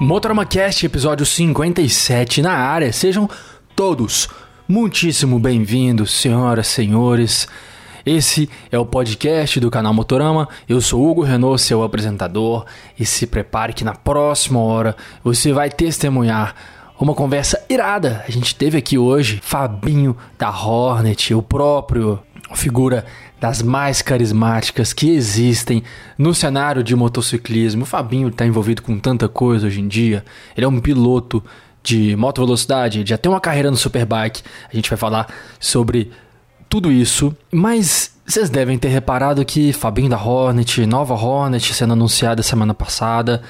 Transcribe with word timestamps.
Motorama 0.00 0.44
Cast, 0.44 0.84
episódio 0.84 1.24
57 1.24 2.42
na 2.42 2.52
área. 2.52 2.92
Sejam 2.92 3.28
todos 3.74 4.28
muitíssimo 4.68 5.38
bem-vindos, 5.38 6.10
senhoras, 6.12 6.66
senhores. 6.66 7.48
Esse 8.04 8.48
é 8.70 8.78
o 8.78 8.84
podcast 8.84 9.58
do 9.58 9.70
canal 9.70 9.94
Motorama. 9.94 10.50
Eu 10.68 10.82
sou 10.82 11.08
Hugo 11.08 11.22
Renault, 11.22 11.62
seu 11.62 11.82
apresentador, 11.82 12.66
e 13.00 13.06
se 13.06 13.26
prepare 13.26 13.72
que 13.72 13.84
na 13.84 13.94
próxima 13.94 14.60
hora 14.60 14.94
você 15.24 15.50
vai 15.50 15.70
testemunhar 15.70 16.54
uma 17.00 17.14
conversa 17.14 17.64
irada. 17.66 18.22
A 18.28 18.30
gente 18.30 18.54
teve 18.54 18.76
aqui 18.76 18.98
hoje 18.98 19.40
Fabinho 19.42 20.14
da 20.38 20.50
Hornet, 20.50 21.32
o 21.32 21.40
próprio 21.40 22.20
figura 22.54 23.04
das 23.40 23.62
mais 23.62 24.00
carismáticas 24.00 24.92
que 24.92 25.10
existem 25.10 25.82
no 26.16 26.34
cenário 26.34 26.82
de 26.82 26.96
motociclismo. 26.96 27.82
O 27.82 27.86
Fabinho 27.86 28.28
está 28.28 28.46
envolvido 28.46 28.82
com 28.82 28.98
tanta 28.98 29.28
coisa 29.28 29.66
hoje 29.66 29.80
em 29.80 29.88
dia. 29.88 30.24
Ele 30.56 30.64
é 30.64 30.68
um 30.68 30.80
piloto 30.80 31.42
de 31.82 32.16
moto 32.16 32.44
velocidade, 32.44 33.04
já 33.06 33.16
tem 33.16 33.30
uma 33.30 33.40
carreira 33.40 33.70
no 33.70 33.76
Superbike. 33.76 34.42
A 34.72 34.74
gente 34.74 34.90
vai 34.90 34.98
falar 34.98 35.32
sobre 35.60 36.10
tudo 36.68 36.90
isso, 36.90 37.36
mas 37.52 38.16
vocês 38.26 38.50
devem 38.50 38.76
ter 38.76 38.88
reparado 38.88 39.44
que 39.44 39.72
Fabinho 39.72 40.08
da 40.08 40.20
Hornet, 40.20 40.84
nova 40.84 41.14
Hornet 41.14 41.72
sendo 41.72 41.92
anunciada 41.92 42.42
semana 42.42 42.74
passada. 42.74 43.42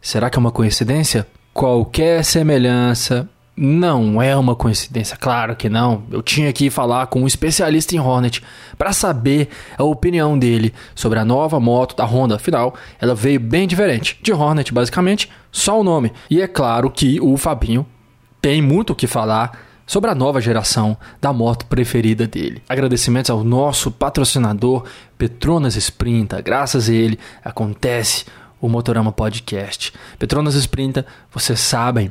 Será 0.00 0.28
que 0.28 0.36
é 0.36 0.40
uma 0.40 0.50
coincidência? 0.50 1.26
Qualquer 1.52 2.24
semelhança 2.24 3.28
não 3.56 4.20
é 4.20 4.36
uma 4.36 4.56
coincidência, 4.56 5.16
claro 5.16 5.54
que 5.54 5.68
não. 5.68 6.02
Eu 6.10 6.22
tinha 6.22 6.52
que 6.52 6.70
falar 6.70 7.06
com 7.06 7.22
um 7.22 7.26
especialista 7.26 7.94
em 7.94 8.00
Hornet 8.00 8.42
para 8.76 8.92
saber 8.92 9.48
a 9.78 9.84
opinião 9.84 10.36
dele 10.36 10.74
sobre 10.94 11.18
a 11.18 11.24
nova 11.24 11.60
moto 11.60 11.96
da 11.96 12.04
Honda. 12.04 12.34
Afinal, 12.36 12.74
ela 13.00 13.14
veio 13.14 13.38
bem 13.38 13.68
diferente 13.68 14.18
de 14.22 14.32
Hornet, 14.32 14.72
basicamente, 14.72 15.30
só 15.52 15.80
o 15.80 15.84
nome. 15.84 16.12
E 16.28 16.42
é 16.42 16.48
claro 16.48 16.90
que 16.90 17.20
o 17.20 17.36
Fabinho 17.36 17.86
tem 18.40 18.60
muito 18.60 18.92
o 18.92 18.96
que 18.96 19.06
falar 19.06 19.58
sobre 19.86 20.10
a 20.10 20.14
nova 20.14 20.40
geração 20.40 20.96
da 21.20 21.32
moto 21.32 21.66
preferida 21.66 22.26
dele. 22.26 22.62
Agradecimentos 22.68 23.30
ao 23.30 23.44
nosso 23.44 23.90
patrocinador 23.90 24.84
Petronas 25.16 25.76
Sprinta. 25.76 26.40
Graças 26.40 26.88
a 26.88 26.92
ele 26.92 27.18
acontece 27.44 28.24
o 28.60 28.68
Motorama 28.68 29.12
Podcast. 29.12 29.92
Petronas 30.18 30.54
Sprinta, 30.54 31.06
vocês 31.30 31.60
sabem, 31.60 32.10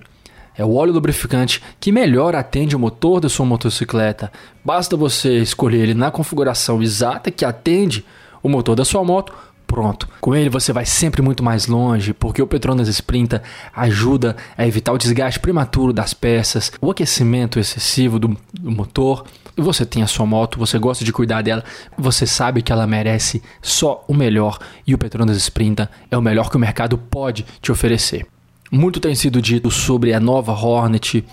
é 0.57 0.63
o 0.63 0.75
óleo 0.75 0.93
lubrificante 0.93 1.61
que 1.79 1.91
melhor 1.91 2.35
atende 2.35 2.75
o 2.75 2.79
motor 2.79 3.19
da 3.19 3.29
sua 3.29 3.45
motocicleta. 3.45 4.31
Basta 4.63 4.95
você 4.95 5.39
escolher 5.39 5.79
ele 5.79 5.93
na 5.93 6.11
configuração 6.11 6.81
exata 6.81 7.31
que 7.31 7.45
atende 7.45 8.05
o 8.41 8.49
motor 8.49 8.75
da 8.75 8.85
sua 8.85 9.03
moto. 9.03 9.33
Pronto. 9.65 10.07
Com 10.21 10.35
ele 10.35 10.49
você 10.49 10.71
vai 10.71 10.85
sempre 10.85 11.21
muito 11.23 11.43
mais 11.43 11.65
longe, 11.65 12.13
porque 12.13 12.41
o 12.41 12.45
Petronas 12.45 12.87
Sprinta 12.87 13.41
ajuda 13.75 14.35
a 14.55 14.67
evitar 14.67 14.93
o 14.93 14.97
desgaste 14.99 15.39
prematuro 15.39 15.91
das 15.91 16.13
peças, 16.13 16.71
o 16.79 16.91
aquecimento 16.91 17.59
excessivo 17.59 18.19
do, 18.19 18.38
do 18.53 18.69
motor. 18.69 19.25
Você 19.57 19.83
tem 19.85 20.03
a 20.03 20.07
sua 20.07 20.27
moto, 20.27 20.59
você 20.59 20.77
gosta 20.77 21.03
de 21.03 21.11
cuidar 21.11 21.41
dela, 21.41 21.63
você 21.97 22.27
sabe 22.27 22.61
que 22.61 22.71
ela 22.71 22.85
merece 22.85 23.41
só 23.61 24.03
o 24.07 24.13
melhor 24.13 24.59
e 24.85 24.93
o 24.93 24.97
Petronas 24.97 25.38
Sprinta 25.38 25.89
é 26.11 26.17
o 26.17 26.21
melhor 26.21 26.51
que 26.51 26.57
o 26.57 26.59
mercado 26.59 26.97
pode 26.97 27.43
te 27.59 27.71
oferecer. 27.71 28.27
Muito 28.73 28.99
tem 28.99 29.13
sido 29.13 29.39
dito 29.39 29.69
sobre 29.69 30.16
a 30.16 30.19
nova 30.19 30.52
Hornet. 30.52 31.23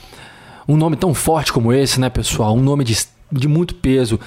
Um 0.69 0.77
nome 0.77 0.95
tão 0.95 1.15
forte 1.15 1.51
como 1.51 1.73
esse, 1.73 1.99
né, 1.99 2.11
pessoal? 2.11 2.55
Um 2.55 2.61
nome 2.61 2.85
de, 2.85 2.95
de 3.33 3.49
muito 3.49 3.75
peso, 3.77 4.21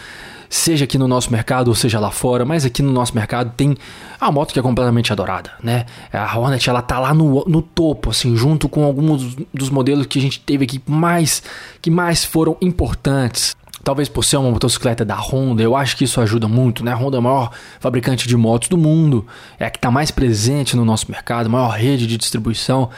seja 0.49 0.85
aqui 0.85 0.97
no 0.97 1.07
nosso 1.07 1.31
mercado 1.31 1.67
ou 1.67 1.75
seja 1.75 1.99
lá 1.99 2.09
fora, 2.09 2.43
mas 2.43 2.65
aqui 2.65 2.81
no 2.81 2.91
nosso 2.91 3.13
mercado 3.13 3.53
tem 3.55 3.77
a 4.19 4.31
moto 4.31 4.51
que 4.51 4.57
é 4.57 4.63
completamente 4.63 5.13
adorada, 5.13 5.51
né? 5.61 5.85
A 6.11 6.35
Hornet, 6.39 6.67
ela 6.67 6.81
tá 6.81 6.97
lá 6.97 7.13
no, 7.13 7.45
no 7.45 7.61
topo, 7.61 8.09
assim, 8.09 8.35
junto 8.35 8.67
com 8.67 8.83
alguns 8.83 9.35
dos 9.53 9.69
modelos 9.69 10.07
que 10.07 10.17
a 10.17 10.21
gente 10.21 10.39
teve 10.39 10.65
aqui 10.65 10.81
mais, 10.87 11.43
que 11.83 11.91
mais 11.91 12.25
foram 12.25 12.57
importantes. 12.61 13.55
Talvez 13.83 14.07
por 14.07 14.23
ser 14.23 14.37
uma 14.37 14.49
motocicleta 14.49 15.03
da 15.03 15.15
Honda, 15.15 15.61
eu 15.61 15.75
acho 15.75 15.97
que 15.97 16.05
isso 16.05 16.21
ajuda 16.21 16.47
muito, 16.47 16.85
né? 16.85 16.93
A 16.93 16.95
Honda 16.95 17.17
é 17.17 17.19
a 17.19 17.21
maior 17.21 17.51
fabricante 17.81 18.27
de 18.27 18.37
motos 18.37 18.69
do 18.69 18.77
mundo, 18.77 19.27
é 19.59 19.65
a 19.65 19.69
que 19.69 19.77
está 19.77 19.91
mais 19.91 20.09
presente 20.09 20.77
no 20.77 20.85
nosso 20.85 21.11
mercado, 21.11 21.49
maior 21.49 21.71
rede 21.71 22.07
de 22.07 22.15
distribuição. 22.15 22.89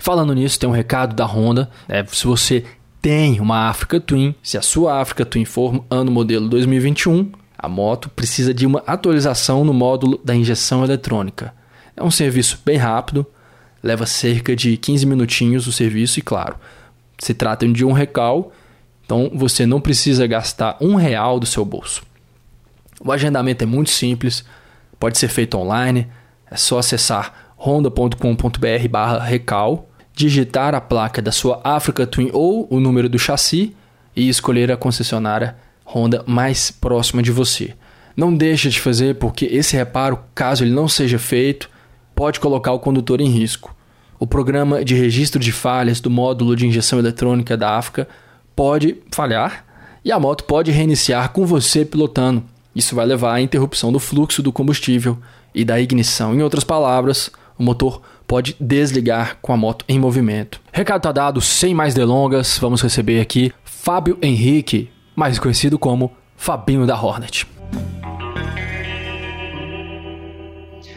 Falando 0.00 0.34
nisso, 0.34 0.58
tem 0.58 0.68
um 0.68 0.72
recado 0.72 1.14
da 1.14 1.24
Honda. 1.24 1.70
É, 1.88 2.04
se 2.04 2.26
você 2.26 2.64
tem 3.00 3.40
uma 3.40 3.68
Africa 3.68 4.00
Twin, 4.00 4.34
se 4.42 4.58
a 4.58 4.62
sua 4.62 5.00
Africa 5.00 5.24
Twin 5.24 5.44
for 5.44 5.84
ano 5.88 6.10
modelo 6.10 6.48
2021, 6.48 7.30
a 7.56 7.68
moto 7.68 8.08
precisa 8.08 8.52
de 8.52 8.66
uma 8.66 8.82
atualização 8.84 9.64
no 9.64 9.72
módulo 9.72 10.20
da 10.24 10.34
injeção 10.34 10.82
eletrônica. 10.82 11.54
É 11.96 12.02
um 12.02 12.10
serviço 12.10 12.58
bem 12.64 12.78
rápido, 12.78 13.24
leva 13.80 14.06
cerca 14.06 14.56
de 14.56 14.76
15 14.76 15.06
minutinhos 15.06 15.68
o 15.68 15.72
serviço 15.72 16.18
e 16.18 16.22
claro, 16.22 16.56
se 17.16 17.32
trata 17.32 17.68
de 17.68 17.84
um 17.84 17.92
recal 17.92 18.52
então 19.04 19.30
você 19.34 19.66
não 19.66 19.80
precisa 19.80 20.24
gastar 20.26 20.76
um 20.80 20.94
real 20.94 21.40
do 21.40 21.46
seu 21.46 21.64
bolso. 21.64 22.02
O 23.04 23.10
agendamento 23.10 23.64
é 23.64 23.66
muito 23.66 23.90
simples, 23.90 24.44
pode 24.98 25.18
ser 25.18 25.28
feito 25.28 25.58
online, 25.58 26.06
é 26.50 26.56
só 26.56 26.78
acessar 26.78 27.54
honda.com.br/recal, 27.58 29.88
digitar 30.14 30.74
a 30.74 30.80
placa 30.80 31.22
da 31.22 31.32
sua 31.32 31.60
Africa 31.64 32.06
Twin 32.06 32.30
ou 32.32 32.66
o 32.70 32.80
número 32.80 33.08
do 33.08 33.18
chassi 33.18 33.74
e 34.14 34.28
escolher 34.28 34.70
a 34.70 34.76
concessionária 34.76 35.56
Honda 35.84 36.22
mais 36.26 36.70
próxima 36.70 37.22
de 37.22 37.30
você. 37.30 37.74
Não 38.16 38.34
deixe 38.34 38.68
de 38.68 38.80
fazer 38.80 39.16
porque 39.16 39.46
esse 39.46 39.76
reparo, 39.76 40.18
caso 40.34 40.64
ele 40.64 40.72
não 40.72 40.88
seja 40.88 41.18
feito, 41.18 41.68
pode 42.14 42.40
colocar 42.40 42.72
o 42.72 42.78
condutor 42.78 43.20
em 43.20 43.28
risco. 43.28 43.74
O 44.18 44.26
programa 44.26 44.84
de 44.84 44.94
registro 44.94 45.40
de 45.40 45.50
falhas 45.50 46.00
do 46.00 46.08
módulo 46.08 46.54
de 46.54 46.66
injeção 46.66 46.98
eletrônica 46.98 47.56
da 47.56 47.76
África 47.76 48.08
pode 48.54 49.02
falhar 49.10 49.64
e 50.04 50.10
a 50.10 50.18
moto 50.18 50.44
pode 50.44 50.70
reiniciar 50.70 51.30
com 51.30 51.46
você 51.46 51.84
pilotando. 51.84 52.44
Isso 52.74 52.94
vai 52.94 53.06
levar 53.06 53.34
à 53.34 53.40
interrupção 53.40 53.92
do 53.92 53.98
fluxo 53.98 54.42
do 54.42 54.52
combustível 54.52 55.18
e 55.54 55.64
da 55.64 55.80
ignição. 55.80 56.34
Em 56.34 56.42
outras 56.42 56.64
palavras, 56.64 57.30
o 57.58 57.62
motor 57.62 58.00
pode 58.26 58.56
desligar 58.58 59.38
com 59.42 59.52
a 59.52 59.56
moto 59.56 59.84
em 59.88 59.98
movimento. 59.98 60.60
Recado 60.72 60.98
está 60.98 61.12
dado, 61.12 61.40
sem 61.40 61.74
mais 61.74 61.92
delongas, 61.94 62.58
vamos 62.58 62.80
receber 62.80 63.20
aqui 63.20 63.52
Fábio 63.62 64.18
Henrique, 64.22 64.90
mais 65.14 65.38
conhecido 65.38 65.78
como 65.78 66.10
Fabinho 66.36 66.86
da 66.86 67.00
Hornet. 67.00 67.46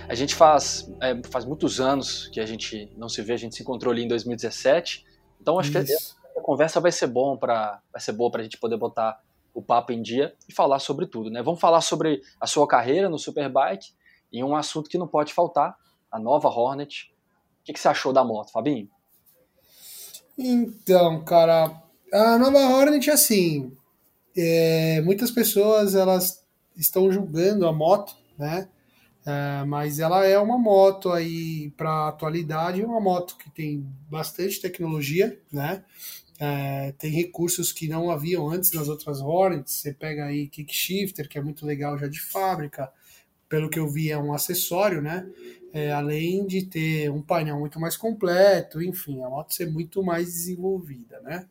A 0.08 0.16
gente 0.16 0.34
faz, 0.34 0.90
é, 1.02 1.20
faz 1.30 1.44
muitos 1.46 1.82
anos 1.82 2.30
que 2.32 2.40
a 2.40 2.46
gente 2.46 2.90
não 2.96 3.10
se 3.10 3.22
vê, 3.22 3.34
a 3.34 3.38
gente 3.38 3.56
se 3.56 3.64
encontrou 3.64 3.92
ali 3.92 4.04
em 4.04 4.08
2017, 4.08 5.04
então 5.42 5.60
acho 5.60 5.78
Isso. 5.78 6.16
que 6.16 6.25
conversa 6.46 6.80
vai 6.80 6.92
ser 6.92 7.08
bom 7.08 7.36
para 7.36 7.82
vai 7.92 8.00
ser 8.00 8.12
boa 8.12 8.30
para 8.30 8.42
a 8.42 8.44
gente 8.44 8.60
poder 8.60 8.78
botar 8.78 9.20
o 9.52 9.64
papo 9.64 9.92
em 9.92 10.00
dia 10.00 10.36
e 10.48 10.54
falar 10.54 10.78
sobre 10.78 11.08
tudo, 11.08 11.32
né? 11.32 11.42
Vamos 11.42 11.60
falar 11.60 11.82
sobre 11.82 12.22
a 12.40 12.46
sua 12.46 12.68
carreira 12.68 13.10
no 13.10 13.18
Superbike 13.18 13.94
e 14.32 14.44
um 14.44 14.56
assunto 14.56 14.88
que 14.88 14.96
não 14.96 15.08
pode 15.08 15.34
faltar, 15.34 15.76
a 16.12 16.20
nova 16.20 16.48
Hornet. 16.48 17.12
O 17.62 17.64
que, 17.64 17.74
que 17.74 17.80
você 17.80 17.88
achou 17.88 18.14
da 18.14 18.24
moto, 18.24 18.52
Fabinho? 18.52 18.88
Então, 20.38 21.24
cara, 21.24 21.82
a 22.14 22.38
nova 22.38 22.60
Hornet, 22.60 23.10
assim, 23.10 23.76
é, 24.38 25.02
muitas 25.02 25.32
pessoas 25.32 25.96
elas 25.96 26.46
estão 26.78 27.12
julgando 27.12 27.68
a 27.68 27.74
moto, 27.74 28.16
né? 28.38 28.70
É, 29.26 29.66
mas 29.66 29.98
ela 29.98 30.24
é 30.24 30.38
uma 30.38 30.60
moto 30.60 31.12
aí 31.12 31.72
para 31.72 32.10
atualidade, 32.10 32.86
uma 32.86 33.02
moto 33.02 33.36
que 33.36 33.50
tem 33.50 33.84
bastante 34.08 34.62
tecnologia, 34.62 35.42
né? 35.52 35.84
É, 36.40 36.92
tem 36.98 37.12
recursos 37.12 37.72
que 37.72 37.88
não 37.88 38.10
haviam 38.10 38.50
antes 38.50 38.72
nas 38.72 38.88
outras 38.88 39.22
Hornets. 39.22 39.74
Você 39.74 39.94
pega 39.94 40.26
aí 40.26 40.48
Kickshifter, 40.48 41.30
que 41.30 41.38
é 41.38 41.42
muito 41.42 41.66
legal 41.66 41.98
já 41.98 42.08
de 42.08 42.22
fábrica. 42.22 42.92
Pelo 43.48 43.70
que 43.70 43.80
eu 43.80 43.88
vi, 43.88 44.12
é 44.12 44.18
um 44.18 44.34
acessório, 44.34 45.02
né? 45.02 45.28
É, 45.72 45.92
além 45.92 46.46
de 46.46 46.66
ter 46.66 47.12
um 47.12 47.22
painel 47.22 47.60
muito 47.60 47.80
mais 47.80 47.96
completo, 47.96 48.82
enfim, 48.82 49.22
a 49.22 49.30
moto 49.30 49.54
ser 49.54 49.70
muito 49.70 50.04
mais 50.04 50.26
desenvolvida, 50.28 51.20
né? 51.22 51.48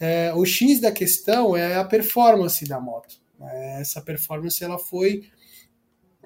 É, 0.00 0.32
o 0.34 0.44
X 0.44 0.80
da 0.80 0.92
questão 0.92 1.56
é 1.56 1.76
a 1.76 1.84
performance 1.84 2.64
da 2.66 2.80
moto. 2.80 3.16
É, 3.40 3.80
essa 3.80 4.00
performance 4.00 4.62
ela 4.62 4.78
foi 4.78 5.28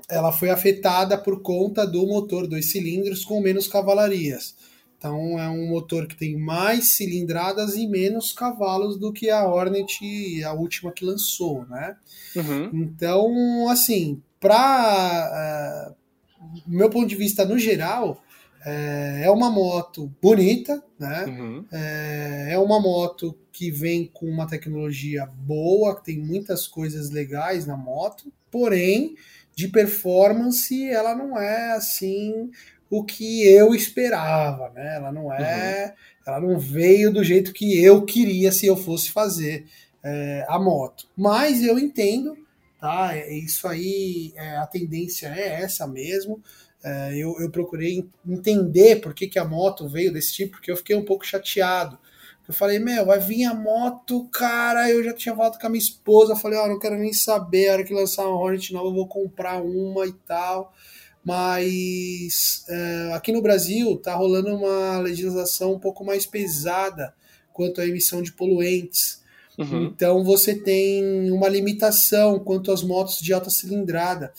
ela 0.08 0.32
foi 0.32 0.50
afetada 0.50 1.16
por 1.16 1.42
conta 1.42 1.86
do 1.86 2.06
motor 2.06 2.46
dois 2.46 2.70
cilindros 2.70 3.24
com 3.24 3.40
menos 3.40 3.66
cavalarias. 3.66 4.54
Então 5.02 5.36
é 5.36 5.50
um 5.50 5.66
motor 5.66 6.06
que 6.06 6.14
tem 6.14 6.36
mais 6.36 6.92
cilindradas 6.92 7.74
e 7.74 7.88
menos 7.88 8.32
cavalos 8.32 8.96
do 8.96 9.12
que 9.12 9.28
a 9.30 9.44
Hornet, 9.44 10.44
a 10.44 10.52
última 10.52 10.92
que 10.92 11.04
lançou, 11.04 11.66
né? 11.66 11.96
Uhum. 12.36 12.70
Então, 12.72 13.68
assim, 13.68 14.22
para 14.38 15.90
uh, 15.90 16.52
meu 16.64 16.88
ponto 16.88 17.08
de 17.08 17.16
vista 17.16 17.44
no 17.44 17.58
geral, 17.58 18.22
é, 18.64 19.22
é 19.24 19.30
uma 19.32 19.50
moto 19.50 20.08
bonita, 20.22 20.80
né? 20.96 21.24
Uhum. 21.24 21.64
É, 21.72 22.50
é 22.52 22.58
uma 22.60 22.80
moto 22.80 23.36
que 23.50 23.72
vem 23.72 24.06
com 24.06 24.26
uma 24.26 24.46
tecnologia 24.46 25.26
boa, 25.26 25.96
que 25.96 26.04
tem 26.04 26.18
muitas 26.20 26.68
coisas 26.68 27.10
legais 27.10 27.66
na 27.66 27.76
moto, 27.76 28.32
porém 28.52 29.16
de 29.54 29.68
performance 29.68 30.88
ela 30.88 31.14
não 31.14 31.38
é 31.38 31.72
assim 31.72 32.50
o 32.92 33.02
que 33.02 33.48
eu 33.48 33.74
esperava, 33.74 34.68
né? 34.68 34.96
Ela 34.96 35.10
não 35.10 35.32
é, 35.32 35.86
uhum. 35.86 35.92
ela 36.26 36.40
não 36.40 36.58
veio 36.58 37.10
do 37.10 37.24
jeito 37.24 37.50
que 37.50 37.82
eu 37.82 38.04
queria 38.04 38.52
se 38.52 38.66
eu 38.66 38.76
fosse 38.76 39.10
fazer 39.10 39.64
é, 40.04 40.44
a 40.46 40.58
moto. 40.58 41.08
Mas 41.16 41.62
eu 41.62 41.78
entendo, 41.78 42.36
tá? 42.78 43.16
É, 43.16 43.32
isso 43.32 43.66
aí, 43.66 44.34
é, 44.36 44.58
a 44.58 44.66
tendência 44.66 45.28
é 45.28 45.62
essa 45.62 45.86
mesmo. 45.86 46.42
É, 46.84 47.16
eu, 47.16 47.34
eu 47.40 47.50
procurei 47.50 48.06
entender 48.28 48.96
por 48.96 49.14
que, 49.14 49.26
que 49.26 49.38
a 49.38 49.44
moto 49.46 49.88
veio 49.88 50.12
desse 50.12 50.34
tipo, 50.34 50.52
porque 50.52 50.70
eu 50.70 50.76
fiquei 50.76 50.94
um 50.94 51.04
pouco 51.04 51.24
chateado. 51.24 51.98
Eu 52.46 52.52
falei, 52.52 52.78
meu, 52.78 53.06
vai 53.06 53.20
vir 53.20 53.44
a 53.44 53.54
moto, 53.54 54.28
cara. 54.30 54.90
Eu 54.90 55.02
já 55.02 55.14
tinha 55.14 55.34
falado 55.34 55.58
com 55.58 55.66
a 55.66 55.70
minha 55.70 55.82
esposa. 55.82 56.36
Falei, 56.36 56.58
ó, 56.58 56.66
oh, 56.66 56.68
não 56.68 56.78
quero 56.78 56.98
nem 56.98 57.14
saber. 57.14 57.70
A 57.70 57.72
hora 57.72 57.84
que 57.84 57.94
lançar 57.94 58.26
uma 58.26 58.38
Hornet 58.38 58.70
nova, 58.70 58.88
eu 58.88 58.94
vou 58.94 59.06
comprar 59.06 59.62
uma 59.62 60.06
e 60.06 60.12
tal. 60.12 60.74
Mas 61.24 62.64
é, 62.68 63.12
aqui 63.14 63.30
no 63.32 63.42
Brasil 63.42 63.96
tá 63.96 64.14
rolando 64.14 64.54
uma 64.54 64.98
legislação 64.98 65.74
um 65.74 65.78
pouco 65.78 66.04
mais 66.04 66.26
pesada 66.26 67.14
quanto 67.52 67.80
à 67.80 67.86
emissão 67.86 68.22
de 68.22 68.32
poluentes. 68.32 69.22
Uhum. 69.56 69.84
Então 69.84 70.24
você 70.24 70.54
tem 70.54 71.30
uma 71.30 71.48
limitação 71.48 72.40
quanto 72.40 72.72
às 72.72 72.82
motos 72.82 73.18
de 73.20 73.32
alta 73.32 73.50
cilindrada. 73.50 74.32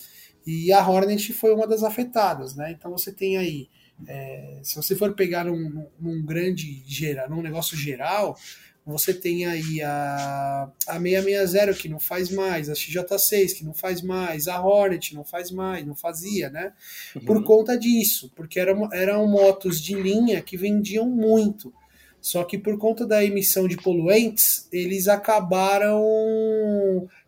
E 0.45 0.73
a 0.73 0.85
Hornet 0.85 1.31
foi 1.31 1.53
uma 1.53 1.65
das 1.65 1.83
afetadas, 1.83 2.53
né? 2.55 2.71
Então 2.71 2.91
você 2.91 3.13
tem 3.13 3.37
aí 3.37 3.69
é, 4.07 4.59
se 4.63 4.75
você 4.75 4.95
for 4.95 5.13
pegar 5.13 5.45
num, 5.45 5.85
num 5.99 6.25
grande 6.25 6.83
geral, 6.85 7.29
num 7.29 7.41
negócio 7.41 7.77
geral, 7.77 8.37
você 8.85 9.13
tem 9.13 9.45
aí 9.45 9.81
a, 9.81 10.69
a 10.87 10.99
660 10.99 11.73
que 11.73 11.87
não 11.87 11.99
faz 11.99 12.29
mais, 12.29 12.69
a 12.69 12.73
XJ6 12.73 13.53
que 13.55 13.63
não 13.63 13.73
faz 13.73 14.01
mais, 14.01 14.47
a 14.47 14.61
Hornet 14.61 15.15
não 15.15 15.23
faz 15.23 15.51
mais, 15.51 15.85
não 15.85 15.95
fazia, 15.95 16.49
né? 16.49 16.73
Uhum. 17.15 17.25
Por 17.25 17.43
conta 17.43 17.77
disso, 17.77 18.31
porque 18.35 18.59
eram, 18.59 18.91
eram 18.93 19.25
motos 19.27 19.81
de 19.81 19.95
linha 19.95 20.41
que 20.41 20.57
vendiam 20.57 21.07
muito. 21.09 21.73
Só 22.19 22.43
que 22.43 22.57
por 22.57 22.77
conta 22.77 23.05
da 23.05 23.23
emissão 23.23 23.67
de 23.67 23.75
poluentes, 23.75 24.67
eles 24.71 25.09
acabaram 25.09 26.01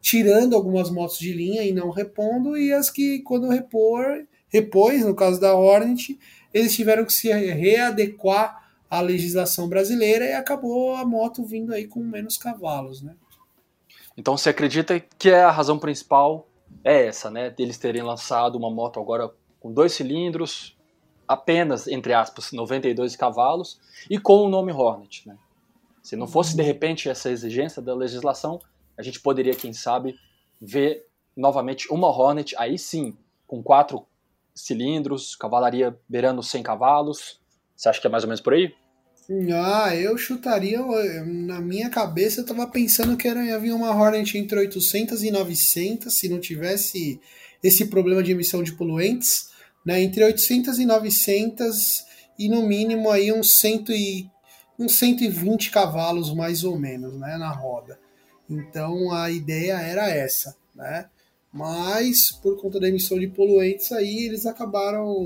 tirando 0.01 0.55
algumas 0.55 0.89
motos 0.89 1.19
de 1.19 1.33
linha 1.33 1.63
e 1.63 1.73
não 1.73 1.89
repondo, 1.89 2.57
e 2.57 2.71
as 2.71 2.89
que, 2.89 3.19
quando 3.19 3.49
repor, 3.49 4.25
repôs, 4.47 5.05
no 5.05 5.13
caso 5.13 5.39
da 5.39 5.53
Hornet, 5.53 6.17
eles 6.53 6.73
tiveram 6.73 7.03
que 7.03 7.11
se 7.11 7.29
readequar 7.29 8.64
à 8.89 9.01
legislação 9.01 9.67
brasileira 9.67 10.25
e 10.25 10.33
acabou 10.33 10.95
a 10.95 11.05
moto 11.05 11.43
vindo 11.43 11.73
aí 11.73 11.87
com 11.87 12.01
menos 12.01 12.37
cavalos, 12.37 13.01
né? 13.01 13.15
Então 14.17 14.37
você 14.37 14.49
acredita 14.49 14.99
que 14.99 15.29
a 15.29 15.51
razão 15.51 15.77
principal 15.77 16.47
é 16.83 17.07
essa, 17.07 17.29
né? 17.29 17.49
Deles 17.49 17.77
terem 17.77 18.01
lançado 18.01 18.57
uma 18.57 18.69
moto 18.69 18.99
agora 18.99 19.31
com 19.59 19.71
dois 19.71 19.93
cilindros, 19.93 20.77
apenas, 21.27 21.87
entre 21.87 22.13
aspas, 22.13 22.51
92 22.51 23.15
cavalos 23.15 23.79
e 24.09 24.19
com 24.19 24.43
o 24.43 24.49
nome 24.49 24.71
Hornet, 24.71 25.27
né? 25.27 25.38
Se 26.01 26.15
não 26.15 26.27
fosse 26.27 26.55
de 26.55 26.61
repente 26.61 27.09
essa 27.09 27.31
exigência 27.31 27.81
da 27.81 27.95
legislação, 27.95 28.59
a 28.95 29.01
gente 29.01 29.19
poderia, 29.19 29.55
quem 29.55 29.73
sabe, 29.73 30.15
ver 30.61 31.07
novamente 31.35 31.91
uma 31.91 32.07
Hornet, 32.07 32.55
aí 32.57 32.77
sim, 32.77 33.17
com 33.47 33.63
quatro 33.63 34.05
cilindros, 34.53 35.35
cavalaria 35.35 35.99
beirando 36.07 36.41
100 36.41 36.63
cavalos. 36.63 37.41
Você 37.75 37.89
acha 37.89 38.00
que 38.00 38.07
é 38.07 38.10
mais 38.10 38.24
ou 38.24 38.30
menos 38.30 38.42
por 38.42 38.54
aí? 38.54 38.74
Ah, 39.54 39.95
eu 39.95 40.18
chutaria. 40.18 40.80
Na 41.25 41.60
minha 41.60 41.89
cabeça 41.89 42.42
eu 42.42 42.45
tava 42.45 42.68
pensando 42.68 43.18
que 43.18 43.27
era, 43.27 43.56
havia 43.56 43.75
uma 43.75 43.89
Hornet 43.89 44.38
entre 44.38 44.60
800 44.60 45.24
e 45.24 45.31
900, 45.31 46.13
se 46.13 46.30
não 46.30 46.39
tivesse 46.39 47.19
esse 47.63 47.88
problema 47.88 48.22
de 48.22 48.31
emissão 48.31 48.62
de 48.62 48.74
poluentes, 48.74 49.50
né? 49.86 50.01
Entre 50.01 50.24
800 50.24 50.77
e 50.77 50.86
900 50.86 52.06
e 52.38 52.48
no 52.48 52.62
mínimo 52.62 53.10
aí 53.10 53.31
uns, 53.31 53.60
100 53.60 53.86
e, 53.89 54.30
uns 54.77 54.94
120 54.94 55.72
cavalos 55.72 56.33
mais 56.33 56.63
ou 56.63 56.77
menos, 56.77 57.19
né? 57.19 57.38
Na 57.38 57.51
roda. 57.51 58.00
Então 58.48 59.12
a 59.12 59.31
ideia 59.31 59.74
era 59.80 60.07
essa, 60.07 60.56
né? 60.75 61.10
Mas 61.51 62.31
por 62.31 62.62
conta 62.62 62.80
da 62.80 62.89
emissão 62.89 63.18
de 63.18 63.27
poluentes 63.27 63.92
aí, 63.92 64.25
eles 64.25 64.45
acabaram 64.45 65.18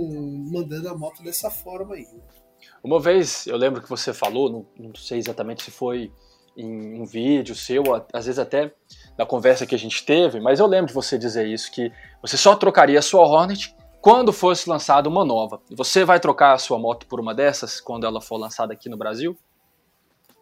mandando 0.51 0.87
a 0.87 0.97
moto 0.97 1.21
dessa 1.21 1.49
forma 1.49 1.95
aí. 1.95 2.03
Né? 2.03 2.38
Uma 2.83 2.99
vez, 2.99 3.45
eu 3.47 3.57
lembro 3.57 3.81
que 3.81 3.89
você 3.89 4.13
falou, 4.13 4.49
não, 4.49 4.65
não 4.77 4.95
sei 4.95 5.17
exatamente 5.17 5.63
se 5.63 5.71
foi 5.71 6.11
em 6.55 6.99
um 6.99 7.05
vídeo 7.05 7.55
seu, 7.55 7.83
às 8.13 8.25
vezes 8.25 8.39
até 8.39 8.71
da 9.17 9.25
conversa 9.25 9.65
que 9.65 9.75
a 9.75 9.79
gente 9.79 10.05
teve, 10.05 10.39
mas 10.39 10.59
eu 10.59 10.67
lembro 10.67 10.87
de 10.87 10.93
você 10.93 11.17
dizer 11.17 11.47
isso, 11.47 11.71
que 11.71 11.91
você 12.21 12.35
só 12.35 12.55
trocaria 12.55 12.99
a 12.99 13.01
sua 13.01 13.25
Hornet 13.25 13.75
quando 14.01 14.33
fosse 14.33 14.69
lançada 14.69 15.07
uma 15.07 15.23
nova. 15.23 15.61
Você 15.71 16.03
vai 16.03 16.19
trocar 16.19 16.53
a 16.53 16.57
sua 16.57 16.79
moto 16.79 17.05
por 17.07 17.19
uma 17.19 17.33
dessas 17.33 17.79
quando 17.79 18.05
ela 18.05 18.21
for 18.21 18.37
lançada 18.37 18.73
aqui 18.73 18.89
no 18.89 18.97
Brasil? 18.97 19.37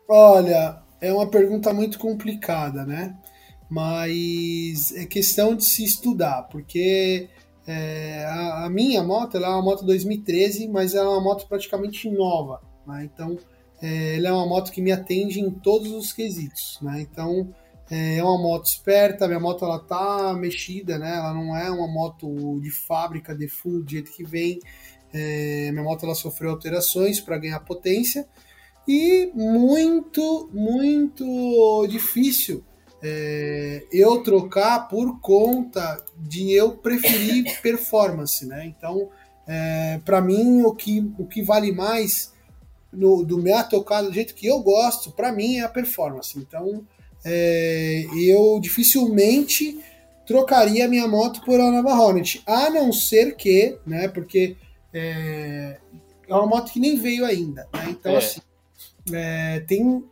Olha, 0.09 0.81
é 1.01 1.11
uma 1.11 1.27
pergunta 1.27 1.73
muito 1.73 1.99
complicada, 1.99 2.85
né? 2.85 3.15
mas 3.69 4.93
é 4.95 5.05
questão 5.05 5.55
de 5.55 5.65
se 5.65 5.83
estudar, 5.83 6.43
porque 6.43 7.29
é, 7.67 8.23
a, 8.25 8.65
a, 8.65 8.69
minha 8.69 9.03
moto 9.03 9.35
ela 9.35 9.47
é 9.47 9.49
uma 9.49 9.61
moto 9.61 9.85
2013, 9.85 10.69
mas 10.69 10.95
ela 10.95 11.07
é 11.07 11.09
uma 11.09 11.21
moto 11.21 11.47
praticamente 11.49 12.09
nova, 12.09 12.61
né? 12.87 13.03
então 13.13 13.37
é, 13.81 14.15
ela 14.15 14.29
é 14.29 14.31
uma 14.31 14.45
moto 14.45 14.71
que 14.71 14.81
me 14.81 14.89
atende 14.89 15.41
em 15.41 15.51
todos 15.51 15.91
os 15.91 16.13
quesitos, 16.13 16.79
né? 16.81 17.01
então 17.01 17.53
é, 17.91 18.19
é 18.19 18.23
uma 18.23 18.37
moto 18.37 18.67
esperta, 18.67 19.27
minha 19.27 19.39
moto 19.39 19.65
ela 19.65 19.79
tá 19.79 20.33
mexida, 20.33 20.97
né? 20.97 21.17
ela 21.17 21.33
não 21.33 21.57
é 21.57 21.69
uma 21.69 21.89
moto 21.89 22.57
de 22.61 22.71
fábrica, 22.71 23.35
de 23.35 23.49
full, 23.49 23.83
do 23.83 23.91
jeito 23.91 24.13
que 24.13 24.23
vem, 24.23 24.59
é, 25.13 25.69
minha 25.71 25.83
moto 25.83 26.05
ela 26.05 26.15
sofreu 26.15 26.51
alterações 26.51 27.19
para 27.19 27.37
ganhar 27.37 27.59
potência, 27.59 28.25
e 28.87 29.29
muito, 29.35 30.49
muito 30.53 31.85
difícil 31.87 32.63
é, 33.01 33.85
eu 33.91 34.21
trocar 34.23 34.87
por 34.87 35.19
conta 35.19 36.03
de 36.17 36.51
eu 36.51 36.71
preferir 36.71 37.45
performance, 37.61 38.45
né? 38.45 38.65
Então, 38.65 39.09
é, 39.47 39.99
para 40.03 40.21
mim, 40.21 40.63
o 40.63 40.73
que, 40.73 41.11
o 41.17 41.25
que 41.25 41.41
vale 41.41 41.71
mais 41.71 42.33
no, 42.91 43.23
do 43.23 43.37
meu 43.37 43.63
tocado 43.63 44.07
do 44.07 44.13
jeito 44.13 44.33
que 44.33 44.47
eu 44.47 44.59
gosto, 44.59 45.11
para 45.11 45.31
mim 45.31 45.57
é 45.57 45.61
a 45.61 45.69
performance. 45.69 46.37
Então, 46.37 46.85
é, 47.23 48.05
eu 48.15 48.59
dificilmente 48.59 49.79
trocaria 50.25 50.85
a 50.85 50.87
minha 50.87 51.07
moto 51.07 51.41
por 51.45 51.59
a 51.59 51.71
nova 51.71 51.93
Hornet, 51.93 52.41
a 52.45 52.69
não 52.69 52.91
ser 52.91 53.35
que, 53.35 53.77
né? 53.85 54.07
Porque 54.07 54.57
é, 54.93 55.77
é 56.27 56.33
uma 56.33 56.45
moto 56.45 56.71
que 56.71 56.79
nem 56.79 56.97
veio 56.97 57.25
ainda, 57.25 57.67
né? 57.73 57.87
Então, 57.89 58.13
é. 58.13 58.17
assim, 58.17 58.41
é, 59.13 59.61
tem 59.61 60.03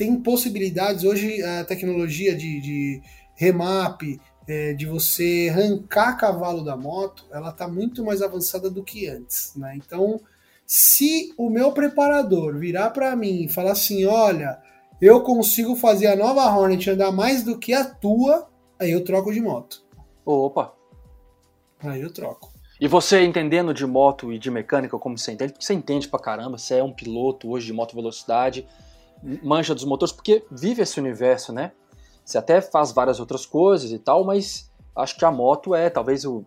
tem 0.00 0.18
possibilidades. 0.18 1.04
Hoje 1.04 1.42
a 1.42 1.62
tecnologia 1.62 2.34
de, 2.34 2.58
de 2.58 3.02
remap, 3.34 4.00
é, 4.48 4.72
de 4.72 4.86
você 4.86 5.50
arrancar 5.52 6.16
cavalo 6.16 6.64
da 6.64 6.74
moto, 6.74 7.26
ela 7.30 7.50
está 7.50 7.68
muito 7.68 8.02
mais 8.02 8.22
avançada 8.22 8.70
do 8.70 8.82
que 8.82 9.06
antes. 9.06 9.52
Né? 9.56 9.74
Então, 9.76 10.18
se 10.64 11.34
o 11.36 11.50
meu 11.50 11.70
preparador 11.72 12.56
virar 12.56 12.88
para 12.90 13.14
mim 13.14 13.44
e 13.44 13.48
falar 13.48 13.72
assim: 13.72 14.06
olha, 14.06 14.58
eu 15.02 15.20
consigo 15.20 15.76
fazer 15.76 16.06
a 16.06 16.16
nova 16.16 16.46
Hornet 16.46 16.88
andar 16.88 17.12
mais 17.12 17.42
do 17.42 17.58
que 17.58 17.74
a 17.74 17.84
tua, 17.84 18.48
aí 18.78 18.92
eu 18.92 19.04
troco 19.04 19.30
de 19.30 19.42
moto. 19.42 19.84
Opa! 20.24 20.72
Aí 21.80 22.00
eu 22.00 22.10
troco. 22.10 22.50
E 22.80 22.88
você 22.88 23.22
entendendo 23.22 23.74
de 23.74 23.84
moto 23.84 24.32
e 24.32 24.38
de 24.38 24.50
mecânica 24.50 24.98
como 24.98 25.18
você 25.18 25.32
entende, 25.32 25.52
você 25.60 25.74
entende 25.74 26.08
pra 26.08 26.18
caramba, 26.18 26.56
você 26.56 26.76
é 26.76 26.82
um 26.82 26.90
piloto 26.94 27.50
hoje 27.50 27.66
de 27.66 27.74
moto 27.74 27.94
velocidade 27.94 28.66
manja 29.22 29.74
dos 29.74 29.84
motores, 29.84 30.12
porque 30.12 30.44
vive 30.50 30.82
esse 30.82 30.98
universo, 30.98 31.52
né? 31.52 31.72
Você 32.24 32.38
até 32.38 32.60
faz 32.60 32.92
várias 32.92 33.20
outras 33.20 33.44
coisas 33.44 33.90
e 33.92 33.98
tal, 33.98 34.24
mas 34.24 34.70
acho 34.94 35.16
que 35.16 35.24
a 35.24 35.30
moto 35.30 35.74
é 35.74 35.90
talvez 35.90 36.24
o 36.24 36.44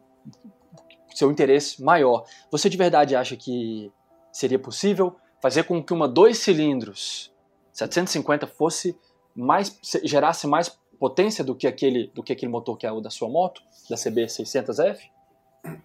seu 1.14 1.32
interesse 1.32 1.84
maior. 1.84 2.26
Você 2.52 2.70
de 2.70 2.78
verdade 2.78 3.16
acha 3.16 3.36
que 3.36 3.92
seria 4.32 4.58
possível 4.58 5.16
fazer 5.42 5.64
com 5.64 5.84
que 5.84 5.94
uma 5.94 6.08
dois 6.08 6.40
cilindros 6.40 7.32
750 7.72 8.48
fosse 8.48 8.98
mais 9.36 9.78
gerasse 10.04 10.48
mais 10.48 10.70
potência 11.00 11.44
do 11.44 11.56
que 11.56 11.68
aquele 11.68 12.08
do 12.08 12.24
que 12.24 12.32
aquele 12.32 12.52
motor 12.52 12.78
que 12.78 12.86
é 12.86 12.92
o 12.92 13.02
da 13.02 13.10
sua 13.10 13.28
moto, 13.28 13.62
da 13.90 13.98
CB 13.98 14.26
600F? 14.26 15.00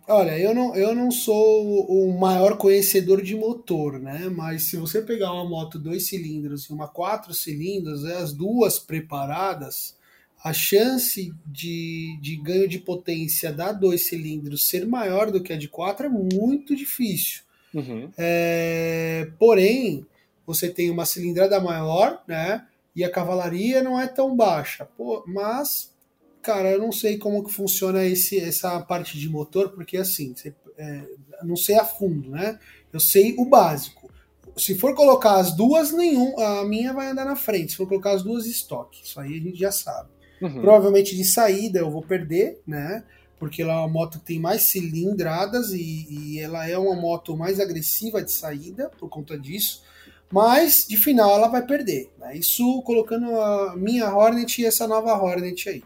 Olha, 0.08 0.38
eu 0.38 0.54
não, 0.54 0.74
eu 0.74 0.94
não 0.94 1.10
sou 1.10 1.86
o 1.86 2.18
maior 2.18 2.56
conhecedor 2.56 3.22
de 3.22 3.36
motor, 3.36 4.00
né? 4.00 4.28
Mas 4.28 4.64
se 4.64 4.76
você 4.76 5.02
pegar 5.02 5.32
uma 5.32 5.48
moto 5.48 5.78
dois 5.78 6.08
cilindros 6.08 6.64
e 6.64 6.72
uma 6.72 6.88
quatro 6.88 7.32
cilindros, 7.32 8.02
né, 8.02 8.16
as 8.16 8.32
duas 8.32 8.78
preparadas, 8.78 9.96
a 10.42 10.52
chance 10.52 11.32
de, 11.46 12.18
de 12.20 12.36
ganho 12.36 12.68
de 12.68 12.78
potência 12.78 13.52
da 13.52 13.70
dois 13.70 14.06
cilindros 14.06 14.66
ser 14.68 14.86
maior 14.86 15.30
do 15.30 15.42
que 15.42 15.52
a 15.52 15.58
de 15.58 15.68
quatro 15.68 16.06
é 16.06 16.08
muito 16.08 16.74
difícil. 16.74 17.42
Uhum. 17.74 18.10
É, 18.16 19.30
porém, 19.38 20.06
você 20.46 20.70
tem 20.70 20.90
uma 20.90 21.04
cilindrada 21.04 21.60
maior, 21.60 22.22
né? 22.26 22.66
E 22.96 23.04
a 23.04 23.10
cavalaria 23.10 23.82
não 23.82 24.00
é 24.00 24.06
tão 24.06 24.34
baixa. 24.34 24.88
Pô, 24.96 25.22
mas 25.26 25.92
cara, 26.42 26.70
eu 26.70 26.78
não 26.78 26.92
sei 26.92 27.18
como 27.18 27.44
que 27.44 27.52
funciona 27.52 28.04
esse, 28.04 28.38
essa 28.38 28.80
parte 28.80 29.18
de 29.18 29.28
motor, 29.28 29.70
porque 29.70 29.96
assim, 29.96 30.34
você, 30.34 30.54
é, 30.76 31.04
não 31.42 31.56
sei 31.56 31.76
a 31.76 31.84
fundo, 31.84 32.30
né? 32.30 32.58
Eu 32.92 33.00
sei 33.00 33.34
o 33.38 33.44
básico. 33.44 34.10
Se 34.56 34.74
for 34.74 34.94
colocar 34.94 35.36
as 35.36 35.54
duas, 35.54 35.92
nenhum, 35.92 36.38
a 36.38 36.64
minha 36.64 36.92
vai 36.92 37.08
andar 37.08 37.24
na 37.24 37.36
frente. 37.36 37.72
Se 37.72 37.76
for 37.76 37.86
colocar 37.86 38.12
as 38.12 38.22
duas, 38.22 38.46
estoque. 38.46 39.02
Isso 39.04 39.20
aí 39.20 39.34
a 39.34 39.40
gente 39.40 39.58
já 39.58 39.70
sabe. 39.70 40.08
Uhum. 40.40 40.60
Provavelmente 40.60 41.16
de 41.16 41.24
saída 41.24 41.80
eu 41.80 41.90
vou 41.90 42.02
perder, 42.02 42.60
né? 42.66 43.04
Porque 43.38 43.62
ela 43.62 43.74
é 43.74 43.76
uma 43.76 43.88
moto 43.88 44.18
que 44.18 44.26
tem 44.26 44.40
mais 44.40 44.62
cilindradas 44.62 45.70
e, 45.72 46.06
e 46.10 46.40
ela 46.40 46.68
é 46.68 46.76
uma 46.76 46.96
moto 46.96 47.36
mais 47.36 47.60
agressiva 47.60 48.22
de 48.22 48.32
saída 48.32 48.90
por 48.98 49.08
conta 49.08 49.38
disso. 49.38 49.82
Mas 50.30 50.86
de 50.88 50.96
final 50.96 51.30
ela 51.34 51.48
vai 51.48 51.64
perder. 51.64 52.10
Né? 52.18 52.36
Isso 52.36 52.82
colocando 52.82 53.40
a 53.40 53.76
minha 53.76 54.12
Hornet 54.14 54.60
e 54.60 54.66
essa 54.66 54.86
nova 54.86 55.14
Hornet 55.14 55.68
aí. 55.68 55.82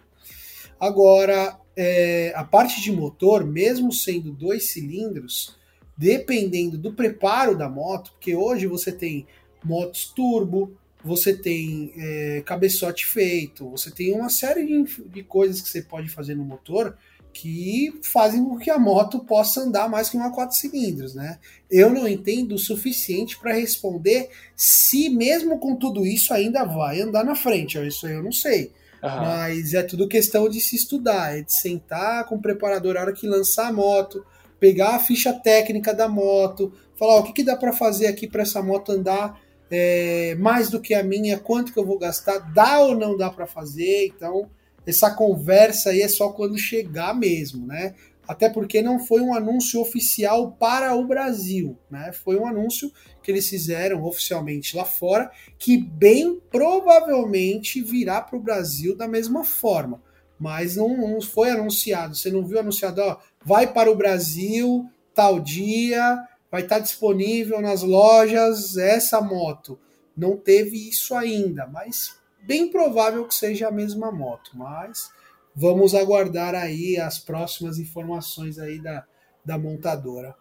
Agora, 0.82 1.56
é, 1.76 2.32
a 2.34 2.42
parte 2.42 2.82
de 2.82 2.90
motor, 2.90 3.46
mesmo 3.46 3.92
sendo 3.92 4.32
dois 4.32 4.72
cilindros, 4.72 5.56
dependendo 5.96 6.76
do 6.76 6.92
preparo 6.92 7.56
da 7.56 7.68
moto, 7.68 8.10
porque 8.10 8.34
hoje 8.34 8.66
você 8.66 8.90
tem 8.90 9.24
motos 9.62 10.06
turbo, 10.06 10.76
você 11.04 11.36
tem 11.36 11.92
é, 11.96 12.42
cabeçote 12.44 13.06
feito, 13.06 13.70
você 13.70 13.92
tem 13.92 14.12
uma 14.12 14.28
série 14.28 14.66
de, 14.66 15.08
de, 15.08 15.22
coisas 15.22 15.60
que 15.60 15.68
você 15.68 15.82
pode 15.82 16.08
fazer 16.08 16.34
no 16.34 16.44
motor 16.44 16.98
que 17.32 18.00
fazem 18.02 18.44
com 18.44 18.58
que 18.58 18.68
a 18.68 18.76
moto 18.76 19.20
possa 19.20 19.60
andar 19.60 19.88
mais 19.88 20.10
que 20.10 20.16
uma 20.16 20.32
quatro 20.32 20.56
cilindros, 20.56 21.14
né? 21.14 21.38
Eu 21.70 21.90
não 21.90 22.08
entendo 22.08 22.56
o 22.56 22.58
suficiente 22.58 23.38
para 23.38 23.54
responder 23.54 24.30
se 24.56 25.08
mesmo 25.08 25.60
com 25.60 25.76
tudo 25.76 26.04
isso 26.04 26.34
ainda 26.34 26.64
vai 26.64 27.00
andar 27.00 27.24
na 27.24 27.36
frente. 27.36 27.78
Isso 27.86 28.08
eu 28.08 28.20
não 28.20 28.32
sei. 28.32 28.72
Uhum. 29.02 29.10
Mas 29.10 29.74
é 29.74 29.82
tudo 29.82 30.06
questão 30.06 30.48
de 30.48 30.60
se 30.60 30.76
estudar, 30.76 31.36
é 31.36 31.42
de 31.42 31.52
sentar 31.52 32.24
com 32.26 32.36
o 32.36 32.40
preparador 32.40 32.96
a 32.96 33.00
hora 33.00 33.12
que 33.12 33.26
lançar 33.26 33.68
a 33.68 33.72
moto, 33.72 34.24
pegar 34.60 34.94
a 34.94 34.98
ficha 35.00 35.32
técnica 35.32 35.92
da 35.92 36.08
moto, 36.08 36.72
falar 36.96 37.16
o 37.16 37.24
que, 37.24 37.32
que 37.32 37.42
dá 37.42 37.56
para 37.56 37.72
fazer 37.72 38.06
aqui 38.06 38.28
para 38.28 38.42
essa 38.42 38.62
moto 38.62 38.92
andar 38.92 39.40
é, 39.68 40.36
mais 40.36 40.70
do 40.70 40.80
que 40.80 40.94
a 40.94 41.02
minha, 41.02 41.38
quanto 41.38 41.72
que 41.72 41.78
eu 41.78 41.84
vou 41.84 41.98
gastar, 41.98 42.38
dá 42.52 42.78
ou 42.78 42.94
não 42.94 43.16
dá 43.16 43.28
para 43.28 43.46
fazer, 43.46 44.06
então 44.06 44.48
essa 44.86 45.10
conversa 45.10 45.90
aí 45.90 46.02
é 46.02 46.08
só 46.08 46.28
quando 46.28 46.58
chegar 46.58 47.14
mesmo, 47.14 47.66
né? 47.66 47.94
Até 48.26 48.48
porque 48.48 48.80
não 48.80 48.98
foi 48.98 49.20
um 49.20 49.34
anúncio 49.34 49.80
oficial 49.80 50.52
para 50.52 50.94
o 50.94 51.06
Brasil, 51.06 51.76
né? 51.90 52.12
Foi 52.12 52.36
um 52.36 52.46
anúncio 52.46 52.92
que 53.22 53.30
eles 53.30 53.48
fizeram 53.48 54.04
oficialmente 54.04 54.76
lá 54.76 54.84
fora, 54.84 55.30
que 55.58 55.76
bem 55.76 56.40
provavelmente 56.50 57.82
virá 57.82 58.20
para 58.20 58.36
o 58.36 58.42
Brasil 58.42 58.96
da 58.96 59.08
mesma 59.08 59.44
forma. 59.44 60.00
Mas 60.38 60.76
não, 60.76 60.96
não, 60.96 61.20
foi 61.20 61.50
anunciado. 61.50 62.14
Você 62.14 62.30
não 62.30 62.44
viu 62.44 62.60
anunciado, 62.60 63.00
ó, 63.00 63.18
vai 63.44 63.72
para 63.72 63.90
o 63.90 63.96
Brasil 63.96 64.88
tal 65.14 65.38
dia, 65.38 66.26
vai 66.50 66.62
estar 66.62 66.78
disponível 66.78 67.60
nas 67.60 67.82
lojas 67.82 68.76
essa 68.76 69.20
moto. 69.20 69.78
Não 70.16 70.36
teve 70.36 70.88
isso 70.88 71.14
ainda, 71.14 71.66
mas 71.66 72.18
bem 72.42 72.68
provável 72.68 73.26
que 73.26 73.34
seja 73.34 73.68
a 73.68 73.72
mesma 73.72 74.10
moto. 74.12 74.52
Mas 74.54 75.10
vamos 75.54 75.94
aguardar 75.94 76.54
aí 76.54 76.98
as 76.98 77.18
próximas 77.18 77.78
informações 77.78 78.58
aí 78.58 78.78
da, 78.78 79.04
da 79.44 79.58
montadora. 79.58 80.34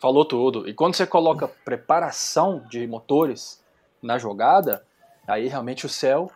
Falou 0.00 0.24
tudo. 0.24 0.68
E 0.68 0.74
quando 0.74 0.94
você 0.94 1.06
coloca 1.06 1.48
preparação 1.48 2.64
de 2.70 2.86
motores 2.86 3.62
na 4.02 4.18
jogada, 4.18 4.84
aí 5.26 5.46
realmente 5.46 5.84
o 5.84 5.88
céu 5.88 6.30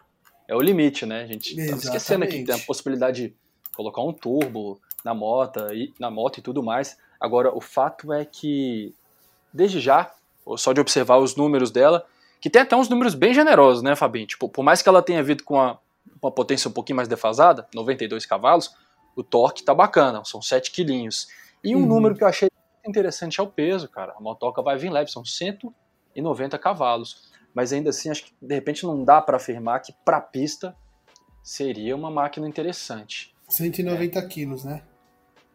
é 0.47 0.55
o 0.55 0.61
limite, 0.61 1.07
né? 1.07 1.23
A 1.23 1.27
gente 1.27 1.57
tá 1.57 1.77
esquecendo 1.77 2.25
aqui 2.25 2.39
que 2.39 2.45
tem 2.45 2.55
a 2.55 2.59
possibilidade 2.59 3.29
de 3.29 3.35
colocar 3.75 4.03
um 4.03 4.13
turbo 4.13 4.79
na 5.05 5.15
moto 5.15 5.61
e 5.73 5.93
na 5.99 6.11
moto 6.11 6.39
e 6.39 6.43
tudo 6.43 6.63
mais. 6.63 6.99
Agora, 7.19 7.57
o 7.57 7.61
fato 7.61 8.13
é 8.13 8.25
que 8.25 8.95
desde 9.53 9.81
já, 9.81 10.13
só 10.57 10.73
de 10.73 10.81
observar 10.81 11.19
os 11.19 11.37
números 11.37 11.71
dela, 11.71 12.05
que 12.41 12.51
tem 12.51 12.61
até 12.61 12.77
uns 12.77 12.89
números 12.89 13.15
bem 13.15 13.33
generosos, 13.33 13.83
né, 13.83 13.97
Fabinho? 13.97 14.27
Tipo, 14.27 14.49
por 14.49 14.63
mais 14.63 14.83
que 14.83 14.89
ela 14.89 15.01
tenha 15.01 15.23
vindo 15.23 15.43
com 15.43 15.55
uma, 15.55 15.79
uma 16.23 16.31
potência 16.31 16.69
um 16.69 16.73
pouquinho 16.73 16.97
mais 16.97 17.09
defasada, 17.09 17.67
92 17.75 18.27
cavalos, 18.27 18.75
o 19.17 19.23
torque 19.23 19.63
tá 19.63 19.75
bacana, 19.75 20.25
são 20.25 20.43
7 20.43 20.71
quilinhos. 20.71 21.29
E 21.63 21.75
um 21.75 21.81
uhum. 21.81 21.87
número 21.87 22.15
que 22.15 22.25
eu 22.25 22.29
achei 22.29 22.49
interessante 22.87 23.41
é 23.41 23.43
o 23.43 23.47
peso, 23.47 23.89
cara. 23.89 24.15
A 24.17 24.21
motoca 24.21 24.63
vai 24.63 24.77
vir 24.77 24.91
leve, 24.91 25.11
são 25.11 25.25
190 25.25 26.59
cavalos. 26.59 27.33
Mas 27.55 27.73
ainda 27.73 27.91
assim, 27.91 28.11
acho 28.11 28.25
que 28.25 28.33
de 28.43 28.55
repente 28.55 28.85
não 28.85 29.05
dá 29.05 29.23
para 29.23 29.37
afirmar 29.37 29.81
que 29.81 29.95
para 30.05 30.21
pista 30.21 30.77
seria 31.43 31.95
uma 31.95 32.11
máquina 32.11 32.49
interessante. 32.49 33.35
190 33.49 34.19
é. 34.19 34.27
quilos, 34.27 34.65
né? 34.65 34.83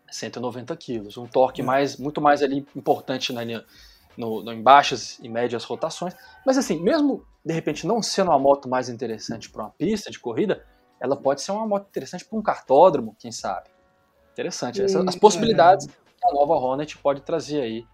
190 0.10 0.76
quilos. 0.78 1.18
Um 1.18 1.28
torque 1.28 1.62
é. 1.62 1.64
mais, 1.64 1.98
muito 1.98 2.22
mais 2.22 2.42
ali 2.42 2.66
importante 2.76 3.34
na 3.34 3.44
linha, 3.44 3.66
no, 4.20 4.44
no, 4.44 4.52
em 4.52 4.62
baixas 4.62 5.18
e 5.20 5.30
médias 5.30 5.64
rotações. 5.64 6.14
Mas 6.46 6.58
assim, 6.58 6.78
mesmo 6.84 7.26
de 7.44 7.54
repente 7.54 7.88
não 7.88 8.04
sendo 8.04 8.30
uma 8.30 8.38
moto 8.38 8.68
mais 8.68 8.90
interessante 8.90 9.50
para 9.50 9.64
uma 9.64 9.70
pista 9.72 10.12
de 10.12 10.20
corrida, 10.20 10.66
ela 11.00 11.16
pode 11.16 11.42
ser 11.42 11.54
uma 11.54 11.66
moto 11.66 11.88
interessante 11.88 12.26
para 12.26 12.38
um 12.38 12.42
cartódromo, 12.42 13.16
quem 13.18 13.32
sabe. 13.32 13.70
Interessante. 14.34 14.82
Essas, 14.82 15.08
as 15.08 15.16
possibilidades 15.16 15.88
que 15.88 16.28
a 16.28 16.34
nova 16.34 16.54
Hornet 16.54 16.98
pode 16.98 17.22
trazer 17.22 17.62
aí 17.62 17.86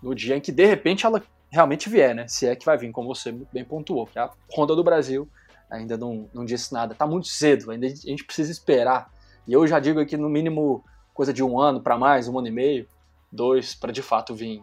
no 0.00 0.14
dia 0.14 0.36
em 0.36 0.40
que 0.40 0.52
de 0.52 0.64
repente 0.64 1.04
ela 1.04 1.20
realmente 1.50 1.88
vier, 1.88 2.14
né? 2.14 2.28
Se 2.28 2.46
é 2.46 2.54
que 2.54 2.64
vai 2.64 2.78
vir, 2.78 2.92
como 2.92 3.12
você 3.12 3.32
bem 3.52 3.64
pontuou, 3.64 4.06
que 4.06 4.18
a 4.18 4.30
Honda 4.56 4.76
do 4.76 4.84
Brasil 4.84 5.28
ainda 5.68 5.96
não, 5.96 6.30
não 6.32 6.44
disse 6.44 6.72
nada. 6.72 6.94
Tá 6.94 7.04
muito 7.04 7.26
cedo, 7.26 7.72
ainda 7.72 7.86
a 7.86 7.90
gente 7.90 8.22
precisa 8.22 8.52
esperar. 8.52 9.10
E 9.44 9.52
eu 9.52 9.66
já 9.66 9.80
digo 9.80 9.98
aqui 9.98 10.16
no 10.16 10.28
mínimo 10.28 10.84
coisa 11.12 11.32
de 11.32 11.42
um 11.42 11.58
ano 11.58 11.80
para 11.80 11.98
mais, 11.98 12.28
um 12.28 12.38
ano 12.38 12.46
e 12.46 12.52
meio, 12.52 12.86
dois, 13.32 13.74
para 13.74 13.90
de 13.90 14.02
fato 14.02 14.36
vir, 14.36 14.62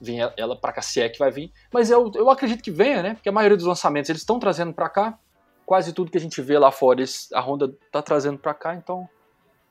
vir 0.00 0.32
ela 0.36 0.56
para 0.56 0.72
cá, 0.72 0.82
se 0.82 1.00
é 1.00 1.08
que 1.08 1.18
vai 1.18 1.30
vir. 1.30 1.52
Mas 1.72 1.90
eu, 1.90 2.10
eu 2.14 2.30
acredito 2.30 2.62
que 2.62 2.70
venha, 2.70 3.02
né? 3.02 3.14
Porque 3.14 3.28
a 3.28 3.32
maioria 3.32 3.56
dos 3.56 3.66
lançamentos 3.66 4.08
eles 4.10 4.22
estão 4.22 4.38
trazendo 4.38 4.72
para 4.72 4.88
cá. 4.88 5.18
Quase 5.66 5.92
tudo 5.92 6.10
que 6.10 6.18
a 6.18 6.20
gente 6.20 6.40
vê 6.40 6.58
lá 6.58 6.70
fora, 6.70 7.00
eles, 7.00 7.28
a 7.32 7.40
Honda 7.40 7.74
tá 7.92 8.00
trazendo 8.00 8.38
para 8.38 8.54
cá, 8.54 8.74
então 8.74 9.08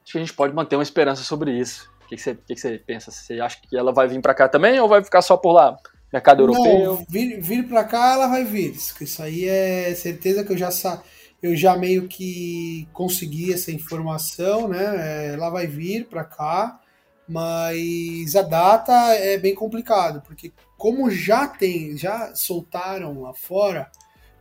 acho 0.04 0.12
que 0.12 0.18
a 0.18 0.22
gente 0.22 0.34
pode 0.34 0.54
manter 0.54 0.76
uma 0.76 0.84
esperança 0.84 1.24
sobre 1.24 1.52
isso. 1.52 1.90
O 2.06 2.08
que, 2.08 2.16
que, 2.16 2.22
você, 2.22 2.36
que, 2.36 2.54
que 2.54 2.62
você 2.62 2.78
pensa? 2.78 3.12
Você 3.12 3.40
acha 3.40 3.58
que 3.62 3.76
ela 3.76 3.92
vai 3.92 4.08
vir 4.08 4.22
para 4.22 4.34
cá 4.34 4.48
também 4.48 4.80
ou 4.80 4.88
vai 4.88 5.04
ficar 5.04 5.22
só 5.22 5.36
por 5.36 5.54
lá? 5.54 5.76
Mercado 6.14 6.44
europeu? 6.44 6.96
Não, 6.96 7.06
vir, 7.10 7.42
vir 7.42 7.68
para 7.68 7.84
cá 7.84 8.14
ela 8.14 8.28
vai 8.28 8.46
vir. 8.46 8.74
Isso 8.76 9.22
aí 9.22 9.46
é 9.46 9.94
certeza 9.96 10.44
que 10.44 10.54
eu 10.54 10.58
já 10.58 10.72
sa... 10.72 11.04
eu 11.44 11.56
já 11.56 11.76
meio 11.76 12.08
que 12.08 12.88
consegui 12.94 13.52
essa 13.52 13.72
informação, 13.72 14.68
né? 14.68 14.96
É, 15.30 15.34
ela 15.34 15.50
vai 15.50 15.68
vir 15.68 16.06
para 16.06 16.24
cá, 16.24 16.80
mas 17.28 18.36
a 18.36 18.42
data 18.42 18.94
é 19.16 19.38
bem 19.38 19.54
complicado, 19.54 20.22
porque 20.22 20.52
como 20.78 21.10
já 21.10 21.48
tem, 21.48 21.98
já 21.98 22.34
soltaram 22.36 23.22
lá 23.22 23.34
fora, 23.34 23.92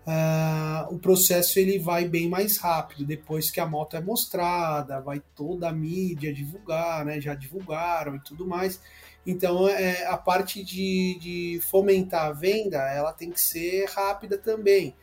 uh, 0.06 0.94
o 0.94 0.98
processo 0.98 1.58
ele 1.58 1.78
vai 1.78 2.04
bem 2.06 2.28
mais 2.28 2.58
rápido 2.58 3.04
depois 3.04 3.50
que 3.50 3.58
a 3.58 3.66
moto 3.66 3.96
é 3.96 4.00
mostrada, 4.00 5.00
vai 5.00 5.20
toda 5.34 5.68
a 5.68 5.72
mídia 5.72 6.32
divulgar, 6.32 7.04
né? 7.04 7.20
Já 7.20 7.34
divulgaram 7.34 8.16
e 8.16 8.20
tudo 8.20 8.46
mais. 8.46 8.80
Então, 9.26 9.68
é, 9.68 10.06
a 10.06 10.16
parte 10.16 10.62
de, 10.62 11.18
de 11.18 11.60
fomentar 11.62 12.26
a 12.26 12.32
venda, 12.32 12.78
ela 12.78 13.12
tem 13.12 13.30
que 13.30 13.40
ser 13.40 13.86
rápida 13.86 14.38
também. 14.38 14.94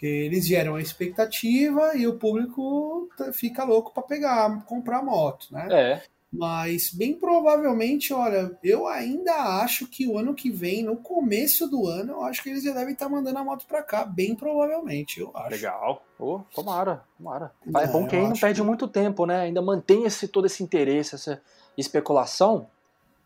Eles 0.00 0.46
geram 0.48 0.74
a 0.74 0.80
expectativa 0.80 1.96
e 1.96 2.08
o 2.08 2.18
público 2.18 3.08
fica 3.32 3.62
louco 3.62 3.94
para 3.94 4.02
pegar, 4.02 4.64
comprar 4.64 5.00
moto, 5.00 5.46
né? 5.52 5.68
É. 5.70 6.02
Mas 6.32 6.90
bem 6.90 7.12
provavelmente, 7.14 8.14
olha, 8.14 8.58
eu 8.64 8.86
ainda 8.86 9.34
acho 9.62 9.86
que 9.86 10.06
o 10.08 10.16
ano 10.16 10.34
que 10.34 10.50
vem, 10.50 10.82
no 10.82 10.96
começo 10.96 11.68
do 11.68 11.86
ano, 11.86 12.12
eu 12.12 12.22
acho 12.22 12.42
que 12.42 12.48
eles 12.48 12.64
já 12.64 12.72
devem 12.72 12.94
estar 12.94 13.04
tá 13.04 13.12
mandando 13.12 13.38
a 13.38 13.44
moto 13.44 13.66
para 13.66 13.82
cá, 13.82 14.04
bem 14.04 14.34
provavelmente, 14.34 15.20
eu 15.20 15.30
acho. 15.34 15.50
Legal. 15.50 16.02
Oh, 16.18 16.40
tomara, 16.54 17.04
tomara. 17.18 17.52
É, 17.76 17.84
é 17.84 17.86
bom 17.86 18.06
que 18.06 18.16
aí 18.16 18.22
não 18.22 18.32
perde 18.32 18.60
que... 18.62 18.66
muito 18.66 18.88
tempo, 18.88 19.26
né? 19.26 19.40
Ainda 19.40 19.60
mantém 19.60 20.04
esse, 20.04 20.26
todo 20.26 20.46
esse 20.46 20.62
interesse, 20.62 21.14
essa 21.14 21.42
especulação 21.76 22.66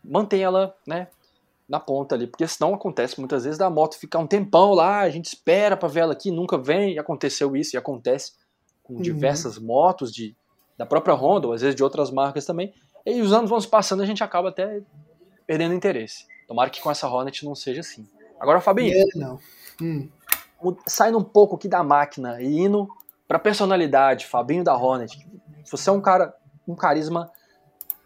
mantém 0.03 0.41
ela, 0.41 0.75
né, 0.85 1.07
na 1.67 1.79
ponta 1.79 2.15
ali, 2.15 2.27
porque 2.27 2.47
senão 2.47 2.73
acontece 2.73 3.19
muitas 3.19 3.43
vezes 3.43 3.57
da 3.57 3.69
moto 3.69 3.97
ficar 3.97 4.19
um 4.19 4.27
tempão 4.27 4.71
lá, 4.73 5.01
a 5.01 5.09
gente 5.09 5.25
espera 5.25 5.75
para 5.75 5.89
ver 5.89 6.01
ela 6.01 6.13
aqui, 6.13 6.31
nunca 6.31 6.57
vem, 6.57 6.93
e 6.93 6.99
aconteceu 6.99 7.55
isso, 7.55 7.75
e 7.75 7.77
acontece 7.77 8.33
com 8.83 8.93
uhum. 8.93 9.01
diversas 9.01 9.59
motos 9.59 10.13
de, 10.13 10.35
da 10.77 10.85
própria 10.85 11.13
Honda, 11.13 11.47
ou 11.47 11.53
às 11.53 11.61
vezes 11.61 11.75
de 11.75 11.83
outras 11.83 12.09
marcas 12.09 12.45
também, 12.45 12.73
e 13.15 13.21
os 13.21 13.31
anos 13.31 13.49
vão 13.49 13.59
se 13.59 13.67
passando 13.67 14.03
a 14.03 14.05
gente 14.05 14.23
acaba 14.23 14.49
até 14.49 14.81
perdendo 15.45 15.73
interesse. 15.73 16.25
Tomara 16.47 16.69
que 16.69 16.81
com 16.81 16.91
essa 16.91 17.07
Hornet 17.07 17.45
não 17.45 17.55
seja 17.55 17.81
assim. 17.81 18.07
Agora, 18.39 18.61
Fabinho, 18.61 18.93
é, 18.93 19.05
não. 19.15 19.39
Hum. 19.81 20.09
saindo 20.85 21.17
um 21.17 21.23
pouco 21.23 21.55
aqui 21.55 21.67
da 21.67 21.83
máquina 21.83 22.41
e 22.41 22.59
indo 22.59 22.87
pra 23.27 23.37
personalidade, 23.37 24.25
Fabinho 24.25 24.63
da 24.63 24.75
Hornet, 24.75 25.27
você 25.69 25.89
é 25.89 25.93
um 25.93 26.01
cara, 26.01 26.33
um 26.67 26.75
carisma 26.75 27.31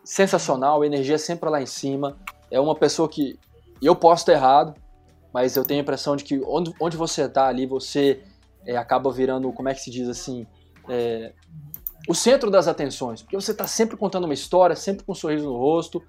sensacional, 0.04 0.84
energia 0.84 1.18
sempre 1.18 1.50
lá 1.50 1.62
em 1.62 1.66
cima. 1.66 2.18
É 2.50 2.60
uma 2.60 2.76
pessoa 2.76 3.08
que 3.08 3.40
eu 3.82 3.96
posso 3.96 4.24
estar 4.24 4.34
errado, 4.34 4.76
mas 5.34 5.56
eu 5.56 5.66
tenho 5.66 5.80
a 5.80 5.84
impressão 5.84 6.16
de 6.16 6.24
que 6.24 6.42
onde, 6.46 6.74
onde 6.80 6.98
você 6.98 7.24
está 7.24 7.48
ali, 7.48 7.66
você 7.66 8.24
é, 8.66 8.76
acaba 8.78 9.12
virando, 9.12 9.52
como 9.54 9.70
é 9.70 9.74
que 9.74 9.82
se 9.82 9.92
diz 9.92 10.08
assim, 10.10 10.46
é, 10.90 11.34
o 12.12 12.14
centro 12.14 12.52
das 12.52 12.68
atenções, 12.68 13.22
porque 13.22 13.38
você 13.38 13.52
está 13.52 13.66
sempre 13.66 13.96
contando 13.96 14.26
uma 14.26 14.34
história, 14.34 14.76
sempre 14.76 15.06
com 15.06 15.14
um 15.14 15.16
sorriso 15.16 15.46
no 15.46 15.58
rosto, 15.58 16.04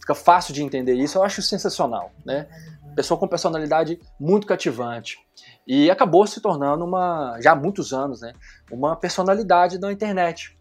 fica 0.00 0.14
fácil 0.14 0.54
de 0.54 0.62
entender 0.62 0.94
isso, 0.94 1.18
eu 1.18 1.22
acho 1.22 1.42
sensacional, 1.42 2.10
né? 2.24 2.46
Pessoa 2.94 3.20
com 3.20 3.28
personalidade 3.28 4.00
muito 4.18 4.46
cativante. 4.46 5.18
E 5.66 5.90
acabou 5.90 6.26
se 6.26 6.40
tornando 6.40 6.82
uma, 6.86 7.38
já 7.42 7.52
há 7.52 7.54
muitos 7.54 7.92
anos, 7.92 8.22
né? 8.22 8.32
Uma 8.70 8.96
personalidade 8.96 9.76
da 9.76 9.92
internet. 9.92 10.56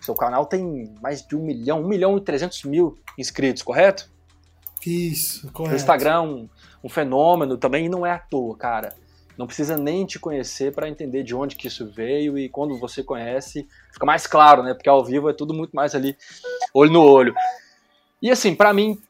Seu 0.00 0.14
canal 0.14 0.46
tem 0.46 0.94
mais 1.02 1.26
de 1.26 1.34
um 1.34 1.42
milhão, 1.42 1.80
um 1.80 1.88
milhão 1.88 2.16
e 2.16 2.20
trezentos 2.20 2.62
mil 2.62 2.96
inscritos, 3.18 3.64
correto? 3.64 4.08
Isso, 4.86 5.50
correto. 5.50 5.70
No 5.70 5.76
Instagram, 5.76 6.22
um, 6.22 6.48
um 6.84 6.88
fenômeno 6.88 7.58
também, 7.58 7.86
e 7.86 7.88
não 7.88 8.06
é 8.06 8.12
à 8.12 8.18
toa, 8.20 8.56
cara. 8.56 8.94
Não 9.38 9.46
precisa 9.46 9.76
nem 9.76 10.04
te 10.04 10.18
conhecer 10.18 10.74
para 10.74 10.88
entender 10.88 11.22
de 11.22 11.32
onde 11.32 11.54
que 11.54 11.68
isso 11.68 11.88
veio 11.88 12.36
e 12.36 12.48
quando 12.48 12.76
você 12.76 13.04
conhece, 13.04 13.68
fica 13.92 14.04
mais 14.04 14.26
claro, 14.26 14.64
né? 14.64 14.74
Porque 14.74 14.88
ao 14.88 15.04
vivo 15.04 15.30
é 15.30 15.32
tudo 15.32 15.54
muito 15.54 15.76
mais 15.76 15.94
ali, 15.94 16.16
olho 16.74 16.90
no 16.90 17.02
olho. 17.02 17.32
E 18.20 18.32
assim, 18.32 18.52
para 18.52 18.74
mim 18.74 19.00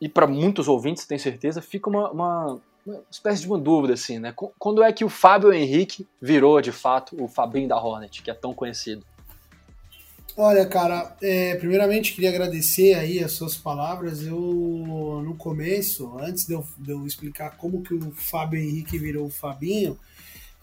e 0.00 0.08
para 0.08 0.26
muitos 0.26 0.66
ouvintes, 0.66 1.06
tenho 1.06 1.20
certeza, 1.20 1.60
fica 1.60 1.90
uma, 1.90 2.10
uma, 2.10 2.60
uma, 2.86 3.02
espécie 3.10 3.42
de 3.42 3.48
uma 3.48 3.58
dúvida 3.58 3.92
assim, 3.92 4.18
né? 4.18 4.32
Quando 4.58 4.82
é 4.82 4.90
que 4.94 5.04
o 5.04 5.10
Fábio 5.10 5.52
Henrique 5.52 6.08
virou 6.18 6.58
de 6.62 6.72
fato 6.72 7.22
o 7.22 7.28
Fabinho 7.28 7.68
da 7.68 7.76
Hornet, 7.76 8.22
que 8.22 8.30
é 8.30 8.34
tão 8.34 8.54
conhecido? 8.54 9.04
Olha, 10.42 10.64
cara, 10.64 11.14
é, 11.20 11.54
primeiramente 11.56 12.14
queria 12.14 12.30
agradecer 12.30 12.94
aí 12.94 13.22
as 13.22 13.32
suas 13.32 13.58
palavras. 13.58 14.26
Eu, 14.26 14.40
no 15.22 15.36
começo, 15.36 16.18
antes 16.18 16.46
de 16.46 16.54
eu, 16.54 16.66
de 16.78 16.92
eu 16.92 17.06
explicar 17.06 17.58
como 17.58 17.82
que 17.82 17.92
o 17.92 18.10
Fábio 18.12 18.58
Henrique 18.58 18.96
virou 18.96 19.26
o 19.26 19.30
Fabinho, 19.30 19.98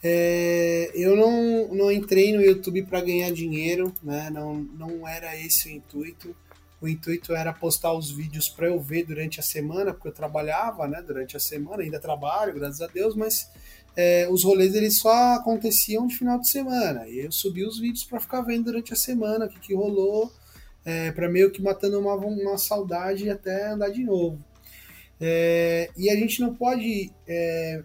é, 0.01 0.89
eu 0.95 1.15
não, 1.15 1.67
não 1.75 1.91
entrei 1.91 2.33
no 2.33 2.41
YouTube 2.41 2.87
para 2.87 3.01
ganhar 3.01 3.31
dinheiro, 3.31 3.93
né? 4.01 4.31
Não, 4.31 4.55
não 4.55 5.07
era 5.07 5.39
esse 5.39 5.67
o 5.67 5.71
intuito. 5.71 6.35
O 6.81 6.87
intuito 6.87 7.35
era 7.35 7.53
postar 7.53 7.93
os 7.93 8.09
vídeos 8.09 8.49
para 8.49 8.65
eu 8.65 8.79
ver 8.79 9.03
durante 9.05 9.39
a 9.39 9.43
semana, 9.43 9.93
porque 9.93 10.07
eu 10.07 10.11
trabalhava, 10.11 10.87
né? 10.87 11.03
Durante 11.05 11.37
a 11.37 11.39
semana, 11.39 11.83
ainda 11.83 11.99
trabalho, 11.99 12.55
graças 12.55 12.81
a 12.81 12.87
Deus, 12.87 13.15
mas 13.15 13.47
é, 13.97 14.27
os 14.29 14.43
rolês 14.43 14.75
eles 14.75 14.99
só 14.99 15.33
aconteciam 15.33 16.05
de 16.05 16.15
final 16.15 16.39
de 16.39 16.47
semana. 16.47 17.07
E 17.07 17.17
eu 17.17 17.31
subi 17.31 17.65
os 17.65 17.79
vídeos 17.79 18.03
para 18.03 18.19
ficar 18.19 18.41
vendo 18.41 18.65
durante 18.65 18.93
a 18.93 18.95
semana 18.95 19.45
o 19.45 19.49
que, 19.49 19.59
que 19.59 19.73
rolou, 19.73 20.31
é, 20.85 21.11
para 21.11 21.27
meio 21.27 21.49
que 21.49 21.63
matando 21.63 21.99
uma, 21.99 22.13
uma 22.13 22.59
saudade 22.59 23.27
até 23.27 23.69
andar 23.69 23.89
de 23.89 24.03
novo. 24.03 24.39
É, 25.19 25.89
e 25.97 26.11
a 26.11 26.15
gente 26.15 26.39
não 26.39 26.53
pode 26.53 27.11
é, 27.27 27.81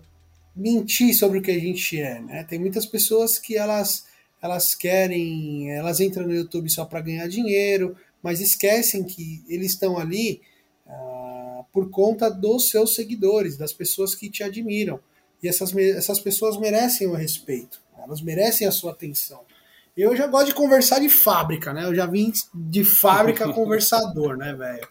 mentir 0.54 1.14
sobre 1.14 1.38
o 1.38 1.42
que 1.42 1.50
a 1.50 1.59
gente 1.59 1.99
é, 1.99 2.21
né? 2.21 2.45
Tem 2.45 2.59
muitas 2.59 2.85
pessoas 2.85 3.38
que 3.38 3.57
elas 3.57 4.04
elas 4.42 4.75
querem, 4.75 5.71
elas 5.71 6.00
entram 6.00 6.26
no 6.26 6.35
YouTube 6.35 6.69
só 6.69 6.85
para 6.85 7.00
ganhar 7.00 7.28
dinheiro, 7.28 7.97
mas 8.21 8.40
esquecem 8.40 9.04
que 9.04 9.40
eles 9.49 9.71
estão 9.71 9.97
ali 9.97 10.42
ah, 10.85 11.62
por 11.73 11.90
conta 11.90 12.28
dos 12.28 12.69
seus 12.69 12.97
seguidores, 12.97 13.57
das 13.57 13.73
pessoas 13.73 14.16
que 14.16 14.28
te 14.28 14.42
admiram. 14.42 14.99
E 15.43 15.49
essas, 15.49 15.75
essas 15.77 16.21
pessoas 16.21 16.57
merecem 16.57 17.07
o 17.07 17.15
respeito, 17.15 17.81
elas 17.99 18.21
merecem 18.21 18.67
a 18.67 18.73
sua 18.73 18.93
atenção. 18.93 19.45
Eu 19.95 20.17
já 20.17 20.27
gosto 20.27 20.47
de 20.47 20.55
conversar 20.55 21.01
de 21.01 21.11
fábrica, 21.11 21.71
né? 21.73 21.85
Eu 21.85 21.95
já 21.95 22.07
vim 22.07 22.33
de 22.55 22.83
fábrica 22.83 23.47
conversador, 23.53 24.39
né, 24.39 24.55
velho? 24.55 24.89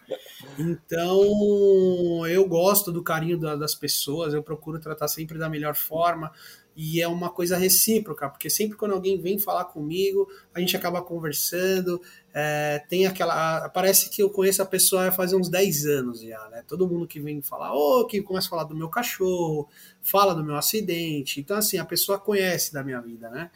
Então, 0.56 2.24
eu 2.28 2.46
gosto 2.46 2.92
do 2.92 3.02
carinho 3.02 3.36
das 3.36 3.74
pessoas, 3.74 4.32
eu 4.32 4.44
procuro 4.44 4.78
tratar 4.78 5.08
sempre 5.08 5.38
da 5.38 5.48
melhor 5.48 5.74
forma. 5.74 6.30
E 6.76 7.02
é 7.02 7.08
uma 7.08 7.30
coisa 7.30 7.56
recíproca, 7.56 8.28
porque 8.30 8.48
sempre 8.48 8.78
quando 8.78 8.92
alguém 8.92 9.20
vem 9.20 9.38
falar 9.38 9.66
comigo, 9.66 10.26
a 10.54 10.60
gente 10.60 10.76
acaba 10.76 11.02
conversando. 11.02 12.00
É, 12.34 12.78
tem 12.88 13.06
aquela. 13.06 13.68
Parece 13.68 14.08
que 14.08 14.22
eu 14.22 14.30
conheço 14.30 14.62
a 14.62 14.66
pessoa 14.66 15.08
há 15.08 15.12
fazer 15.12 15.36
uns 15.36 15.50
10 15.50 15.86
anos 15.86 16.22
já, 16.22 16.48
né? 16.48 16.64
Todo 16.66 16.88
mundo 16.88 17.06
que 17.06 17.20
vem 17.20 17.42
falar, 17.42 17.74
ou 17.74 18.00
oh, 18.00 18.06
que 18.06 18.22
começa 18.22 18.46
a 18.46 18.50
falar 18.50 18.64
do 18.64 18.74
meu 18.74 18.88
cachorro, 18.88 19.68
fala 20.00 20.34
do 20.34 20.42
meu 20.42 20.56
acidente. 20.56 21.40
Então, 21.40 21.56
assim, 21.56 21.76
a 21.76 21.84
pessoa 21.84 22.18
conhece 22.18 22.72
da 22.72 22.82
minha 22.82 23.00
vida, 23.00 23.28
né? 23.28 23.50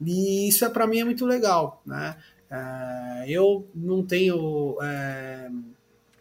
E 0.00 0.48
isso 0.48 0.64
é 0.64 0.68
para 0.68 0.86
mim 0.86 1.00
é 1.00 1.04
muito 1.04 1.26
legal, 1.26 1.82
né? 1.84 2.16
É, 2.50 3.24
eu 3.28 3.68
não 3.74 4.04
tenho. 4.06 4.78
É, 4.80 5.50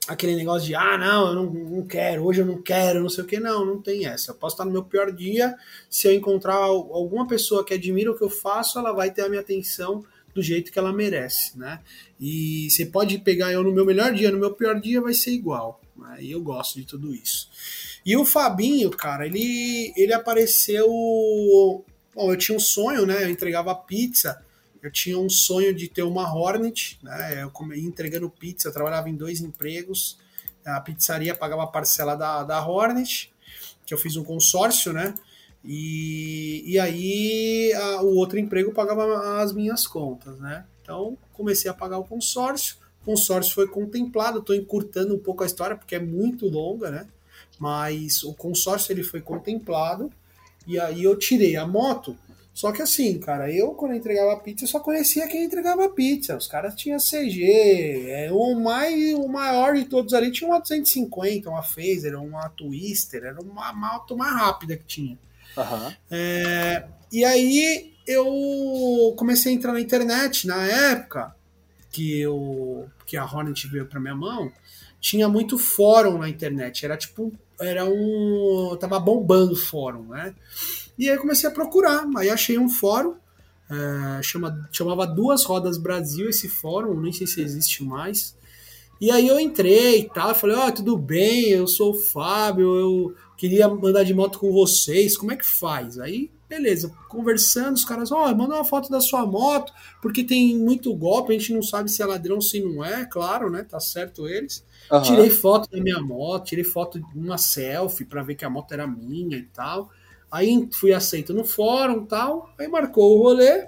aquele 0.08 0.36
negócio 0.36 0.67
de, 0.67 0.74
ah, 0.74 0.98
não, 0.98 1.28
eu 1.28 1.36
não, 1.36 1.54
não 1.54 1.86
quero, 1.86 2.26
hoje 2.26 2.41
eu 2.41 2.45
não 2.45 2.60
quero, 2.60 3.02
não 3.02 3.10
sei 3.10 3.24
o 3.24 3.28
que, 3.28 3.39
não, 3.39 3.63
não 3.63 3.80
tem 3.80 4.08
essa. 4.08 4.32
Eu 4.32 4.36
posso 4.36 4.56
estar 4.56 4.65
no 4.65 4.72
meu 4.72 4.84
pior 4.84 5.12
dia, 5.12 5.56
se 5.88 6.08
eu 6.08 6.13
encontrar 6.13 6.56
alguma 6.56 7.28
pessoa 7.28 7.63
que 7.63 7.76
admira 7.76 8.12
o 8.12 8.17
que 8.17 8.24
eu 8.24 8.30
faço, 8.30 8.80
ela 8.80 8.91
vai 8.91 9.12
ter 9.12 9.22
a 9.22 9.30
minha 9.30 9.41
atenção 9.41 10.04
do 10.33 10.41
jeito 10.41 10.71
que 10.71 10.79
ela 10.79 10.93
merece, 10.93 11.57
né? 11.57 11.79
E 12.19 12.69
você 12.69 12.85
pode 12.85 13.17
pegar 13.19 13.51
eu 13.51 13.63
no 13.63 13.71
meu 13.71 13.85
melhor 13.85 14.13
dia, 14.13 14.31
no 14.31 14.39
meu 14.39 14.53
pior 14.53 14.79
dia 14.79 15.01
vai 15.01 15.13
ser 15.13 15.31
igual. 15.31 15.81
Né? 15.97 16.17
E 16.21 16.31
eu 16.31 16.41
gosto 16.41 16.79
de 16.79 16.85
tudo 16.85 17.13
isso. 17.13 17.49
E 18.05 18.15
o 18.15 18.25
Fabinho, 18.25 18.89
cara, 18.89 19.25
ele, 19.25 19.93
ele 19.95 20.13
apareceu. 20.13 20.87
Bom, 22.15 22.31
eu 22.31 22.37
tinha 22.37 22.55
um 22.55 22.59
sonho, 22.59 23.05
né? 23.05 23.23
Eu 23.23 23.29
entregava 23.29 23.73
pizza 23.75 24.43
eu 24.81 24.91
tinha 24.91 25.19
um 25.19 25.29
sonho 25.29 25.73
de 25.73 25.87
ter 25.87 26.03
uma 26.03 26.33
Hornet, 26.33 26.97
né? 27.03 27.43
Eu 27.43 27.51
entregando 27.75 28.29
pizza, 28.29 28.69
eu 28.69 28.73
trabalhava 28.73 29.09
em 29.09 29.15
dois 29.15 29.41
empregos. 29.41 30.17
A 30.65 30.79
pizzaria 30.79 31.35
pagava 31.35 31.63
a 31.63 31.67
parcela 31.67 32.15
da, 32.15 32.43
da 32.43 32.65
Hornet, 32.65 33.33
que 33.85 33.93
eu 33.93 33.97
fiz 33.97 34.15
um 34.15 34.23
consórcio, 34.23 34.93
né? 34.93 35.13
E, 35.63 36.63
e 36.65 36.80
aí 36.80 37.74
a, 37.74 38.02
o 38.02 38.15
outro 38.15 38.39
emprego 38.39 38.74
pagava 38.74 39.41
as 39.41 39.54
minhas 39.54 39.86
contas, 39.86 40.39
né? 40.39 40.65
Então 40.82 41.17
comecei 41.34 41.69
a 41.69 41.74
pagar 41.74 41.98
o 41.98 42.06
consórcio. 42.06 42.78
O 43.02 43.06
consórcio 43.06 43.54
foi 43.54 43.67
contemplado. 43.67 44.39
Estou 44.39 44.56
encurtando 44.56 45.15
um 45.15 45.19
pouco 45.19 45.43
a 45.43 45.45
história 45.45 45.76
porque 45.76 45.95
é 45.95 46.00
muito 46.00 46.48
longa, 46.48 46.89
né? 46.89 47.08
Mas 47.60 48.24
o 48.24 48.34
consórcio 48.34 48.91
ele 48.91 49.04
foi 49.04 49.22
contemplado 49.22 50.12
e 50.65 50.80
aí 50.80 51.04
eu 51.04 51.17
tirei 51.17 51.56
a 51.56 51.67
moto 51.67 52.17
só 52.60 52.74
que 52.74 52.82
assim, 52.82 53.17
cara, 53.19 53.50
eu 53.50 53.72
quando 53.72 53.95
entregava 53.95 54.36
pizza, 54.38 54.67
só 54.67 54.82
conhecia 54.82 55.30
quem 55.30 55.45
entregava 55.45 55.88
pizza. 55.88 56.36
Os 56.36 56.45
caras 56.45 56.76
tinham 56.76 57.00
CG, 57.00 58.10
é, 58.10 58.30
o, 58.34 58.54
mais, 58.60 59.13
o 59.13 59.30
maior 59.30 59.76
de 59.76 59.86
todos 59.86 60.13
ali 60.13 60.30
tinha 60.30 60.50
uma 60.50 60.60
250, 60.60 61.50
uma 61.50 61.63
Phaser, 61.63 62.22
uma 62.22 62.50
Twister, 62.50 63.24
era 63.24 63.41
uma 63.41 63.72
moto 63.72 64.17
mais 64.17 64.36
rápida 64.36 64.76
que 64.76 64.84
tinha. 64.84 65.17
Uhum. 65.57 65.93
É, 66.12 66.88
e 67.12 67.25
aí 67.25 67.93
eu 68.07 69.13
comecei 69.17 69.51
a 69.51 69.55
entrar 69.55 69.73
na 69.73 69.81
internet 69.81 70.47
na 70.47 70.63
época 70.65 71.35
que, 71.91 72.19
eu, 72.19 72.89
que 73.05 73.17
a 73.17 73.25
Hornet 73.25 73.67
veio 73.67 73.85
para 73.85 73.99
minha 73.99 74.15
mão. 74.15 74.51
Tinha 74.99 75.29
muito 75.29 75.57
fórum 75.57 76.17
na 76.17 76.27
internet, 76.27 76.83
era 76.83 76.97
tipo, 76.97 77.31
era 77.59 77.85
um. 77.85 78.75
tava 78.79 78.99
bombando 78.99 79.55
fórum, 79.55 80.09
né? 80.09 80.35
E 80.97 81.09
aí 81.09 81.17
comecei 81.17 81.49
a 81.49 81.53
procurar. 81.53 82.05
Aí 82.17 82.29
achei 82.29 82.57
um 82.57 82.67
fórum, 82.67 83.15
é, 83.69 84.21
chama, 84.21 84.67
chamava 84.71 85.07
Duas 85.07 85.43
Rodas 85.45 85.77
Brasil 85.77 86.29
esse 86.29 86.49
fórum, 86.49 86.99
nem 86.99 87.13
sei 87.13 87.27
se 87.27 87.41
existe 87.41 87.83
mais. 87.83 88.35
E 88.99 89.09
aí 89.09 89.27
eu 89.27 89.39
entrei 89.39 89.99
e 89.99 90.09
tal, 90.09 90.35
falei, 90.35 90.57
ó, 90.57 90.67
oh, 90.67 90.71
tudo 90.73 90.97
bem, 90.97 91.49
eu 91.49 91.65
sou 91.67 91.91
o 91.91 91.97
Fábio, 91.97 92.75
eu 92.75 93.15
queria 93.39 93.67
andar 93.67 94.04
de 94.04 94.13
moto 94.13 94.38
com 94.38 94.52
vocês, 94.52 95.15
como 95.15 95.32
é 95.32 95.38
que 95.38 95.45
faz? 95.45 95.97
Aí, 95.97 96.30
beleza, 96.49 96.91
conversando, 97.08 97.78
os 97.78 97.86
caras, 97.86 98.12
ó, 98.12 98.25
oh, 98.25 98.36
manda 98.36 98.56
uma 98.56 98.65
foto 98.65 98.89
da 98.89 98.99
sua 98.99 99.25
moto, 99.25 99.71
porque 100.02 100.25
tem 100.25 100.58
muito 100.58 100.93
golpe, 100.93 101.34
a 101.34 101.39
gente 101.39 101.54
não 101.54 101.63
sabe 101.63 101.89
se 101.89 102.02
é 102.02 102.06
ladrão, 102.06 102.41
se 102.41 102.60
não 102.60 102.84
é, 102.84 103.06
claro, 103.06 103.49
né, 103.49 103.63
tá 103.63 103.80
certo 103.80 104.28
eles. 104.28 104.62
Uhum. 104.91 105.02
Tirei 105.04 105.30
foto 105.30 105.71
da 105.71 105.82
minha 105.82 106.02
moto, 106.02 106.47
tirei 106.47 106.65
foto 106.65 106.99
de 106.99 107.17
uma 107.17 107.38
selfie 107.38 108.04
para 108.04 108.21
ver 108.21 108.36
que 108.36 108.43
a 108.43 108.49
moto 108.49 108.73
era 108.73 108.86
minha 108.86 109.38
e 109.38 109.43
tal. 109.43 109.89
Aí 110.30 110.67
fui 110.73 110.91
aceito 110.91 111.34
no 111.34 111.45
fórum 111.45 112.06
tal, 112.06 112.54
aí 112.60 112.67
marcou 112.67 113.17
o 113.17 113.23
rolê. 113.23 113.67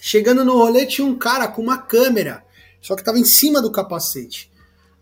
Chegando 0.00 0.42
no 0.42 0.54
rolê 0.54 0.86
tinha 0.86 1.06
um 1.06 1.18
cara 1.18 1.46
com 1.48 1.60
uma 1.60 1.76
câmera, 1.76 2.42
só 2.80 2.96
que 2.96 3.04
tava 3.04 3.18
em 3.18 3.26
cima 3.26 3.60
do 3.60 3.70
capacete. 3.70 4.49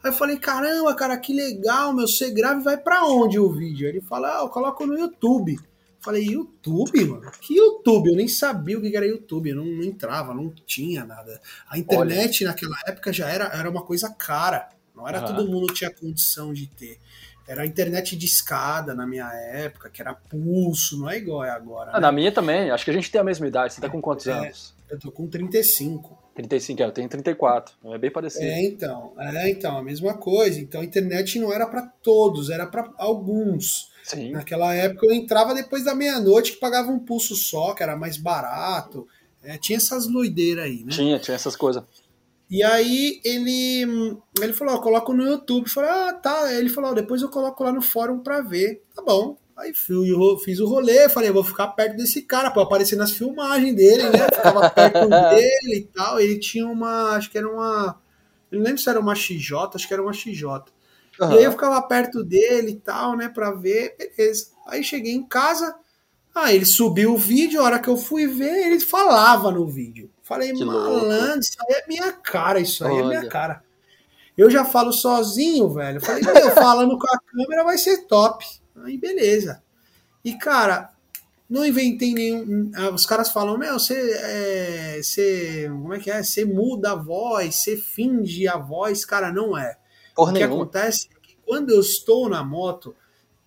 Aí 0.09 0.15
eu 0.15 0.17
falei, 0.17 0.39
caramba, 0.39 0.95
cara, 0.95 1.19
que 1.19 1.35
legal, 1.35 1.93
meu, 1.93 2.09
você 2.09 2.31
grave 2.31 2.63
vai 2.63 2.79
para 2.79 3.05
onde 3.05 3.39
o 3.39 3.53
vídeo? 3.53 3.87
Ele 3.87 4.01
fala, 4.01 4.39
ah, 4.39 4.41
eu 4.41 4.49
coloco 4.49 4.87
no 4.87 4.99
YouTube. 4.99 5.59
falei, 6.01 6.25
YouTube, 6.25 7.05
mano? 7.05 7.31
Que 7.39 7.59
YouTube? 7.59 8.09
Eu 8.09 8.17
nem 8.17 8.27
sabia 8.27 8.79
o 8.79 8.81
que 8.81 8.97
era 8.97 9.07
YouTube, 9.07 9.51
eu 9.51 9.57
não, 9.57 9.67
não 9.67 9.85
entrava, 9.85 10.33
não 10.33 10.49
tinha 10.65 11.05
nada. 11.05 11.39
A 11.69 11.77
internet 11.77 12.43
Olha. 12.43 12.53
naquela 12.53 12.77
época 12.87 13.13
já 13.13 13.29
era, 13.29 13.45
era 13.49 13.69
uma 13.69 13.83
coisa 13.83 14.09
cara, 14.09 14.71
não 14.97 15.07
era 15.07 15.21
uhum. 15.21 15.27
todo 15.27 15.47
mundo 15.47 15.67
que 15.67 15.75
tinha 15.75 15.91
condição 15.91 16.55
de 16.55 16.67
ter. 16.69 16.99
Era 17.47 17.67
internet 17.67 18.17
de 18.17 18.25
escada 18.25 18.95
na 18.95 19.07
minha 19.07 19.31
época, 19.31 19.91
que 19.91 20.01
era 20.01 20.15
pulso, 20.15 20.99
não 20.99 21.11
é 21.11 21.19
igual 21.19 21.45
é 21.45 21.51
agora. 21.51 21.91
Ah, 21.91 21.95
né? 21.95 22.01
Na 22.01 22.13
minha 22.13 22.33
também, 22.33 22.71
acho 22.71 22.85
que 22.85 22.91
a 22.91 22.95
gente 22.95 23.11
tem 23.11 23.21
a 23.21 23.25
mesma 23.25 23.47
idade. 23.47 23.75
Você 23.75 23.81
tá 23.81 23.91
com 23.91 24.01
quantos 24.01 24.27
é, 24.27 24.33
anos? 24.33 24.75
Eu 24.89 24.99
tô 24.99 25.13
com 25.13 25.27
35. 25.27 26.18
35, 26.39 26.83
é, 26.83 26.87
eu 26.87 26.93
tenho 26.93 27.09
34. 27.09 27.75
É 27.85 27.99
bem 27.99 28.11
parecido. 28.11 28.45
É, 28.45 28.63
então, 28.63 29.13
é, 29.19 29.51
então, 29.51 29.77
a 29.77 29.83
mesma 29.83 30.15
coisa. 30.15 30.61
Então 30.61 30.81
a 30.81 30.85
internet 30.85 31.39
não 31.39 31.53
era 31.53 31.67
para 31.67 31.83
todos, 31.83 32.49
era 32.49 32.67
para 32.67 32.89
alguns. 32.97 33.91
Sim. 34.05 34.31
Naquela 34.31 34.73
época 34.75 35.07
eu 35.07 35.13
entrava 35.13 35.55
depois 35.55 35.85
da 35.85 35.95
meia-noite 35.95 36.53
que 36.53 36.61
pagava 36.61 36.91
um 36.91 36.99
pulso 36.99 37.35
só, 37.35 37.75
que 37.75 37.83
era 37.83 37.97
mais 37.97 38.17
barato. 38.17 39.07
É, 39.43 39.59
tinha 39.59 39.77
essas 39.77 40.07
loideiras 40.07 40.65
aí, 40.65 40.85
né? 40.85 40.93
Tinha, 40.93 41.19
tinha 41.19 41.35
essas 41.35 41.57
coisas. 41.57 41.83
E 42.51 42.63
aí 42.63 43.21
ele, 43.25 44.17
ele 44.41 44.53
falou, 44.53 44.77
ó, 44.77 44.79
coloco 44.79 45.13
no 45.13 45.25
YouTube. 45.25 45.67
Eu 45.67 45.73
falei, 45.73 45.91
ah, 45.91 46.13
tá. 46.13 46.55
Ele 46.55 46.69
falou, 46.69 46.93
ó, 46.93 46.95
depois 46.95 47.21
eu 47.21 47.29
coloco 47.29 47.63
lá 47.63 47.73
no 47.73 47.83
fórum 47.83 48.21
pra 48.21 48.41
ver. 48.41 48.83
Tá 48.95 49.03
bom. 49.03 49.37
Aí 49.59 49.75
fui, 49.75 50.09
fiz 50.45 50.61
o 50.61 50.69
rolê, 50.69 51.09
falei, 51.09 51.33
vou 51.33 51.43
ficar 51.43 51.67
perto 51.69 51.97
desse 51.97 52.23
cara, 52.23 52.49
pra 52.49 52.63
aparecer 52.63 52.95
nas 52.95 53.11
filmagens 53.11 53.75
dele, 53.75 54.05
né? 54.05 54.29
Ficava 54.33 54.71
perto 54.71 55.09
dele 55.09 55.75
e 55.75 55.83
tal. 55.93 56.21
Ele 56.21 56.39
tinha 56.39 56.65
uma, 56.65 57.17
acho 57.17 57.29
que 57.29 57.37
era 57.37 57.51
uma. 57.51 58.01
Não 58.53 58.63
lembro 58.63 58.79
se 58.79 58.89
era 58.89 59.01
uma 59.01 59.17
XJ, 59.17 59.71
acho 59.75 59.89
que 59.89 59.93
era 59.93 60.03
uma 60.03 60.13
XJ. 60.13 60.45
Uhum. 61.21 61.33
E 61.33 61.39
aí 61.39 61.45
eu 61.45 61.51
ficava 61.51 61.83
perto 61.83 62.23
dele 62.23 62.71
e 62.71 62.77
tal, 62.77 63.17
né, 63.17 63.29
pra 63.29 63.51
ver, 63.51 63.97
beleza. 63.99 64.53
Aí 64.69 64.85
cheguei 64.85 65.13
em 65.13 65.27
casa, 65.27 65.75
aí 66.33 66.55
ele 66.55 66.65
subiu 66.65 67.15
o 67.15 67.19
vídeo, 67.19 67.61
a 67.61 67.65
hora 67.65 67.79
que 67.81 67.89
eu 67.89 67.97
fui 67.97 68.29
ver, 68.29 68.69
ele 68.69 68.79
falava 68.79 69.51
no 69.51 69.67
vídeo. 69.67 70.09
Falei, 70.23 70.53
que 70.53 70.65
malandro, 70.65 71.41
isso 71.41 71.57
aí 71.69 71.83
é 71.83 71.89
minha 71.89 72.13
cara, 72.13 72.61
isso 72.61 72.87
aí 72.87 72.93
Olha. 72.93 73.03
é 73.03 73.19
minha 73.19 73.29
cara. 73.29 73.65
Eu 74.37 74.49
já 74.49 74.65
falo 74.65 74.93
sozinho, 74.93 75.69
velho. 75.69 76.01
Falei, 76.01 76.23
meu, 76.23 76.53
falando 76.53 76.97
com 76.97 77.09
a 77.09 77.19
câmera 77.19 77.65
vai 77.65 77.77
ser 77.77 78.07
top. 78.07 78.47
Aí 78.85 78.99
beleza. 78.99 79.63
E, 80.25 80.37
cara, 80.37 80.91
não 81.49 81.65
inventei 81.65 82.13
nenhum. 82.13 82.71
Ah, 82.75 82.91
os 82.91 83.07
caras 83.07 83.31
falam, 83.31 83.57
meu, 83.57 83.79
você. 83.79 83.95
É, 83.95 85.01
você 85.03 85.69
como 85.69 85.95
é 85.95 85.99
que 85.99 86.11
é? 86.11 86.23
Você 86.23 86.45
muda 86.45 86.93
a 86.93 86.97
voz, 86.97 87.57
você 87.57 87.77
finge 87.77 88.47
a 88.47 88.59
voz. 88.59 89.05
Cara, 89.05 89.33
não 89.33 89.57
é. 89.57 89.77
Porra 90.15 90.33
o 90.33 90.35
que 90.35 90.43
acontece 90.43 91.09
é 91.17 91.21
que 91.21 91.37
quando 91.47 91.71
eu 91.71 91.81
estou 91.81 92.29
na 92.29 92.45
moto, 92.45 92.95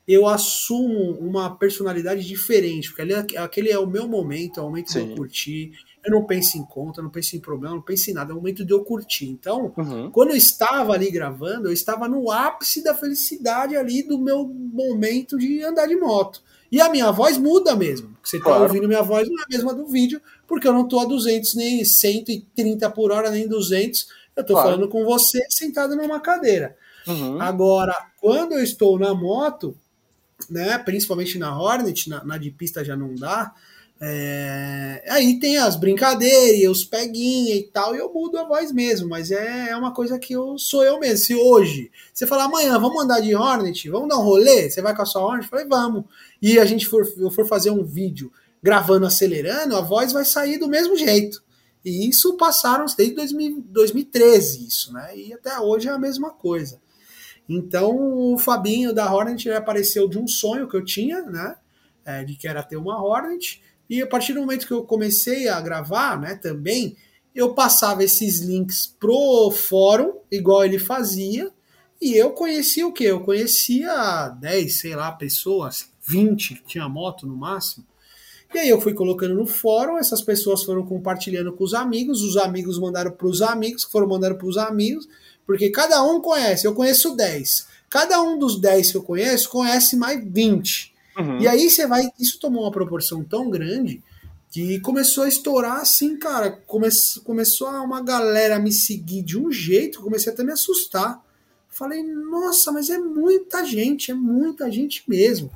eu 0.08 0.28
assumo 0.28 1.12
uma 1.20 1.56
personalidade 1.56 2.26
diferente, 2.26 2.90
porque 2.90 3.02
ali, 3.02 3.14
aquele 3.38 3.70
é 3.70 3.78
o 3.78 3.86
meu 3.86 4.08
momento, 4.08 4.60
é 4.60 4.64
o 4.64 4.68
momento 4.68 4.92
Sim. 4.92 5.06
de 5.06 5.12
eu 5.12 5.16
curtir 5.18 5.72
eu 6.04 6.12
não 6.12 6.26
penso 6.26 6.58
em 6.58 6.66
conta, 6.66 7.02
não 7.02 7.10
penso 7.10 7.36
em 7.36 7.40
problema, 7.40 7.76
não 7.76 7.82
penso 7.82 8.10
em 8.10 8.14
nada. 8.14 8.32
É 8.32 8.34
o 8.34 8.38
momento 8.38 8.66
de 8.66 8.74
eu 8.74 8.84
curtir. 8.84 9.28
Então, 9.28 9.72
uhum. 9.78 10.10
quando 10.10 10.32
eu 10.32 10.36
estava 10.36 10.94
ali 10.94 11.12
gravando, 11.12 11.68
eu 11.68 11.74
estava 11.74 12.08
no 12.08 12.32
ápice 12.32 12.84
da 12.84 12.96
felicidade 12.96 13.76
ali 13.76 14.02
do 14.02 14.18
meu 14.18 14.46
momento 14.48 15.38
de 15.38 15.64
andar 15.64 15.88
de 15.88 15.96
moto. 15.96 16.42
E 16.72 16.82
a 16.82 16.90
minha 16.90 17.12
voz 17.12 17.38
muda 17.38 17.76
mesmo. 17.76 18.16
Você 18.24 18.38
está 18.38 18.50
claro. 18.50 18.64
ouvindo 18.64 18.88
minha 18.88 19.04
voz 19.04 19.28
não 19.28 19.40
é 19.40 19.44
a 19.44 19.48
mesma 19.50 19.74
do 19.74 19.86
vídeo, 19.86 20.22
porque 20.48 20.68
eu 20.68 20.74
não 20.74 20.84
estou 20.84 21.02
a 21.02 21.06
200, 21.06 21.54
nem 21.56 21.84
130 21.84 22.90
por 22.90 23.12
hora, 23.12 23.30
nem 23.30 23.48
200. 23.48 24.08
Eu 24.36 24.42
estou 24.42 24.56
claro. 24.56 24.70
falando 24.70 24.90
com 24.90 25.04
você 25.04 25.46
sentado 25.50 25.96
numa 25.96 26.20
cadeira. 26.20 26.76
Uhum. 27.06 27.42
Agora, 27.42 27.94
quando 28.20 28.54
eu 28.54 28.64
estou 28.64 28.98
na 28.98 29.14
moto, 29.14 29.78
né, 30.50 30.78
principalmente 30.80 31.38
na 31.38 31.60
Hornet, 31.60 32.10
na, 32.10 32.24
na 32.24 32.38
de 32.38 32.50
pista 32.50 32.84
já 32.84 32.96
não 32.96 33.14
dá, 33.16 33.54
é, 34.04 35.04
aí 35.10 35.40
tem 35.40 35.60
as 35.60 35.76
brincadeiras, 35.76 36.72
os 36.72 36.84
peguinha 36.84 37.56
e 37.56 37.64
tal, 37.64 37.94
e 37.94 38.00
eu 38.00 38.12
mudo 38.12 38.40
a 38.40 38.44
voz 38.44 38.72
mesmo, 38.72 39.08
mas 39.08 39.30
é, 39.30 39.70
é 39.70 39.78
uma 39.78 39.94
coisa 39.94 40.18
que 40.18 40.34
eu 40.34 40.58
sou 40.58 40.84
eu 40.84 41.00
mesmo. 41.00 41.18
Se 41.18 41.36
hoje 41.36 41.92
você 42.12 42.26
falar 42.26 42.46
amanhã, 42.46 42.80
vamos 42.80 43.04
andar 43.04 43.20
de 43.20 43.36
Hornet, 43.36 43.88
vamos 43.92 44.10
dar 44.10 44.18
um 44.18 44.24
rolê, 44.24 44.70
você 44.70 44.82
vai 44.82 44.96
com 44.96 45.04
a 45.04 45.06
sua 45.06 45.22
Hornet? 45.22 45.44
Eu 45.44 45.50
falei, 45.50 45.68
vamos. 45.68 46.06
E 46.42 46.58
a 46.58 46.66
gente 46.66 46.88
for, 46.88 47.08
eu 47.16 47.30
for 47.30 47.46
fazer 47.48 47.70
um 47.70 47.84
vídeo 47.84 48.32
gravando, 48.62 49.06
acelerando, 49.06 49.76
a 49.76 49.82
voz 49.82 50.12
vai 50.12 50.26
sair 50.26 50.58
do 50.58 50.68
mesmo 50.68 50.98
jeito. 50.98 51.44
E 51.86 52.10
isso 52.10 52.36
passaram 52.38 52.86
desde 52.98 53.16
2000, 53.16 53.66
2013, 53.68 54.68
isso, 54.68 54.94
né? 54.94 55.16
E 55.16 55.32
até 55.32 55.60
hoje 55.60 55.88
é 55.88 55.92
a 55.92 56.00
mesma 56.00 56.32
coisa. 56.32 56.82
Então 57.48 58.34
o 58.34 58.38
Fabinho 58.40 58.94
da 58.94 59.14
Hornet 59.14 59.48
apareceu 59.52 60.08
de 60.08 60.18
um 60.18 60.28
sonho 60.28 60.68
que 60.68 60.76
eu 60.76 60.84
tinha, 60.84 61.22
né? 61.22 61.56
É, 62.04 62.24
de 62.24 62.36
que 62.36 62.48
era 62.48 62.64
ter 62.64 62.78
uma 62.78 63.00
Hornet. 63.00 63.62
E 63.92 64.02
a 64.02 64.08
partir 64.08 64.32
do 64.32 64.40
momento 64.40 64.66
que 64.66 64.72
eu 64.72 64.86
comecei 64.86 65.50
a 65.50 65.60
gravar, 65.60 66.18
né, 66.18 66.36
também, 66.36 66.96
eu 67.36 67.54
passava 67.54 68.02
esses 68.02 68.40
links 68.40 68.96
pro 68.98 69.52
fórum, 69.52 70.14
igual 70.32 70.64
ele 70.64 70.80
fazia, 70.80 71.52
e 72.02 72.14
eu 72.14 72.30
conhecia 72.30 72.88
o 72.88 72.94
quê? 72.94 73.04
Eu 73.04 73.20
conhecia 73.20 74.30
10, 74.40 74.80
sei 74.80 74.96
lá, 74.96 75.12
pessoas, 75.12 75.90
20 76.08 76.56
que 76.56 76.64
tinha 76.64 76.88
moto 76.88 77.28
no 77.28 77.36
máximo. 77.36 77.86
E 78.56 78.60
aí 78.60 78.70
eu 78.70 78.80
fui 78.80 78.94
colocando 78.94 79.36
no 79.36 79.46
fórum, 79.46 79.98
essas 79.98 80.22
pessoas 80.22 80.64
foram 80.64 80.86
compartilhando 80.86 81.52
com 81.52 81.66
os 81.66 81.74
amigos, 81.74 82.22
os 82.22 82.38
amigos 82.38 82.80
mandaram 82.80 83.12
para 83.12 83.28
os 83.28 83.42
amigos, 83.42 83.84
foram 83.84 84.08
mandando 84.08 84.38
para 84.38 84.48
os 84.48 84.58
amigos, 84.58 85.06
porque 85.46 85.70
cada 85.70 86.02
um 86.02 86.22
conhece, 86.22 86.66
eu 86.66 86.74
conheço 86.74 87.14
10. 87.14 87.68
Cada 87.90 88.22
um 88.22 88.40
dos 88.40 88.58
10 88.58 88.92
que 88.92 88.98
eu 88.98 89.04
conheço 89.04 89.50
conhece 89.50 89.98
mais 89.98 90.24
20. 90.26 90.91
Uhum. 91.18 91.40
E 91.40 91.48
aí 91.48 91.70
você 91.70 91.86
vai. 91.88 92.10
Isso 92.20 92.40
tomou 92.40 92.64
uma 92.64 92.72
proporção 92.72 93.24
tão 93.24 93.50
grande 93.50 94.02
que 94.52 94.80
começou 94.82 95.24
a 95.24 95.30
estourar 95.30 95.78
assim, 95.78 96.18
cara. 96.18 96.52
Come, 96.52 96.88
começou 97.24 97.70
uma 97.70 98.02
galera 98.02 98.58
a 98.58 98.60
me 98.60 98.72
seguir 98.72 99.22
de 99.22 99.40
um 99.40 99.52
jeito, 99.52 100.02
comecei 100.02 100.32
até 100.32 100.42
a 100.42 100.46
me 100.46 100.52
assustar. 100.52 101.24
Falei, 101.70 102.04
nossa, 102.04 102.72
mas 102.72 102.90
é 102.90 102.98
muita 102.98 103.66
gente, 103.66 104.12
é 104.12 104.14
muita 104.14 104.70
gente 104.70 105.04
mesmo. 105.08 105.50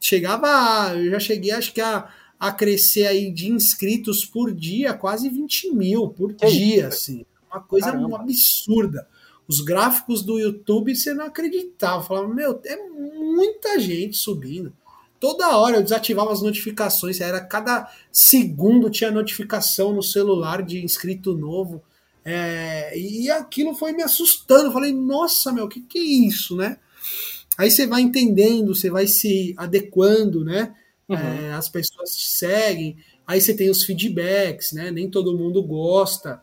Chegava, 0.00 0.46
a, 0.46 0.94
eu 0.94 1.10
já 1.10 1.18
cheguei, 1.18 1.50
acho 1.50 1.72
que 1.72 1.80
a, 1.80 2.08
a 2.38 2.52
crescer 2.52 3.06
aí 3.06 3.32
de 3.32 3.50
inscritos 3.50 4.24
por 4.24 4.54
dia, 4.54 4.94
quase 4.94 5.28
20 5.28 5.72
mil 5.72 6.08
por 6.08 6.34
que 6.34 6.46
dia, 6.46 6.86
isso? 6.86 6.86
assim. 6.86 7.26
Uma 7.50 7.60
coisa 7.60 7.90
Caramba. 7.90 8.20
absurda. 8.20 9.08
Os 9.48 9.60
gráficos 9.60 10.22
do 10.22 10.38
YouTube 10.38 10.94
você 10.94 11.12
não 11.12 11.24
acreditava. 11.26 12.02
Falava, 12.02 12.32
meu, 12.32 12.60
é 12.64 12.76
muita 12.88 13.78
gente 13.80 14.16
subindo. 14.16 14.72
Toda 15.18 15.56
hora 15.56 15.76
eu 15.76 15.82
desativava 15.82 16.32
as 16.32 16.42
notificações, 16.42 17.20
era 17.20 17.40
cada 17.40 17.90
segundo 18.12 18.90
tinha 18.90 19.10
notificação 19.10 19.92
no 19.92 20.02
celular 20.02 20.62
de 20.62 20.84
inscrito 20.84 21.34
novo. 21.34 21.82
É, 22.24 22.98
e 22.98 23.30
aquilo 23.30 23.74
foi 23.74 23.92
me 23.92 24.02
assustando. 24.02 24.66
Eu 24.66 24.72
falei, 24.72 24.92
nossa, 24.92 25.52
meu, 25.52 25.64
o 25.64 25.68
que, 25.68 25.80
que 25.80 25.98
é 25.98 26.02
isso, 26.02 26.56
né? 26.56 26.76
Aí 27.56 27.70
você 27.70 27.86
vai 27.86 28.02
entendendo, 28.02 28.74
você 28.74 28.90
vai 28.90 29.06
se 29.06 29.54
adequando, 29.56 30.44
né? 30.44 30.74
Uhum. 31.08 31.16
É, 31.16 31.52
as 31.52 31.68
pessoas 31.68 32.10
te 32.10 32.26
seguem, 32.26 32.96
aí 33.26 33.40
você 33.40 33.54
tem 33.54 33.70
os 33.70 33.84
feedbacks, 33.84 34.72
né? 34.72 34.90
Nem 34.90 35.08
todo 35.08 35.36
mundo 35.38 35.62
gosta. 35.62 36.42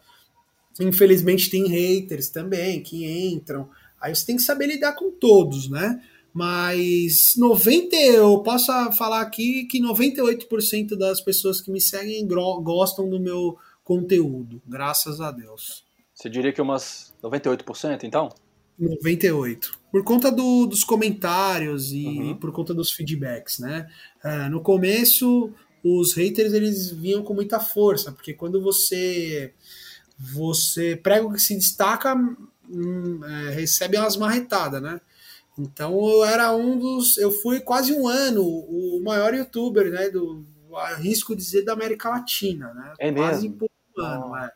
Infelizmente 0.80 1.50
tem 1.50 1.68
haters 1.68 2.30
também 2.30 2.82
que 2.82 3.06
entram. 3.06 3.70
Aí 4.02 4.16
você 4.16 4.26
tem 4.26 4.36
que 4.36 4.42
saber 4.42 4.68
lidar 4.68 4.94
com 4.94 5.12
todos, 5.12 5.70
né? 5.70 6.02
Mas 6.34 7.36
90, 7.38 7.96
eu 7.96 8.40
posso 8.40 8.72
falar 8.94 9.22
aqui 9.22 9.66
que 9.66 9.80
98% 9.80 10.98
das 10.98 11.22
pessoas 11.22 11.62
que 11.62 11.70
me 11.70 11.80
seguem 11.80 12.28
gostam 12.28 13.08
do 13.08 13.20
meu 13.20 13.58
conteúdo, 13.84 14.62
graças 14.68 15.22
a 15.22 15.30
Deus. 15.32 15.84
Você 16.14 16.30
diria 16.30 16.52
que 16.52 16.62
umas 16.62 17.14
98%, 17.22 18.04
então? 18.04 18.30
98. 18.80 19.78
Por 19.92 20.04
conta 20.04 20.32
do, 20.32 20.66
dos 20.66 20.84
comentários 20.84 21.92
e 21.92 22.06
uhum. 22.08 22.38
por 22.38 22.52
conta 22.52 22.74
dos 22.74 22.92
feedbacks, 22.92 23.60
né? 23.60 23.88
É, 24.24 24.50
no 24.50 24.62
começo, 24.62 25.54
os 25.84 26.14
haters 26.14 26.54
eles 26.54 26.92
vinham 26.92 27.24
com 27.24 27.34
muita 27.34 27.60
força, 27.60 28.12
porque 28.12 28.34
quando 28.34 28.62
você 28.62 29.54
você 30.18 30.96
prega 30.96 31.32
que 31.32 31.42
se 31.42 31.56
destaca, 31.56 32.16
hum, 32.70 33.20
é, 33.24 33.50
recebe 33.52 33.98
umas 33.98 34.16
marretadas, 34.16 34.82
né? 34.82 35.02
Então 35.58 35.94
eu 36.10 36.26
era 36.26 36.52
um 36.56 36.78
dos. 36.78 37.18
Eu 37.18 37.32
fui 37.32 37.60
quase 37.60 37.94
um 37.94 38.08
ano 38.08 38.44
o 38.44 39.02
maior 39.04 39.34
youtuber, 39.34 39.92
né? 39.92 40.10
Do, 40.10 40.46
arrisco 40.76 41.36
dizer 41.36 41.64
da 41.64 41.74
América 41.74 42.10
Latina, 42.10 42.74
né? 42.74 42.94
É 43.00 43.12
quase 43.12 43.50
mesmo? 43.50 43.70
um 43.98 44.02
ano, 44.02 44.36
é. 44.38 44.52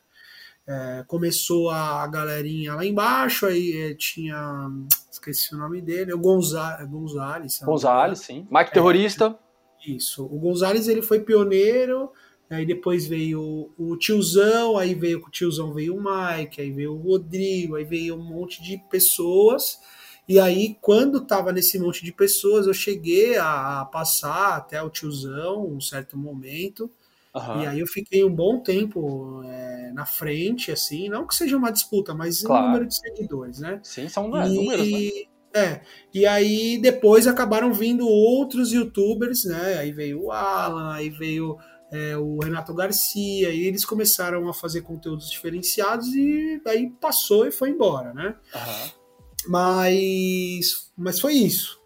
É, 0.70 1.06
começou 1.08 1.70
a, 1.70 2.04
a 2.04 2.08
galerinha 2.08 2.76
lá 2.76 2.86
embaixo, 2.86 3.46
aí 3.46 3.72
é, 3.72 3.94
tinha. 3.94 4.70
Esqueci 5.10 5.56
o 5.56 5.58
nome 5.58 5.82
dele, 5.82 6.14
o 6.14 6.20
Gonza, 6.20 6.84
Gonzalez. 6.84 7.62
Gonzalez, 7.64 8.20
sim. 8.20 8.46
Mike 8.52 8.74
Terrorista. 8.74 9.40
É, 9.82 9.92
isso. 9.92 10.26
O 10.26 10.38
Gonzalez 10.38 10.90
ele 10.90 11.02
foi 11.02 11.22
pioneiro, 11.22 12.12
aí 12.50 12.66
depois 12.66 13.08
veio 13.08 13.72
o, 13.78 13.96
tiozão, 13.96 14.78
aí 14.78 14.94
veio 14.94 15.24
o 15.26 15.32
tiozão 15.32 15.74
veio 15.74 15.96
o 15.96 16.04
Mike, 16.04 16.60
aí 16.60 16.72
veio 16.72 16.94
o 16.94 17.02
Rodrigo, 17.02 17.76
aí 17.76 17.86
veio 17.86 18.16
um 18.16 18.24
monte 18.24 18.62
de 18.62 18.78
pessoas. 18.90 19.80
E 20.28 20.40
aí, 20.40 20.78
quando 20.82 21.22
tava 21.22 21.54
nesse 21.54 21.80
monte 21.80 22.04
de 22.04 22.12
pessoas, 22.12 22.68
eu 22.68 22.74
cheguei 22.74 23.38
a, 23.38 23.82
a 23.82 23.86
passar 23.86 24.58
até 24.58 24.82
o 24.82 24.90
tiozão, 24.90 25.66
um 25.66 25.80
certo 25.80 26.18
momento. 26.18 26.92
Uhum. 27.34 27.62
E 27.62 27.68
aí 27.68 27.80
eu 27.80 27.88
fiquei 27.88 28.24
um 28.24 28.34
bom 28.34 28.60
tempo 28.60 29.42
é, 29.46 29.92
na 29.94 30.06
frente, 30.06 30.72
assim, 30.72 31.08
não 31.08 31.26
que 31.26 31.36
seja 31.36 31.56
uma 31.56 31.72
disputa, 31.72 32.14
mas 32.14 32.42
claro. 32.42 32.64
um 32.64 32.68
número 32.68 32.88
de 32.88 32.98
seguidores, 32.98 33.60
né? 33.60 33.80
Sim, 33.84 34.10
são 34.10 34.26
e, 34.26 34.50
números, 34.50 34.92
né? 34.92 35.10
É, 35.54 35.82
e 36.14 36.26
aí 36.26 36.78
depois 36.78 37.26
acabaram 37.26 37.74
vindo 37.74 38.08
outros 38.08 38.72
youtubers, 38.74 39.46
né? 39.46 39.78
Aí 39.78 39.92
veio 39.92 40.26
o 40.26 40.32
Alan, 40.32 40.94
aí 40.94 41.10
veio 41.10 41.58
é, 41.92 42.18
o 42.18 42.38
Renato 42.40 42.74
Garcia, 42.74 43.50
e 43.50 43.66
eles 43.66 43.86
começaram 43.86 44.48
a 44.50 44.54
fazer 44.54 44.82
conteúdos 44.82 45.30
diferenciados 45.30 46.08
e 46.14 46.62
aí 46.66 46.90
passou 47.00 47.48
e 47.48 47.52
foi 47.52 47.70
embora, 47.70 48.14
né? 48.14 48.36
Uhum. 48.54 49.07
Mas, 49.48 50.92
mas 50.98 51.20
foi 51.20 51.34
isso. 51.34 51.82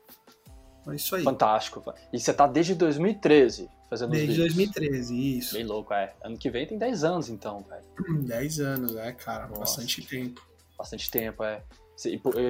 Foi 0.84 0.96
isso 0.96 1.16
aí. 1.16 1.24
Fantástico. 1.24 1.84
E 2.12 2.20
você 2.20 2.34
tá 2.34 2.48
desde 2.48 2.76
2013 2.76 3.70
fazendo 3.92 4.12
Desde 4.12 4.38
2013, 4.38 5.38
isso. 5.38 5.54
Bem 5.56 5.66
louco, 5.66 5.94
é. 5.94 6.14
Ano 6.24 6.38
que 6.38 6.50
vem 6.50 6.66
tem 6.66 6.78
10 6.78 7.04
anos, 7.04 7.30
então, 7.30 7.60
velho. 7.70 8.24
10 8.24 8.60
anos, 8.62 8.96
é, 8.96 9.12
cara. 9.12 9.48
Nossa. 9.48 9.60
Bastante 9.60 10.02
tempo. 10.02 10.42
Bastante 10.78 11.12
tempo, 11.12 11.44
é. 11.44 11.62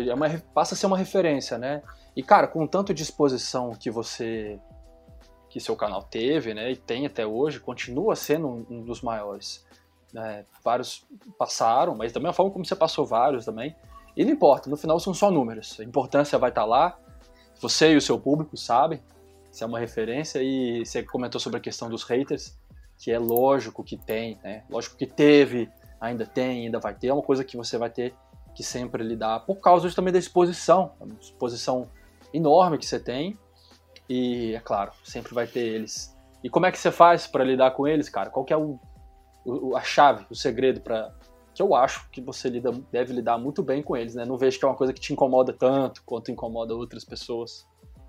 É 0.08 0.14
uma, 0.14 0.30
passa 0.54 0.76
a 0.76 0.78
ser 0.78 0.86
uma 0.86 0.98
referência, 0.98 1.58
né? 1.58 1.82
E, 2.16 2.22
cara, 2.22 2.48
com 2.48 2.68
tanto 2.68 2.94
disposição 2.94 3.74
que 3.74 3.90
você. 3.90 4.60
que 5.50 5.60
seu 5.60 5.76
canal 5.76 6.04
teve, 6.04 6.54
né? 6.54 6.72
E 6.72 6.76
tem 6.76 7.08
até 7.08 7.26
hoje, 7.26 7.60
continua 7.60 8.16
sendo 8.16 8.48
um, 8.48 8.66
um 8.70 8.84
dos 8.84 9.02
maiores. 9.02 9.66
Né? 10.14 10.46
Vários 10.64 11.06
passaram, 11.40 11.96
mas 11.96 12.14
da 12.14 12.20
mesma 12.20 12.34
forma 12.34 12.52
como 12.52 12.64
você 12.64 12.76
passou 12.76 13.04
vários 13.04 13.46
também. 13.46 13.76
E 14.16 14.26
não 14.26 14.32
importa, 14.32 14.70
no 14.70 14.78
final 14.78 15.00
são 15.00 15.14
só 15.14 15.32
números. 15.32 15.80
A 15.80 15.84
importância 15.84 16.38
vai 16.38 16.50
estar 16.50 16.62
tá 16.62 16.68
lá. 16.68 16.98
Você 17.60 17.94
e 17.94 17.96
o 17.96 18.02
seu 18.02 18.20
público 18.20 18.58
sabem. 18.58 19.02
Isso 19.52 19.64
é 19.64 19.68
uma 19.68 19.80
referência. 19.80 20.42
E 20.42 20.86
você 20.86 21.04
comentou 21.04 21.40
sobre 21.40 21.58
a 21.58 21.62
questão 21.62 21.90
dos 21.90 22.04
haters, 22.04 22.58
que 22.98 23.12
é 23.12 23.20
lógico 23.20 23.84
que 23.84 23.98
tem, 23.98 24.40
né? 24.44 24.64
Lógico 24.70 24.98
que 24.98 25.06
teve, 25.06 25.70
ainda 26.00 26.26
tem, 26.26 26.66
ainda 26.66 26.80
vai 26.80 26.94
ter. 26.94 27.08
É 27.08 27.14
uma 27.14 27.24
coisa 27.24 27.44
que 27.44 27.56
você 27.56 27.78
vai 27.78 27.90
ter 27.90 28.14
que 28.54 28.64
sempre 28.64 29.04
lidar, 29.04 29.42
por 29.42 29.56
causa 29.62 29.90
também 29.96 30.12
da 30.12 30.20
exposição, 30.20 30.92
a 31.00 31.06
exposição 31.22 31.88
enorme 32.34 32.78
que 32.78 32.86
você 32.86 33.00
tem. 33.00 33.38
E, 34.10 34.54
é 34.54 34.60
claro, 34.60 34.92
sempre 35.04 35.34
vai 35.34 35.48
ter 35.48 35.62
eles. 35.62 36.18
E 36.44 36.50
como 36.50 36.66
é 36.66 36.72
que 36.72 36.78
você 36.78 36.92
faz 36.92 37.28
para 37.28 37.44
lidar 37.44 37.72
com 37.72 37.88
eles, 37.88 38.10
cara? 38.10 38.30
Qual 38.30 38.44
que 38.44 38.52
é 38.52 38.58
o, 38.58 38.80
o 39.46 39.76
a 39.76 39.82
chave, 39.82 40.26
o 40.30 40.36
segredo 40.36 40.82
para 40.82 41.14
que 41.62 41.64
eu 41.64 41.76
acho 41.76 42.10
que 42.10 42.20
você 42.20 42.50
lida, 42.50 42.72
deve 42.92 43.14
lidar 43.14 43.38
muito 43.38 43.62
bem 43.62 43.84
com 43.84 43.96
eles, 43.96 44.16
né? 44.16 44.26
Não 44.26 44.38
vejo 44.38 44.58
que 44.58 44.66
é 44.66 44.68
uma 44.68 44.76
coisa 44.76 44.92
que 44.92 45.00
te 45.00 45.14
incomoda 45.14 45.54
tanto 45.54 46.02
quanto 46.04 46.32
incomoda 46.32 46.74
outras 46.74 47.06
pessoas. 47.06 47.68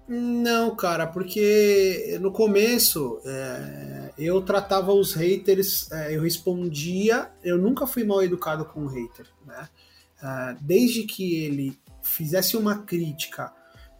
Não, 0.08 0.74
cara, 0.74 1.06
porque 1.06 2.18
no 2.20 2.32
começo 2.32 3.20
é, 3.24 4.12
eu 4.18 4.40
tratava 4.42 4.92
os 4.92 5.14
haters, 5.14 5.90
é, 5.92 6.16
eu 6.16 6.22
respondia, 6.22 7.30
eu 7.44 7.58
nunca 7.58 7.86
fui 7.86 8.02
mal 8.04 8.22
educado 8.22 8.64
com 8.64 8.80
um 8.80 8.86
hater, 8.86 9.26
né? 9.46 9.68
É, 10.22 10.56
desde 10.60 11.04
que 11.04 11.44
ele 11.44 11.78
fizesse 12.02 12.56
uma 12.56 12.78
crítica 12.78 13.52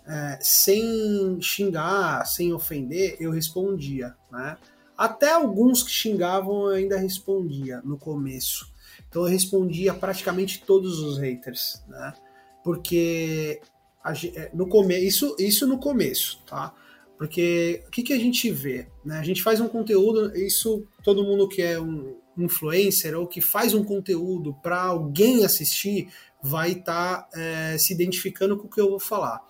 é, 0.07 0.38
sem 0.41 1.41
xingar, 1.41 2.25
sem 2.27 2.53
ofender, 2.53 3.17
eu 3.21 3.31
respondia, 3.31 4.15
né? 4.31 4.57
Até 4.97 5.33
alguns 5.33 5.83
que 5.83 5.91
xingavam 5.91 6.67
eu 6.67 6.75
ainda 6.75 6.97
respondia 6.97 7.81
no 7.85 7.99
começo. 7.99 8.71
Então 9.12 9.27
eu 9.27 9.29
respondia 9.29 9.92
praticamente 9.92 10.64
todos 10.64 11.01
os 11.01 11.18
haters, 11.18 11.83
né? 11.87 12.14
Porque 12.64 13.61
a, 14.03 14.12
é, 14.12 14.51
no 14.55 14.66
começo, 14.66 15.05
isso, 15.05 15.37
isso 15.38 15.66
no 15.66 15.77
começo, 15.77 16.40
tá? 16.46 16.72
Porque 17.18 17.85
o 17.87 17.90
que, 17.90 18.03
que 18.05 18.14
a 18.14 18.18
gente 18.18 18.51
vê? 18.51 18.88
Né? 19.05 19.18
A 19.18 19.22
gente 19.22 19.42
faz 19.42 19.61
um 19.61 19.68
conteúdo, 19.68 20.35
isso 20.35 20.87
todo 21.05 21.22
mundo 21.25 21.46
que 21.46 21.61
é 21.61 21.79
um 21.79 22.16
influencer 22.38 23.14
ou 23.14 23.27
que 23.27 23.42
faz 23.42 23.75
um 23.75 23.85
conteúdo 23.85 24.55
para 24.62 24.81
alguém 24.81 25.44
assistir 25.44 26.09
vai 26.42 26.72
estar 26.72 27.25
tá, 27.25 27.38
é, 27.38 27.77
se 27.77 27.92
identificando 27.92 28.57
com 28.57 28.66
o 28.66 28.70
que 28.70 28.81
eu 28.81 28.88
vou 28.88 28.98
falar. 28.98 29.46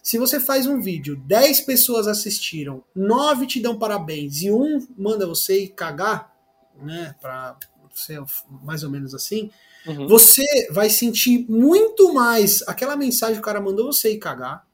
Se 0.00 0.18
você 0.18 0.38
faz 0.38 0.68
um 0.68 0.80
vídeo, 0.80 1.16
10 1.16 1.62
pessoas 1.62 2.06
assistiram, 2.06 2.84
9 2.94 3.44
te 3.48 3.60
dão 3.60 3.76
parabéns 3.76 4.40
e 4.42 4.52
um 4.52 4.86
manda 4.96 5.26
você 5.26 5.66
cagar, 5.66 6.32
né, 6.80 7.16
para 7.20 7.58
ser 7.94 8.22
mais 8.62 8.82
ou 8.82 8.90
menos 8.90 9.14
assim, 9.14 9.50
uhum. 9.86 10.06
você 10.06 10.44
vai 10.70 10.90
sentir 10.90 11.46
muito 11.48 12.12
mais 12.12 12.62
aquela 12.66 12.96
mensagem 12.96 13.34
que 13.34 13.40
o 13.40 13.44
cara 13.44 13.60
mandou 13.60 13.92
você 13.92 14.12
ir 14.12 14.18
cagar, 14.18 14.66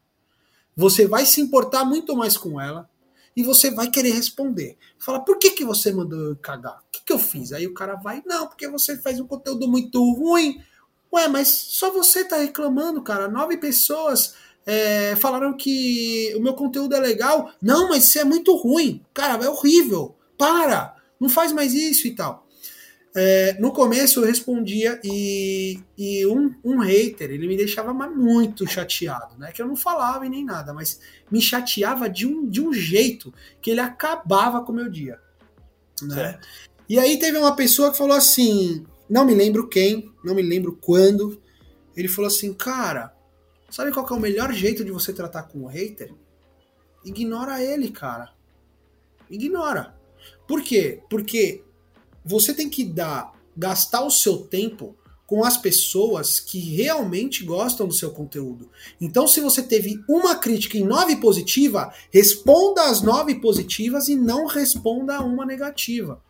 você 0.77 1.07
vai 1.07 1.25
se 1.25 1.41
importar 1.41 1.85
muito 1.85 2.15
mais 2.15 2.37
com 2.37 2.61
ela 2.61 2.89
e 3.37 3.43
você 3.43 3.71
vai 3.71 3.91
querer 3.91 4.13
responder. 4.13 4.79
Fala, 4.99 5.21
por 5.21 5.39
que, 5.39 5.51
que 5.51 5.65
você 5.65 5.93
mandou 5.93 6.19
eu 6.19 6.37
cagar? 6.37 6.79
O 6.79 6.91
que, 6.91 7.05
que 7.05 7.13
eu 7.13 7.19
fiz? 7.19 7.53
Aí 7.53 7.67
o 7.67 7.75
cara 7.75 7.95
vai, 7.95 8.23
não, 8.27 8.47
porque 8.47 8.67
você 8.67 8.97
faz 8.97 9.21
um 9.21 9.27
conteúdo 9.27 9.69
muito 9.69 10.03
ruim. 10.15 10.63
Ué, 11.13 11.29
mas 11.29 11.49
só 11.49 11.91
você 11.91 12.25
tá 12.25 12.39
reclamando, 12.39 13.03
cara. 13.03 13.29
Nove 13.29 13.59
pessoas 13.59 14.35
é, 14.65 15.15
falaram 15.17 15.55
que 15.55 16.35
o 16.37 16.41
meu 16.41 16.55
conteúdo 16.55 16.95
é 16.95 17.01
legal. 17.01 17.53
Não, 17.61 17.91
mas 17.91 18.05
isso 18.05 18.19
é 18.19 18.25
muito 18.25 18.55
ruim. 18.57 19.05
Cara, 19.13 19.45
é 19.45 19.49
horrível. 19.49 20.17
Para! 20.39 20.97
Não 21.21 21.29
faz 21.29 21.53
mais 21.53 21.75
isso 21.75 22.07
e 22.07 22.15
tal. 22.15 22.46
É, 23.19 23.57
no 23.59 23.73
começo 23.73 24.21
eu 24.21 24.27
respondia 24.27 25.01
e, 25.03 25.81
e 25.97 26.27
um, 26.27 26.55
um, 26.63 26.81
hater, 26.81 27.31
ele 27.31 27.49
me 27.49 27.57
deixava 27.57 27.95
muito 27.95 28.67
chateado, 28.67 29.39
né? 29.39 29.53
Que 29.53 29.63
eu 29.63 29.67
não 29.67 29.75
falava 29.75 30.27
e 30.27 30.29
nem 30.29 30.45
nada, 30.45 30.75
mas 30.75 31.01
me 31.31 31.41
chateava 31.41 32.11
de 32.11 32.27
um, 32.27 32.47
de 32.47 32.61
um 32.61 32.75
jeito 32.75 33.33
que 33.63 33.71
ele 33.71 33.81
acabava 33.81 34.63
com 34.63 34.71
o 34.71 34.75
meu 34.75 34.91
dia, 34.91 35.19
né? 36.03 36.39
E 36.87 36.99
aí 36.99 37.19
teve 37.19 37.39
uma 37.39 37.57
pessoa 37.57 37.91
que 37.91 37.97
falou 37.97 38.15
assim, 38.15 38.85
não 39.09 39.25
me 39.25 39.35
lembro 39.35 39.67
quem, 39.67 40.13
não 40.23 40.35
me 40.35 40.43
lembro 40.43 40.79
quando, 40.79 41.41
ele 41.97 42.09
falou 42.09 42.29
assim, 42.29 42.53
cara, 42.53 43.15
sabe 43.71 43.93
qual 43.93 44.07
é 44.07 44.13
o 44.13 44.21
melhor 44.21 44.53
jeito 44.53 44.85
de 44.85 44.93
você 44.93 45.11
tratar 45.11 45.45
com 45.45 45.63
o 45.63 45.67
hater? 45.67 46.13
Ignora 47.03 47.65
ele, 47.65 47.91
cara. 47.91 48.31
Ignora. 49.31 49.97
Por 50.47 50.63
quê? 50.63 51.01
Porque 51.09 51.65
você 52.27 52.53
tem 52.53 52.69
que 52.69 52.85
dar, 52.85 53.33
gastar 53.57 54.05
o 54.05 54.11
seu 54.11 54.39
tempo 54.39 54.97
com 55.27 55.45
as 55.45 55.57
pessoas 55.57 56.39
que 56.39 56.59
realmente 56.59 57.45
gostam 57.45 57.89
do 57.89 57.95
seu 57.95 58.11
conteúdo. 58.11 58.71
Então, 59.01 59.27
se 59.27 59.41
você 59.41 59.63
teve 59.63 60.01
uma 60.09 60.37
crítica 60.37 60.79
em 60.79 60.85
nove 60.85 61.17
positiva, 61.17 61.93
responda 62.13 62.85
as 62.85 63.03
nove 63.03 63.35
positivas 63.37 64.09
e 64.09 64.15
não 64.15 64.47
responda 64.47 65.17
a 65.17 65.25
uma 65.25 65.45
negativa. 65.45 66.23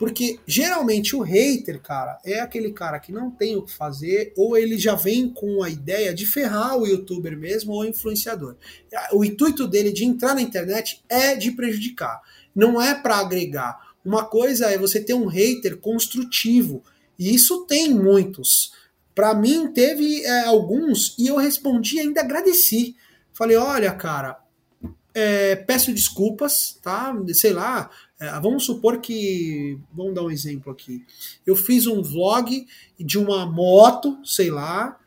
Porque 0.00 0.40
geralmente 0.46 1.14
o 1.14 1.20
hater, 1.20 1.78
cara, 1.80 2.18
é 2.24 2.40
aquele 2.40 2.72
cara 2.72 2.98
que 2.98 3.12
não 3.12 3.30
tem 3.30 3.54
o 3.54 3.62
que 3.62 3.72
fazer, 3.72 4.32
ou 4.34 4.56
ele 4.56 4.78
já 4.78 4.94
vem 4.94 5.28
com 5.28 5.62
a 5.62 5.68
ideia 5.68 6.14
de 6.14 6.26
ferrar 6.26 6.76
o 6.76 6.86
youtuber 6.86 7.36
mesmo 7.36 7.72
ou 7.72 7.82
o 7.82 7.84
influenciador. 7.84 8.56
O 9.12 9.22
intuito 9.22 9.68
dele 9.68 9.92
de 9.92 10.06
entrar 10.06 10.34
na 10.34 10.40
internet 10.40 11.04
é 11.06 11.36
de 11.36 11.52
prejudicar, 11.52 12.18
não 12.56 12.80
é 12.80 12.94
para 12.94 13.18
agregar. 13.18 13.89
Uma 14.04 14.24
coisa 14.24 14.66
é 14.66 14.78
você 14.78 15.00
ter 15.00 15.14
um 15.14 15.26
hater 15.26 15.76
construtivo, 15.78 16.82
e 17.18 17.34
isso 17.34 17.66
tem 17.66 17.92
muitos. 17.92 18.72
Para 19.14 19.34
mim, 19.34 19.68
teve 19.72 20.24
é, 20.24 20.46
alguns, 20.46 21.14
e 21.18 21.26
eu 21.26 21.36
respondi 21.36 22.00
ainda 22.00 22.20
agradeci. 22.20 22.96
Falei: 23.32 23.56
olha, 23.56 23.92
cara, 23.92 24.38
é, 25.12 25.56
peço 25.56 25.92
desculpas, 25.92 26.78
tá? 26.82 27.14
Sei 27.34 27.52
lá, 27.52 27.90
é, 28.18 28.28
vamos 28.40 28.64
supor 28.64 29.00
que. 29.00 29.78
Vamos 29.92 30.14
dar 30.14 30.22
um 30.22 30.30
exemplo 30.30 30.72
aqui. 30.72 31.04
Eu 31.46 31.56
fiz 31.56 31.86
um 31.86 32.02
vlog 32.02 32.66
de 32.98 33.18
uma 33.18 33.44
moto, 33.44 34.18
sei 34.24 34.50
lá. 34.50 34.98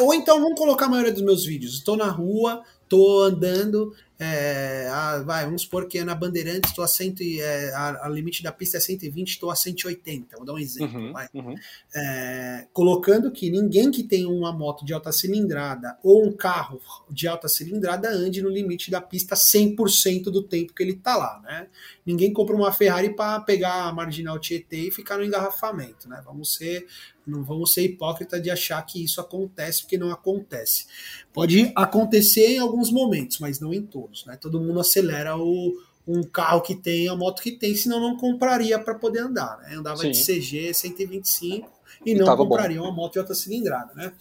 Ou 0.00 0.12
então 0.12 0.40
vamos 0.40 0.58
colocar 0.58 0.86
a 0.86 0.88
maioria 0.88 1.12
dos 1.12 1.22
meus 1.22 1.44
vídeos. 1.44 1.74
Estou 1.74 1.96
na 1.96 2.08
rua, 2.08 2.62
estou 2.82 3.22
andando, 3.22 3.94
é, 4.20 4.88
a, 4.90 5.18
vai, 5.22 5.44
vamos 5.44 5.62
supor 5.62 5.86
que 5.86 6.02
na 6.02 6.12
Bandeirantes, 6.12 6.70
estou 6.70 6.84
a, 6.84 6.88
cento, 6.88 7.22
é, 7.22 7.72
a, 7.72 8.06
a, 8.06 8.08
limite 8.08 8.42
da 8.42 8.50
pista 8.50 8.76
é 8.76 8.80
120, 8.80 9.28
estou 9.28 9.48
a 9.48 9.54
180, 9.54 10.36
vou 10.36 10.44
dar 10.44 10.54
um 10.54 10.58
exemplo. 10.58 10.98
Uhum, 10.98 11.14
uhum. 11.34 11.54
É, 11.94 12.66
colocando 12.72 13.30
que 13.30 13.48
ninguém 13.48 13.92
que 13.92 14.02
tem 14.02 14.26
uma 14.26 14.52
moto 14.52 14.84
de 14.84 14.92
alta 14.92 15.12
cilindrada 15.12 15.96
ou 16.02 16.26
um 16.26 16.32
carro 16.32 16.80
de 17.08 17.28
alta 17.28 17.48
cilindrada 17.48 18.10
ande 18.10 18.42
no 18.42 18.48
limite 18.48 18.90
da 18.90 19.00
pista 19.00 19.36
100% 19.36 20.24
do 20.24 20.42
tempo 20.42 20.74
que 20.74 20.82
ele 20.82 20.92
está 20.92 21.16
lá. 21.16 21.40
Né? 21.44 21.68
Ninguém 22.04 22.32
compra 22.32 22.56
uma 22.56 22.72
Ferrari 22.72 23.14
para 23.14 23.40
pegar 23.40 23.84
a 23.84 23.92
marginal 23.92 24.38
Tietê 24.40 24.88
e 24.88 24.90
ficar 24.90 25.16
no 25.16 25.24
engarrafamento. 25.24 26.08
Né? 26.08 26.20
Vamos 26.24 26.56
ser 26.56 26.86
não 27.28 27.44
vamos 27.44 27.74
ser 27.74 27.82
hipócritas 27.82 28.42
de 28.42 28.50
achar 28.50 28.80
que 28.82 29.04
isso 29.04 29.20
acontece, 29.20 29.82
porque 29.82 29.98
não 29.98 30.10
acontece. 30.10 30.86
Pode 31.32 31.70
acontecer 31.76 32.54
em 32.54 32.58
alguns 32.58 32.90
momentos, 32.90 33.38
mas 33.38 33.60
não 33.60 33.72
em 33.72 33.82
todos. 33.82 34.07
Né? 34.26 34.36
Todo 34.36 34.60
mundo 34.60 34.80
acelera 34.80 35.36
o, 35.36 35.72
um 36.06 36.22
carro 36.22 36.62
que 36.62 36.74
tem, 36.74 37.08
a 37.08 37.14
moto 37.14 37.42
que 37.42 37.52
tem, 37.52 37.74
senão 37.76 38.00
não 38.00 38.16
compraria 38.16 38.78
para 38.78 38.94
poder 38.94 39.20
andar. 39.20 39.58
Né? 39.58 39.76
Andava 39.76 39.98
Sim. 39.98 40.10
de 40.10 40.24
CG 40.24 40.72
125 40.72 41.70
e, 42.04 42.12
e 42.12 42.14
não 42.14 42.36
compraria 42.36 42.78
bom. 42.78 42.84
uma 42.84 42.92
moto 42.92 43.14
de 43.14 43.18
alta 43.18 43.34
cilindrada. 43.34 43.92
Né? 43.94 44.12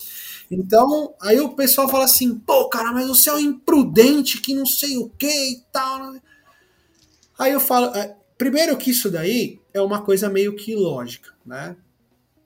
Então, 0.52 1.14
aí 1.22 1.40
o 1.40 1.50
pessoal 1.50 1.88
fala 1.88 2.06
assim: 2.06 2.36
pô, 2.36 2.68
cara, 2.70 2.92
mas 2.92 3.08
você 3.08 3.30
é 3.30 3.34
um 3.34 3.40
imprudente 3.40 4.42
que 4.42 4.54
não 4.54 4.66
sei 4.66 4.98
o 4.98 5.10
que 5.10 5.28
e 5.28 5.64
tal. 5.72 6.12
Né? 6.12 6.22
Aí 7.40 7.54
eu 7.54 7.60
falo. 7.60 7.96
É, 7.96 8.16
primeiro 8.38 8.76
que 8.78 8.92
isso 8.92 9.10
daí 9.10 9.60
é 9.74 9.82
uma 9.82 10.02
coisa 10.02 10.30
meio 10.30 10.56
que 10.56 10.76
lógica, 10.76 11.34
né? 11.46 11.76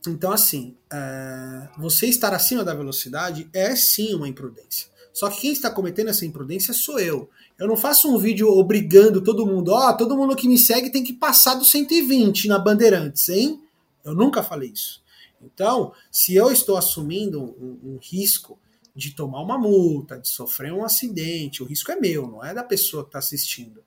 Então, 0.07 0.31
assim, 0.31 0.75
é, 0.91 1.67
você 1.77 2.07
estar 2.07 2.33
acima 2.33 2.63
da 2.63 2.73
velocidade 2.73 3.47
é 3.53 3.75
sim 3.75 4.15
uma 4.15 4.27
imprudência. 4.27 4.89
Só 5.13 5.29
que 5.29 5.41
quem 5.41 5.51
está 5.51 5.69
cometendo 5.69 6.09
essa 6.09 6.25
imprudência 6.25 6.73
sou 6.73 6.99
eu. 6.99 7.29
Eu 7.59 7.67
não 7.67 7.75
faço 7.75 8.13
um 8.13 8.17
vídeo 8.17 8.47
obrigando 8.47 9.21
todo 9.21 9.45
mundo, 9.45 9.71
ó, 9.71 9.89
oh, 9.89 9.97
todo 9.97 10.15
mundo 10.15 10.35
que 10.35 10.47
me 10.47 10.57
segue 10.57 10.89
tem 10.89 11.03
que 11.03 11.13
passar 11.13 11.55
do 11.55 11.65
120 11.65 12.47
na 12.47 12.57
Bandeirantes, 12.57 13.27
hein? 13.29 13.61
Eu 14.03 14.15
nunca 14.15 14.41
falei 14.41 14.69
isso. 14.69 15.01
Então, 15.41 15.93
se 16.11 16.35
eu 16.35 16.51
estou 16.51 16.77
assumindo 16.77 17.41
um, 17.41 17.93
um 17.93 17.99
risco 18.01 18.57
de 18.95 19.11
tomar 19.11 19.41
uma 19.41 19.57
multa, 19.57 20.19
de 20.19 20.27
sofrer 20.27 20.71
um 20.71 20.83
acidente, 20.83 21.63
o 21.63 21.65
risco 21.65 21.91
é 21.91 21.95
meu, 21.95 22.27
não 22.27 22.43
é 22.43 22.53
da 22.53 22.63
pessoa 22.63 23.03
que 23.03 23.09
está 23.09 23.19
assistindo. 23.19 23.83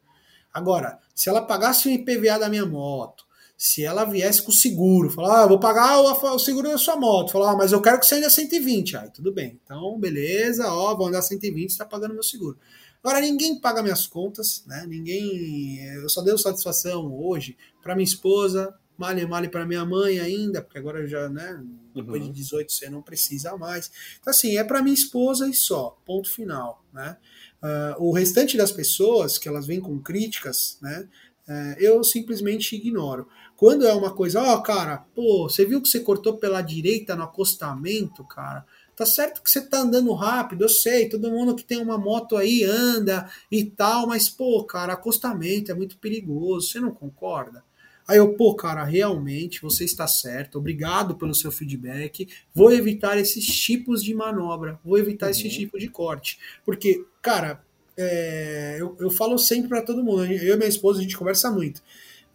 Agora, 0.52 0.98
se 1.14 1.28
ela 1.28 1.42
pagasse 1.42 1.88
o 1.88 1.90
IPVA 1.90 2.38
da 2.38 2.48
minha 2.48 2.64
moto, 2.64 3.23
se 3.64 3.82
ela 3.82 4.04
viesse 4.04 4.42
com 4.42 4.50
o 4.50 4.54
seguro, 4.54 5.08
falar, 5.08 5.42
ah, 5.42 5.46
vou 5.46 5.58
pagar 5.58 5.98
o, 5.98 6.34
o, 6.34 6.38
seguro 6.38 6.68
da 6.68 6.76
sua 6.76 6.96
moto, 6.96 7.32
falar, 7.32 7.52
ah, 7.52 7.56
mas 7.56 7.72
eu 7.72 7.80
quero 7.80 7.98
que 7.98 8.04
você 8.04 8.16
ande 8.16 8.26
a 8.26 8.30
120. 8.30 8.94
Aí, 8.94 9.10
tudo 9.10 9.32
bem. 9.32 9.58
Então, 9.64 9.98
beleza, 9.98 10.70
ó, 10.70 10.94
vou 10.94 11.06
andar 11.06 11.20
a 11.20 11.22
120, 11.22 11.72
você 11.72 11.78
tá 11.78 11.86
pagando 11.86 12.12
meu 12.12 12.22
seguro. 12.22 12.58
Agora, 13.02 13.22
ninguém 13.22 13.58
paga 13.58 13.82
minhas 13.82 14.06
contas, 14.06 14.62
né? 14.66 14.84
Ninguém. 14.86 15.82
Eu 15.94 16.10
só 16.10 16.20
dei 16.20 16.36
satisfação 16.36 17.10
hoje 17.18 17.56
para 17.82 17.94
minha 17.94 18.04
esposa, 18.04 18.74
male 18.98 19.24
male 19.24 19.48
para 19.48 19.64
minha 19.64 19.84
mãe 19.86 20.20
ainda, 20.20 20.60
porque 20.60 20.76
agora 20.76 21.06
já, 21.08 21.30
né? 21.30 21.64
Depois 21.94 22.20
uhum. 22.20 22.28
de 22.28 22.34
18 22.34 22.70
você 22.70 22.90
não 22.90 23.00
precisa 23.00 23.56
mais. 23.56 23.90
Então, 24.20 24.30
assim, 24.30 24.58
é 24.58 24.64
para 24.64 24.82
minha 24.82 24.92
esposa 24.92 25.48
e 25.48 25.54
só, 25.54 25.98
ponto 26.04 26.30
final, 26.30 26.84
né? 26.92 27.16
Uh, 27.62 28.08
o 28.08 28.12
restante 28.12 28.58
das 28.58 28.70
pessoas 28.70 29.38
que 29.38 29.48
elas 29.48 29.66
vêm 29.66 29.80
com 29.80 29.98
críticas, 29.98 30.76
né? 30.82 31.08
Uh, 31.48 31.76
eu 31.78 32.02
simplesmente 32.02 32.74
ignoro. 32.74 33.28
Quando 33.56 33.86
é 33.86 33.92
uma 33.94 34.12
coisa, 34.12 34.42
ó, 34.42 34.54
oh, 34.54 34.62
cara, 34.62 34.98
pô, 35.14 35.48
você 35.48 35.64
viu 35.64 35.80
que 35.80 35.88
você 35.88 36.00
cortou 36.00 36.36
pela 36.36 36.60
direita 36.60 37.14
no 37.14 37.22
acostamento, 37.22 38.24
cara? 38.24 38.64
Tá 38.96 39.06
certo 39.06 39.42
que 39.42 39.50
você 39.50 39.60
tá 39.60 39.80
andando 39.80 40.12
rápido, 40.12 40.62
eu 40.62 40.68
sei, 40.68 41.08
todo 41.08 41.30
mundo 41.30 41.54
que 41.54 41.64
tem 41.64 41.80
uma 41.80 41.98
moto 41.98 42.36
aí 42.36 42.62
anda 42.64 43.28
e 43.50 43.64
tal, 43.64 44.06
mas, 44.06 44.28
pô, 44.28 44.62
cara, 44.64 44.92
acostamento 44.92 45.70
é 45.70 45.74
muito 45.74 45.98
perigoso, 45.98 46.68
você 46.68 46.80
não 46.80 46.92
concorda? 46.92 47.64
Aí 48.06 48.18
eu, 48.18 48.34
pô, 48.34 48.54
cara, 48.54 48.84
realmente 48.84 49.62
você 49.62 49.84
está 49.84 50.06
certo, 50.06 50.58
obrigado 50.58 51.16
pelo 51.16 51.34
seu 51.34 51.50
feedback, 51.50 52.28
vou 52.54 52.72
evitar 52.72 53.18
esses 53.18 53.46
tipos 53.46 54.02
de 54.02 54.14
manobra, 54.14 54.78
vou 54.84 54.98
evitar 54.98 55.26
uhum. 55.26 55.32
esse 55.32 55.48
tipo 55.48 55.78
de 55.78 55.88
corte. 55.88 56.38
Porque, 56.64 57.04
cara, 57.22 57.64
é, 57.96 58.76
eu, 58.78 58.96
eu 59.00 59.10
falo 59.10 59.38
sempre 59.38 59.68
para 59.68 59.82
todo 59.82 60.04
mundo, 60.04 60.24
eu 60.26 60.54
e 60.54 60.56
minha 60.56 60.68
esposa, 60.68 60.98
a 60.98 61.02
gente 61.02 61.16
conversa 61.16 61.50
muito. 61.50 61.82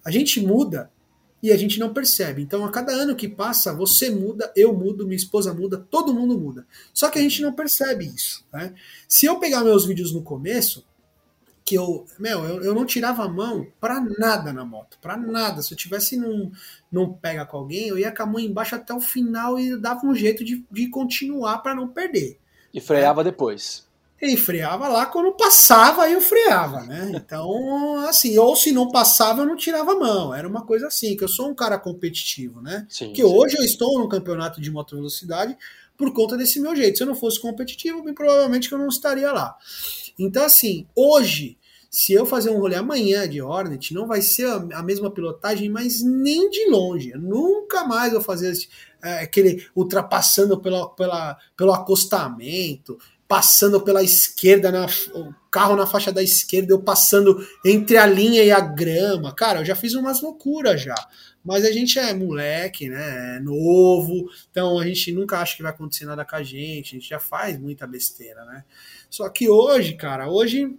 A 0.03 0.10
gente 0.10 0.41
muda 0.41 0.89
e 1.41 1.52
a 1.52 1.58
gente 1.58 1.80
não 1.80 1.93
percebe. 1.93 2.41
Então, 2.41 2.65
a 2.65 2.71
cada 2.71 2.91
ano 2.91 3.15
que 3.15 3.28
passa, 3.28 3.73
você 3.73 4.10
muda, 4.10 4.52
eu 4.56 4.73
mudo, 4.73 5.06
minha 5.06 5.15
esposa 5.15 5.54
muda, 5.54 5.86
todo 5.89 6.13
mundo 6.13 6.38
muda. 6.38 6.65
Só 6.93 7.10
que 7.10 7.19
a 7.19 7.21
gente 7.21 7.41
não 7.41 7.54
percebe 7.54 8.06
isso. 8.06 8.45
Né? 8.52 8.73
Se 9.08 9.25
eu 9.25 9.39
pegar 9.39 9.63
meus 9.63 9.86
vídeos 9.86 10.13
no 10.13 10.21
começo, 10.21 10.86
que 11.63 11.75
eu, 11.75 12.06
meu, 12.17 12.43
eu, 12.43 12.63
eu 12.63 12.73
não 12.73 12.86
tirava 12.86 13.23
a 13.23 13.30
mão 13.30 13.67
para 13.80 14.02
nada 14.17 14.52
na 14.52 14.65
moto, 14.65 14.97
para 14.99 15.15
nada. 15.15 15.62
Se 15.62 15.73
eu 15.73 15.78
tivesse 15.78 16.17
num, 16.17 16.52
num 16.91 17.13
pega 17.13 17.45
com 17.45 17.58
alguém, 17.58 17.88
eu 17.88 17.97
ia 17.97 18.12
com 18.12 18.23
a 18.23 18.25
mão 18.25 18.39
embaixo 18.39 18.75
até 18.75 18.93
o 18.93 18.99
final 18.99 19.60
e 19.60 19.78
dava 19.78 20.06
um 20.06 20.15
jeito 20.15 20.43
de, 20.43 20.65
de 20.71 20.89
continuar 20.89 21.60
para 21.60 21.75
não 21.75 21.88
perder. 21.88 22.39
E 22.73 22.82
freava 22.82 23.23
né? 23.23 23.30
depois. 23.30 23.88
E 24.21 24.36
freava 24.36 24.88
lá 24.89 25.05
quando 25.05 25.32
passava, 25.32 26.03
aí 26.03 26.13
eu 26.13 26.19
freava, 26.19 26.82
né? 26.82 27.12
Então, 27.15 27.95
assim, 28.05 28.38
ou 28.38 28.55
se 28.55 28.71
não 28.71 28.91
passava, 28.91 29.41
eu 29.41 29.45
não 29.45 29.55
tirava 29.55 29.93
a 29.93 29.95
mão. 29.95 30.34
Era 30.34 30.47
uma 30.47 30.65
coisa 30.65 30.88
assim, 30.88 31.15
que 31.15 31.23
eu 31.23 31.27
sou 31.27 31.49
um 31.49 31.55
cara 31.55 31.79
competitivo, 31.79 32.62
né? 32.62 32.86
Sim, 32.89 33.13
que 33.13 33.21
sim. 33.21 33.27
hoje 33.27 33.58
eu 33.58 33.63
estou 33.63 33.97
no 33.97 34.10
campeonato 34.10 34.60
de 34.60 34.69
moto 34.69 34.95
velocidade 34.95 35.58
por 35.95 36.13
conta 36.13 36.36
desse 36.36 36.60
meu 36.60 36.75
jeito. 36.75 36.97
Se 36.97 37.03
eu 37.03 37.08
não 37.08 37.15
fosse 37.15 37.39
competitivo, 37.39 38.03
bem 38.03 38.13
provavelmente 38.13 38.69
eu 38.71 38.77
não 38.77 38.89
estaria 38.89 39.32
lá. 39.32 39.55
Então, 40.17 40.43
assim, 40.43 40.86
hoje, 40.93 41.58
se 41.89 42.12
eu 42.12 42.25
fazer 42.25 42.49
um 42.49 42.60
rolê 42.60 42.75
amanhã 42.75 43.27
de 43.27 43.41
Hornet, 43.41 43.93
não 43.93 44.05
vai 44.05 44.21
ser 44.21 44.47
a 44.73 44.84
mesma 44.84 45.10
pilotagem, 45.10 45.69
mas 45.69 46.03
nem 46.03 46.49
de 46.49 46.69
longe. 46.69 47.12
Eu 47.12 47.19
nunca 47.19 47.86
mais 47.86 48.12
vou 48.12 48.21
fazer 48.21 48.51
esse, 48.51 48.67
é, 49.01 49.19
aquele 49.21 49.65
ultrapassando 49.73 50.60
pela, 50.60 50.89
pela, 50.89 51.38
pelo 51.55 51.71
acostamento 51.71 52.97
passando 53.30 53.80
pela 53.80 54.02
esquerda, 54.02 54.72
na, 54.72 54.88
o 55.13 55.32
carro 55.52 55.76
na 55.76 55.86
faixa 55.86 56.12
da 56.12 56.24
esquerda, 56.24 56.74
eu 56.74 56.82
passando 56.82 57.48
entre 57.63 57.96
a 57.96 58.08
linha 58.08 58.44
e 58.44 58.52
a 58.52 58.60
grama. 58.60 59.36
Cara, 59.36 59.60
eu 59.60 59.65
já 59.65 59.76
fiz 59.76 59.94
umas 59.94 60.20
loucuras 60.20 60.82
já. 60.82 60.96
Mas 61.46 61.63
a 61.63 61.72
gente 61.72 62.00
é 62.00 62.12
moleque, 62.12 62.89
né? 62.89 63.38
É 63.38 63.39
novo, 63.39 64.28
então 64.50 64.80
a 64.80 64.86
gente 64.88 65.12
nunca 65.12 65.38
acha 65.38 65.56
que 65.56 65.62
vai 65.62 65.72
acontecer 65.72 66.06
nada 66.06 66.26
com 66.26 66.36
a 66.36 66.42
gente, 66.42 66.96
a 66.96 67.00
gente 67.00 67.08
já 67.08 67.20
faz 67.20 67.60
muita 67.60 67.86
besteira, 67.86 68.44
né? 68.46 68.65
Só 69.12 69.30
que 69.30 69.48
hoje, 69.48 69.94
cara, 69.94 70.28
hoje 70.28 70.76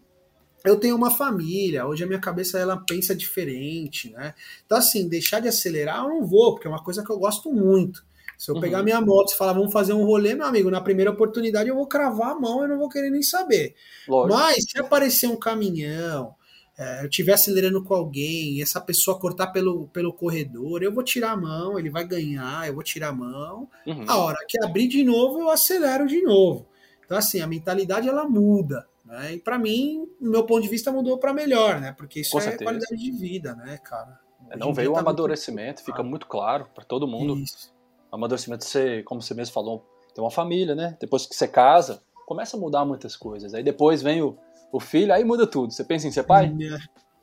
eu 0.64 0.74
tenho 0.76 0.96
uma 0.96 1.10
família, 1.12 1.86
hoje 1.86 2.02
a 2.02 2.06
minha 2.06 2.18
cabeça 2.18 2.58
ela 2.58 2.76
pensa 2.76 3.14
diferente, 3.14 4.10
né? 4.10 4.34
Então, 4.66 4.76
assim, 4.76 5.08
deixar 5.08 5.38
de 5.38 5.46
acelerar 5.46 6.02
eu 6.02 6.08
não 6.08 6.26
vou, 6.26 6.54
porque 6.54 6.66
é 6.66 6.70
uma 6.70 6.82
coisa 6.82 7.04
que 7.04 7.10
eu 7.10 7.18
gosto 7.18 7.52
muito. 7.52 8.04
Se 8.40 8.50
eu 8.50 8.54
uhum. 8.54 8.60
pegar 8.62 8.82
minha 8.82 9.02
moto 9.02 9.32
e 9.32 9.36
falar, 9.36 9.52
vamos 9.52 9.70
fazer 9.70 9.92
um 9.92 10.02
rolê, 10.02 10.34
meu 10.34 10.46
amigo, 10.46 10.70
na 10.70 10.80
primeira 10.80 11.10
oportunidade 11.10 11.68
eu 11.68 11.74
vou 11.74 11.86
cravar 11.86 12.30
a 12.30 12.34
mão 12.34 12.64
e 12.64 12.68
não 12.68 12.78
vou 12.78 12.88
querer 12.88 13.10
nem 13.10 13.22
saber. 13.22 13.74
Lógico. 14.08 14.34
Mas 14.34 14.64
se 14.66 14.80
aparecer 14.80 15.26
um 15.26 15.36
caminhão, 15.36 16.34
é, 16.78 17.02
eu 17.02 17.10
estiver 17.10 17.34
acelerando 17.34 17.84
com 17.84 17.92
alguém, 17.92 18.54
e 18.54 18.62
essa 18.62 18.80
pessoa 18.80 19.18
cortar 19.18 19.48
pelo, 19.48 19.88
pelo 19.88 20.10
corredor, 20.10 20.82
eu 20.82 20.90
vou 20.90 21.04
tirar 21.04 21.32
a 21.32 21.36
mão, 21.36 21.78
ele 21.78 21.90
vai 21.90 22.02
ganhar, 22.02 22.66
eu 22.66 22.72
vou 22.72 22.82
tirar 22.82 23.08
a 23.08 23.12
mão. 23.12 23.68
Uhum. 23.86 24.06
A 24.08 24.16
hora 24.16 24.38
que 24.48 24.58
abrir 24.64 24.88
de 24.88 25.04
novo, 25.04 25.40
eu 25.40 25.50
acelero 25.50 26.06
de 26.06 26.22
novo. 26.22 26.66
Então, 27.04 27.18
assim, 27.18 27.42
a 27.42 27.46
mentalidade 27.46 28.08
ela 28.08 28.26
muda. 28.26 28.88
Né? 29.04 29.34
E 29.34 29.38
para 29.38 29.58
mim, 29.58 30.08
o 30.18 30.30
meu 30.30 30.44
ponto 30.44 30.62
de 30.62 30.68
vista 30.68 30.90
mudou 30.90 31.18
para 31.18 31.34
melhor, 31.34 31.78
né? 31.78 31.92
Porque 31.92 32.20
isso 32.20 32.30
com 32.30 32.38
é 32.38 32.42
certeza. 32.42 32.64
qualidade 32.64 32.96
de 32.96 33.10
vida, 33.12 33.54
né, 33.54 33.76
cara? 33.84 34.18
É, 34.48 34.56
não 34.56 34.72
veio 34.72 34.92
o 34.92 34.94
tá 34.94 35.00
amadurecimento, 35.00 35.82
muito... 35.82 35.84
fica 35.84 36.02
muito 36.02 36.26
claro 36.26 36.66
para 36.74 36.84
todo 36.84 37.06
mundo. 37.06 37.38
Isso 37.38 37.78
amadurecimento, 38.10 38.64
você, 38.64 39.02
como 39.02 39.22
você 39.22 39.34
mesmo 39.34 39.54
falou, 39.54 39.84
tem 40.14 40.22
uma 40.22 40.30
família, 40.30 40.74
né? 40.74 40.96
Depois 41.00 41.26
que 41.26 41.34
você 41.34 41.46
casa, 41.46 42.02
começa 42.26 42.56
a 42.56 42.60
mudar 42.60 42.84
muitas 42.84 43.16
coisas. 43.16 43.54
Aí 43.54 43.62
depois 43.62 44.02
vem 44.02 44.22
o, 44.22 44.36
o 44.72 44.80
filho, 44.80 45.12
aí 45.12 45.24
muda 45.24 45.46
tudo. 45.46 45.72
Você 45.72 45.84
pensa 45.84 46.06
em 46.06 46.12
ser 46.12 46.24
pai? 46.24 46.52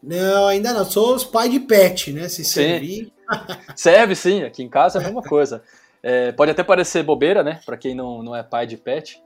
Não, 0.01 0.47
ainda 0.47 0.73
não. 0.73 0.85
Sou 0.85 1.15
os 1.15 1.23
pai 1.23 1.49
de 1.49 1.59
pet, 1.59 2.11
né? 2.11 2.29
Se 2.29 2.43
servir. 2.43 3.11
Serve 3.75 4.15
sim, 4.15 4.43
aqui 4.43 4.63
em 4.63 4.69
casa 4.69 4.99
é 4.99 5.01
a 5.01 5.05
mesma 5.05 5.21
coisa. 5.21 5.63
É, 6.01 6.31
pode 6.31 6.51
até 6.51 6.63
parecer 6.63 7.03
bobeira, 7.03 7.43
né? 7.43 7.59
Para 7.65 7.77
quem 7.77 7.95
não, 7.95 8.23
não 8.23 8.35
é 8.35 8.43
pai 8.43 8.67
de 8.67 8.77
pet. 8.77 9.21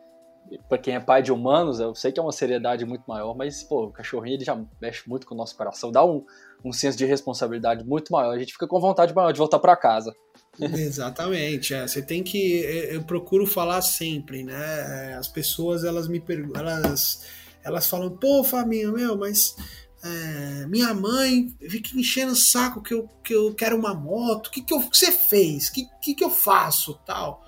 Para 0.68 0.78
quem 0.78 0.96
é 0.96 1.00
pai 1.00 1.22
de 1.22 1.32
humanos, 1.32 1.80
eu 1.80 1.94
sei 1.94 2.12
que 2.12 2.20
é 2.20 2.24
uma 2.24 2.32
seriedade 2.32 2.84
muito 2.84 3.04
maior, 3.08 3.36
mas, 3.36 3.64
pô, 3.64 3.86
o 3.86 3.92
cachorrinho 3.92 4.36
ele 4.36 4.44
já 4.44 4.60
mexe 4.82 5.08
muito 5.08 5.26
com 5.26 5.34
o 5.34 5.38
nosso 5.38 5.56
coração, 5.56 5.92
dá 5.92 6.04
um, 6.04 6.26
um 6.66 6.74
senso 6.74 6.98
de 6.98 7.06
responsabilidade 7.06 7.86
muito 7.86 8.12
maior. 8.12 8.36
A 8.36 8.40
gente 8.40 8.52
fica 8.52 8.68
com 8.68 8.80
vontade 8.80 9.14
maior 9.14 9.32
de 9.32 9.38
voltar 9.38 9.60
para 9.60 9.76
casa. 9.76 10.14
Exatamente, 10.62 11.74
é. 11.74 11.88
Você 11.88 12.02
tem 12.02 12.24
que. 12.24 12.66
É, 12.66 12.96
eu 12.96 13.04
procuro 13.04 13.46
falar 13.46 13.82
sempre, 13.82 14.44
né? 14.44 15.12
É, 15.12 15.14
as 15.16 15.28
pessoas 15.28 15.84
elas 15.84 16.08
me 16.08 16.20
perguntam, 16.20 16.62
elas, 16.62 17.26
elas 17.64 17.88
falam, 17.88 18.10
pô, 18.10 18.44
Fabinho, 18.44 18.94
meu, 18.94 19.18
mas 19.18 19.56
é, 20.04 20.66
minha 20.68 20.94
mãe 20.94 21.56
fica 21.70 21.98
enchendo 21.98 22.34
o 22.34 22.36
saco 22.36 22.82
que 22.82 22.94
eu, 22.94 23.08
que 23.24 23.34
eu 23.34 23.54
quero 23.54 23.78
uma 23.78 23.94
moto, 23.94 24.48
o 24.48 24.52
que, 24.52 24.62
que, 24.62 24.74
eu, 24.74 24.80
que 24.82 24.98
você 24.98 25.12
fez? 25.12 25.68
O 25.68 25.74
que, 25.74 25.88
que, 26.02 26.16
que 26.16 26.24
eu 26.24 26.30
faço? 26.30 27.00
tal. 27.06 27.46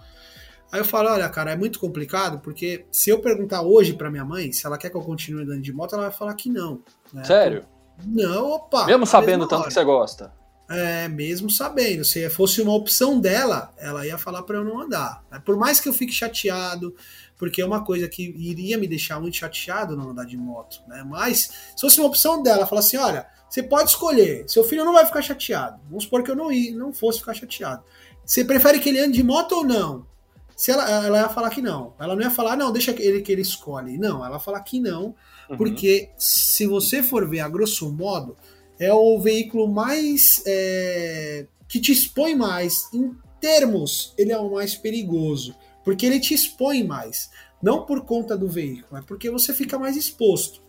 Aí 0.72 0.80
eu 0.80 0.86
falo, 0.86 1.10
olha, 1.10 1.30
cara, 1.30 1.52
é 1.52 1.56
muito 1.56 1.80
complicado, 1.80 2.40
porque 2.40 2.88
se 2.92 3.12
eu 3.12 3.20
perguntar 3.20 3.62
hoje 3.62 3.94
para 3.94 4.10
minha 4.10 4.26
mãe 4.26 4.52
se 4.52 4.66
ela 4.66 4.76
quer 4.76 4.90
que 4.90 4.98
eu 4.98 5.02
continue 5.02 5.44
andando 5.44 5.62
de 5.62 5.72
moto, 5.72 5.94
ela 5.94 6.10
vai 6.10 6.12
falar 6.12 6.34
que 6.34 6.50
não. 6.50 6.82
Né? 7.12 7.24
Sério? 7.24 7.66
Não, 8.04 8.54
opa. 8.54 8.86
Mesmo 8.86 9.06
sabendo 9.06 9.48
tanto 9.48 9.60
hora. 9.60 9.68
que 9.68 9.74
você 9.74 9.84
gosta. 9.84 10.34
É, 10.70 11.08
mesmo 11.10 11.50
sabendo. 11.50 12.06
Se 12.06 12.30
fosse 12.30 12.62
uma 12.62 12.74
opção 12.74 13.20
dela, 13.20 13.74
ela 13.78 14.08
ia 14.08 14.18
falar 14.18 14.44
para 14.44 14.58
eu 14.58 14.64
não 14.64 14.80
andar. 14.80 15.24
Por 15.46 15.58
mais 15.58 15.80
que 15.80 15.90
eu 15.90 15.94
fique 15.94 16.14
chateado, 16.14 16.96
porque 17.38 17.62
é 17.62 17.66
uma 17.66 17.84
coisa 17.84 18.08
que 18.08 18.24
iria 18.38 18.78
me 18.78 18.88
deixar 18.88 19.20
muito 19.20 19.36
chateado 19.36 19.98
não 19.98 20.12
andar 20.12 20.26
de 20.26 20.38
moto, 20.38 20.82
né? 20.88 21.04
Mas 21.06 21.52
se 21.76 21.82
fosse 21.82 22.00
uma 22.00 22.08
opção 22.08 22.42
dela, 22.42 22.66
falar 22.66 22.80
assim, 22.80 22.98
olha, 22.98 23.28
você 23.50 23.62
pode 23.62 23.90
escolher, 23.90 24.46
seu 24.48 24.64
filho 24.64 24.86
não 24.86 24.94
vai 24.94 25.06
ficar 25.06 25.22
chateado. 25.22 25.80
Vamos 25.88 26.06
supor 26.06 26.24
que 26.24 26.32
eu 26.32 26.36
não 26.36 26.52
ia, 26.52 26.74
não 26.76 26.94
fosse 26.94 27.20
ficar 27.20 27.34
chateado. 27.34 27.84
Você 28.26 28.46
prefere 28.46 28.80
que 28.80 28.90
ele 28.90 29.00
ande 29.00 29.18
de 29.18 29.24
moto 29.24 29.58
ou 29.58 29.64
não? 29.66 30.08
Se 30.56 30.72
ela, 30.72 30.90
ela 30.90 31.20
ia 31.20 31.30
falar 31.30 31.50
que 31.50 31.62
não. 31.62 31.94
Ela 32.00 32.16
não 32.16 32.24
ia 32.24 32.32
falar, 32.32 32.56
não, 32.56 32.72
deixa 32.72 32.92
ele 32.92 33.22
que 33.22 33.32
ele 33.32 33.42
escolhe. 33.42 33.98
Não, 33.98 34.26
ela 34.26 34.36
ia 34.36 34.40
falar 34.40 34.62
que 34.62 34.80
não, 34.80 35.16
uhum. 35.50 35.58
porque 35.58 36.10
se 36.18 36.66
você 36.66 37.04
for 37.04 37.28
ver 37.28 37.42
a 37.42 37.50
grosso 37.50 37.92
modo, 37.92 38.38
é 38.80 38.94
o 38.94 39.20
veículo 39.20 39.68
mais. 39.68 40.42
É, 40.46 41.48
que 41.68 41.80
te 41.80 41.92
expõe 41.92 42.36
mais. 42.36 42.88
Em 42.94 43.16
termos, 43.40 44.14
ele 44.18 44.32
é 44.32 44.38
o 44.38 44.52
mais 44.52 44.76
perigoso. 44.76 45.56
Porque 45.84 46.06
ele 46.06 46.20
te 46.20 46.34
expõe 46.34 46.84
mais. 46.84 47.30
Não 47.62 47.86
por 47.86 48.06
conta 48.06 48.38
do 48.38 48.48
veículo, 48.48 48.98
é 48.98 49.02
porque 49.02 49.30
você 49.30 49.54
fica 49.54 49.80
mais 49.80 49.96
exposto. 49.96 50.62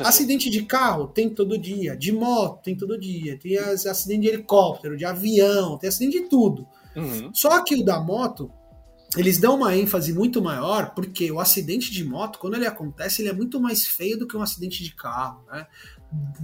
Acidente 0.00 0.50
de 0.50 0.64
carro 0.64 1.06
tem 1.06 1.30
todo 1.30 1.56
dia, 1.56 1.96
de 1.96 2.12
moto 2.12 2.62
tem 2.62 2.76
todo 2.76 2.98
dia, 2.98 3.38
tem 3.38 3.56
acidente 3.56 4.22
de 4.22 4.28
helicóptero, 4.28 4.96
de 4.96 5.04
avião, 5.04 5.78
tem 5.78 5.88
acidente 5.88 6.20
de 6.20 6.28
tudo. 6.28 6.66
Uhum. 6.94 7.30
Só 7.32 7.62
que 7.62 7.76
o 7.76 7.84
da 7.84 8.00
moto, 8.00 8.50
eles 9.16 9.38
dão 9.38 9.56
uma 9.56 9.76
ênfase 9.76 10.12
muito 10.12 10.42
maior, 10.42 10.92
porque 10.94 11.30
o 11.30 11.38
acidente 11.38 11.92
de 11.92 12.04
moto, 12.04 12.38
quando 12.38 12.54
ele 12.54 12.66
acontece, 12.66 13.22
ele 13.22 13.28
é 13.28 13.32
muito 13.32 13.60
mais 13.60 13.86
feio 13.86 14.18
do 14.18 14.26
que 14.26 14.36
um 14.36 14.42
acidente 14.42 14.82
de 14.82 14.94
carro, 14.94 15.44
né? 15.50 15.66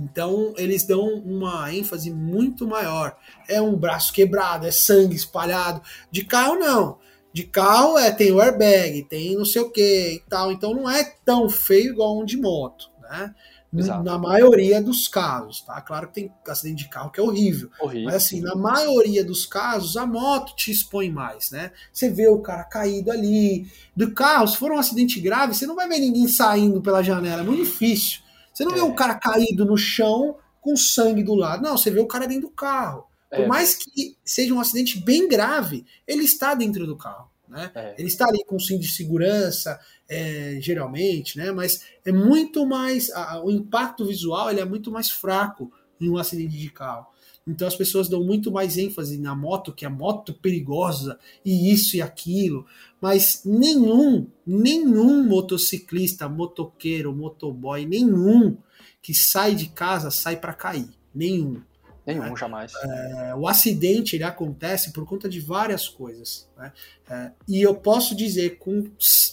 Então 0.02 0.54
eles 0.56 0.86
dão 0.86 1.06
uma 1.24 1.72
ênfase 1.72 2.10
muito 2.10 2.66
maior. 2.66 3.16
É 3.48 3.60
um 3.60 3.76
braço 3.76 4.12
quebrado, 4.12 4.66
é 4.66 4.70
sangue 4.70 5.16
espalhado. 5.16 5.80
De 6.10 6.24
carro 6.24 6.56
não. 6.56 6.98
De 7.32 7.44
carro 7.44 7.96
é 7.96 8.10
tem 8.10 8.30
o 8.30 8.40
airbag, 8.40 9.04
tem 9.04 9.34
não 9.34 9.44
sei 9.44 9.62
o 9.62 9.70
que 9.70 10.14
e 10.14 10.22
tal. 10.28 10.52
Então 10.52 10.74
não 10.74 10.90
é 10.90 11.04
tão 11.24 11.48
feio 11.48 11.92
igual 11.92 12.18
um 12.20 12.24
de 12.24 12.36
moto, 12.36 12.90
né? 13.00 13.34
Exato. 13.74 14.04
Na 14.04 14.18
maioria 14.18 14.82
dos 14.82 15.08
casos, 15.08 15.62
tá? 15.62 15.80
Claro 15.80 16.08
que 16.08 16.14
tem 16.14 16.32
acidente 16.46 16.84
de 16.84 16.90
carro 16.90 17.10
que 17.10 17.18
é 17.18 17.22
horrível. 17.22 17.70
horrível. 17.80 18.04
Mas 18.04 18.16
assim, 18.16 18.40
na 18.42 18.54
maioria 18.54 19.24
dos 19.24 19.46
casos, 19.46 19.96
a 19.96 20.06
moto 20.06 20.54
te 20.54 20.70
expõe 20.70 21.10
mais, 21.10 21.50
né? 21.50 21.72
Você 21.90 22.10
vê 22.10 22.28
o 22.28 22.40
cara 22.40 22.64
caído 22.64 23.10
ali. 23.10 23.66
Do 23.96 24.12
carro, 24.12 24.46
se 24.46 24.58
for 24.58 24.70
um 24.70 24.78
acidente 24.78 25.18
grave, 25.20 25.54
você 25.54 25.66
não 25.66 25.74
vai 25.74 25.88
ver 25.88 26.00
ninguém 26.00 26.28
saindo 26.28 26.82
pela 26.82 27.02
janela. 27.02 27.40
É 27.40 27.44
muito 27.44 27.64
difícil. 27.64 28.20
Você 28.52 28.64
não 28.64 28.72
é. 28.72 28.74
vê 28.76 28.80
o 28.80 28.94
cara 28.94 29.14
caído 29.14 29.64
no 29.64 29.76
chão 29.76 30.36
com 30.60 30.76
sangue 30.76 31.22
do 31.22 31.34
lado. 31.34 31.62
Não, 31.62 31.76
você 31.76 31.90
vê 31.90 32.00
o 32.00 32.06
cara 32.06 32.26
dentro 32.26 32.48
do 32.48 32.54
carro. 32.54 33.06
Por 33.30 33.40
é. 33.40 33.46
mais 33.46 33.74
que 33.74 34.16
seja 34.24 34.52
um 34.52 34.60
acidente 34.60 35.00
bem 35.00 35.28
grave, 35.28 35.86
ele 36.06 36.24
está 36.24 36.54
dentro 36.54 36.86
do 36.86 36.96
carro. 36.96 37.30
Né? 37.48 37.70
É. 37.74 37.94
Ele 37.98 38.08
está 38.08 38.26
ali 38.26 38.44
com 38.44 38.58
cinto 38.58 38.80
de 38.80 38.88
segurança, 38.88 39.78
é, 40.08 40.58
geralmente, 40.60 41.36
né? 41.36 41.50
mas 41.50 41.84
é 42.04 42.12
muito 42.12 42.66
mais. 42.66 43.10
A, 43.10 43.42
o 43.42 43.50
impacto 43.50 44.06
visual 44.06 44.50
ele 44.50 44.60
é 44.60 44.64
muito 44.64 44.90
mais 44.90 45.10
fraco 45.10 45.72
em 46.00 46.08
um 46.08 46.16
acidente 46.16 46.56
de 46.56 46.70
carro. 46.70 47.06
Então 47.46 47.66
as 47.66 47.74
pessoas 47.74 48.08
dão 48.08 48.22
muito 48.22 48.52
mais 48.52 48.78
ênfase 48.78 49.18
na 49.18 49.34
moto, 49.34 49.72
que 49.72 49.84
é 49.84 49.88
moto 49.88 50.32
perigosa, 50.34 51.18
e 51.44 51.72
isso 51.72 51.96
e 51.96 52.02
aquilo. 52.02 52.64
Mas 53.00 53.42
nenhum, 53.44 54.28
nenhum 54.46 55.26
motociclista, 55.26 56.28
motoqueiro, 56.28 57.12
motoboy, 57.14 57.84
nenhum 57.84 58.56
que 59.00 59.12
sai 59.12 59.54
de 59.56 59.66
casa 59.68 60.10
sai 60.10 60.36
para 60.36 60.54
cair. 60.54 60.88
Nenhum. 61.14 61.60
Nenhum, 62.06 62.36
jamais. 62.36 62.72
É, 62.74 63.34
o 63.34 63.46
acidente 63.46 64.16
ele 64.16 64.24
acontece 64.24 64.92
por 64.92 65.04
conta 65.04 65.28
de 65.28 65.40
várias 65.40 65.88
coisas. 65.88 66.48
Né? 66.56 66.72
É, 67.08 67.30
e 67.48 67.60
eu 67.62 67.74
posso 67.74 68.14
dizer 68.16 68.58
com 68.58 68.88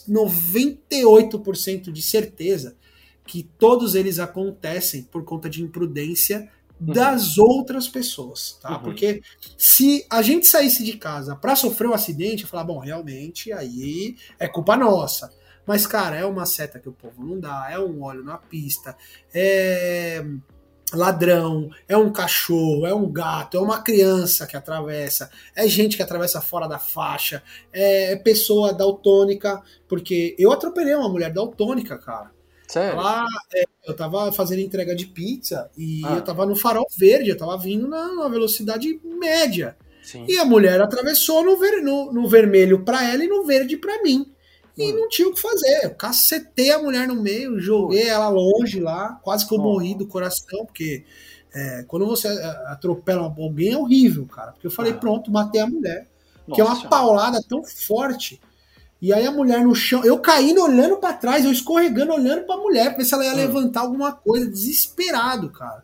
98% 0.08 1.92
de 1.92 2.02
certeza 2.02 2.76
que 3.26 3.44
todos 3.58 3.94
eles 3.96 4.18
acontecem 4.20 5.04
por 5.04 5.24
conta 5.24 5.50
de 5.50 5.62
imprudência 5.62 6.50
uhum. 6.80 6.94
das 6.94 7.38
outras 7.38 7.88
pessoas, 7.88 8.58
tá? 8.62 8.78
Uhum. 8.78 8.84
Porque 8.84 9.22
se 9.58 10.06
a 10.10 10.22
gente 10.22 10.48
saísse 10.48 10.84
de 10.84 10.94
casa 10.94 11.36
para 11.36 11.56
sofrer 11.56 11.88
um 11.88 11.94
acidente, 11.94 12.46
falar, 12.46 12.64
bom, 12.64 12.80
realmente 12.80 13.52
aí 13.52 14.16
é 14.38 14.48
culpa 14.48 14.78
nossa. 14.78 15.32
Mas, 15.66 15.86
cara, 15.86 16.16
é 16.16 16.26
uma 16.26 16.46
seta 16.46 16.80
que 16.80 16.90
o 16.90 16.94
povo 16.94 17.24
não 17.24 17.40
dá, 17.40 17.68
é 17.70 17.78
um 17.78 18.02
óleo 18.02 18.24
na 18.24 18.38
pista, 18.38 18.98
é 19.34 20.26
ladrão, 20.92 21.70
é 21.88 21.96
um 21.96 22.12
cachorro, 22.12 22.86
é 22.86 22.94
um 22.94 23.12
gato, 23.12 23.58
é 23.58 23.60
uma 23.60 23.82
criança 23.82 24.48
que 24.48 24.58
atravessa, 24.58 25.30
é 25.56 25.68
gente 25.68 25.96
que 25.96 26.02
atravessa 26.02 26.42
fora 26.42 26.68
da 26.68 26.80
faixa, 26.80 27.44
é 27.72 28.16
pessoa 28.16 28.74
daltônica, 28.74 29.62
porque 29.88 30.36
eu 30.40 30.52
atropelei 30.52 30.96
uma 30.96 31.10
mulher 31.10 31.32
daltônica, 31.32 31.98
cara. 31.98 32.32
Sério? 32.70 33.02
Lá, 33.02 33.26
é, 33.56 33.64
eu 33.88 33.96
tava 33.96 34.32
fazendo 34.32 34.60
entrega 34.60 34.96
de 34.96 35.08
pizza 35.08 35.72
e 35.76 36.04
ah. 36.06 36.18
eu 36.18 36.22
tava 36.22 36.46
no 36.46 36.56
farol 36.56 36.86
verde, 36.96 37.32
eu 37.32 37.38
tava 37.38 37.58
vindo 37.58 37.88
na, 37.88 38.14
na 38.14 38.30
velocidade 38.30 39.02
média. 39.04 39.76
Sim. 40.04 40.24
E 40.28 40.38
a 40.38 40.46
mulher 40.46 40.80
atravessou 40.80 41.44
no, 41.44 41.58
ver, 41.58 41.82
no, 41.82 42.14
no 42.14 42.30
vermelho 42.30 42.86
para 42.86 43.04
ela 43.04 43.24
e 43.24 43.28
no 43.28 43.44
verde 43.44 43.76
para 43.76 44.04
mim. 44.04 44.32
E 44.78 44.94
não 44.94 45.10
tinha 45.10 45.28
o 45.28 45.34
que 45.34 45.42
fazer. 45.42 45.84
Eu 45.84 45.96
cacetei 45.96 46.72
a 46.72 46.80
mulher 46.80 47.08
no 47.08 47.22
meio, 47.22 47.60
joguei 47.60 48.08
ela 48.08 48.30
longe 48.30 48.80
lá, 48.80 49.20
quase 49.24 49.48
que 49.48 49.54
eu 49.54 49.58
morri 49.60 49.96
do 49.96 50.08
coração, 50.08 50.66
porque 50.66 51.04
é, 51.54 51.84
quando 51.88 52.06
você 52.06 52.28
atropela 52.68 53.24
alguém 53.24 53.74
é 53.74 53.78
horrível, 53.78 54.26
cara. 54.28 54.52
Porque 54.52 54.68
eu 54.68 54.72
falei, 54.72 54.94
ah. 54.94 54.98
pronto, 54.98 55.32
matei 55.32 55.60
a 55.60 55.68
mulher. 55.68 56.08
Nossa. 56.48 56.56
Que 56.56 56.62
é 56.62 56.64
uma 56.64 56.88
paulada 56.88 57.42
tão 57.50 57.64
forte. 57.64 58.40
E 59.02 59.14
aí 59.14 59.26
a 59.26 59.32
mulher 59.32 59.64
no 59.64 59.74
chão, 59.74 60.04
eu 60.04 60.20
caindo 60.20 60.62
olhando 60.62 60.98
para 60.98 61.14
trás, 61.14 61.46
eu 61.46 61.52
escorregando 61.52 62.14
olhando 62.14 62.46
para 62.46 62.56
a 62.56 62.60
mulher, 62.60 62.90
pra 62.90 62.98
ver 62.98 63.06
se 63.06 63.14
ela 63.14 63.24
ia 63.24 63.32
ah. 63.32 63.36
levantar 63.36 63.82
alguma 63.82 64.12
coisa, 64.12 64.50
desesperado, 64.50 65.50
cara. 65.50 65.84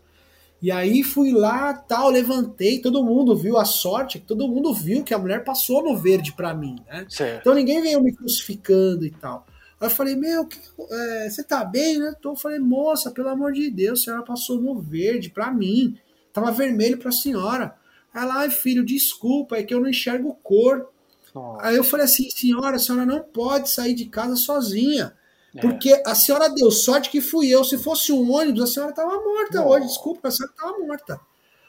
E 0.61 0.72
aí 0.72 1.03
fui 1.03 1.32
lá, 1.32 1.74
tal, 1.74 2.09
levantei, 2.09 2.80
todo 2.80 3.03
mundo 3.03 3.36
viu 3.36 3.57
a 3.57 3.66
sorte, 3.66 4.20
todo 4.20 4.47
mundo 4.47 4.74
viu 4.74 5.03
que 5.03 5.13
a 5.13 5.20
mulher 5.20 5.43
passou 5.43 5.84
no 5.84 5.95
verde 5.95 6.34
para 6.34 6.53
mim, 6.53 6.78
né? 6.88 7.05
Certo. 7.07 7.41
Então 7.41 7.53
ninguém 7.53 7.82
veio 7.82 8.01
me 8.01 8.11
crucificando 8.11 9.05
e 9.05 9.11
tal. 9.11 9.45
Aí 9.80 9.88
eu 9.88 9.91
falei, 9.91 10.16
meu, 10.16 10.45
que, 10.45 10.57
é, 10.91 11.30
você 11.30 11.43
tá 11.43 11.63
bem, 11.63 11.99
né? 11.99 12.16
Então 12.18 12.32
eu 12.32 12.36
falei, 12.38 12.59
moça, 12.59 13.11
pelo 13.11 13.30
amor 13.30 13.53
de 13.53 13.70
Deus, 13.70 14.01
a 14.01 14.03
senhora 14.05 14.24
passou 14.24 14.59
no 14.59 14.80
verde 14.82 15.30
para 15.30 15.51
mim, 15.51 15.97
tava 16.34 16.51
vermelho 16.51 16.97
pra 16.97 17.11
senhora. 17.11 17.76
Ela, 18.13 18.36
ai 18.39 18.49
filho, 18.49 18.84
desculpa, 18.84 19.57
é 19.57 19.63
que 19.63 19.74
eu 19.74 19.82
não 19.82 19.89
enxergo 19.89 20.38
cor. 20.41 20.89
Nossa. 21.36 21.67
Aí 21.67 21.75
eu 21.75 21.83
falei 21.83 22.05
assim, 22.05 22.29
senhora, 22.29 22.77
a 22.77 22.79
senhora 22.79 23.05
não 23.05 23.19
pode 23.19 23.69
sair 23.69 23.93
de 23.93 24.05
casa 24.05 24.38
sozinha. 24.38 25.13
É. 25.53 25.59
Porque 25.59 26.01
a 26.05 26.15
senhora 26.15 26.49
deu 26.49 26.71
sorte 26.71 27.09
que 27.09 27.19
fui 27.19 27.49
eu. 27.49 27.65
Se 27.65 27.77
fosse 27.77 28.13
um 28.13 28.31
ônibus, 28.31 28.63
a 28.63 28.67
senhora 28.67 28.91
estava 28.91 29.21
morta 29.21 29.59
não. 29.59 29.67
hoje. 29.67 29.88
Desculpa, 29.88 30.29
a 30.29 30.31
senhora 30.31 30.53
estava 30.53 30.79
morta. 30.79 31.19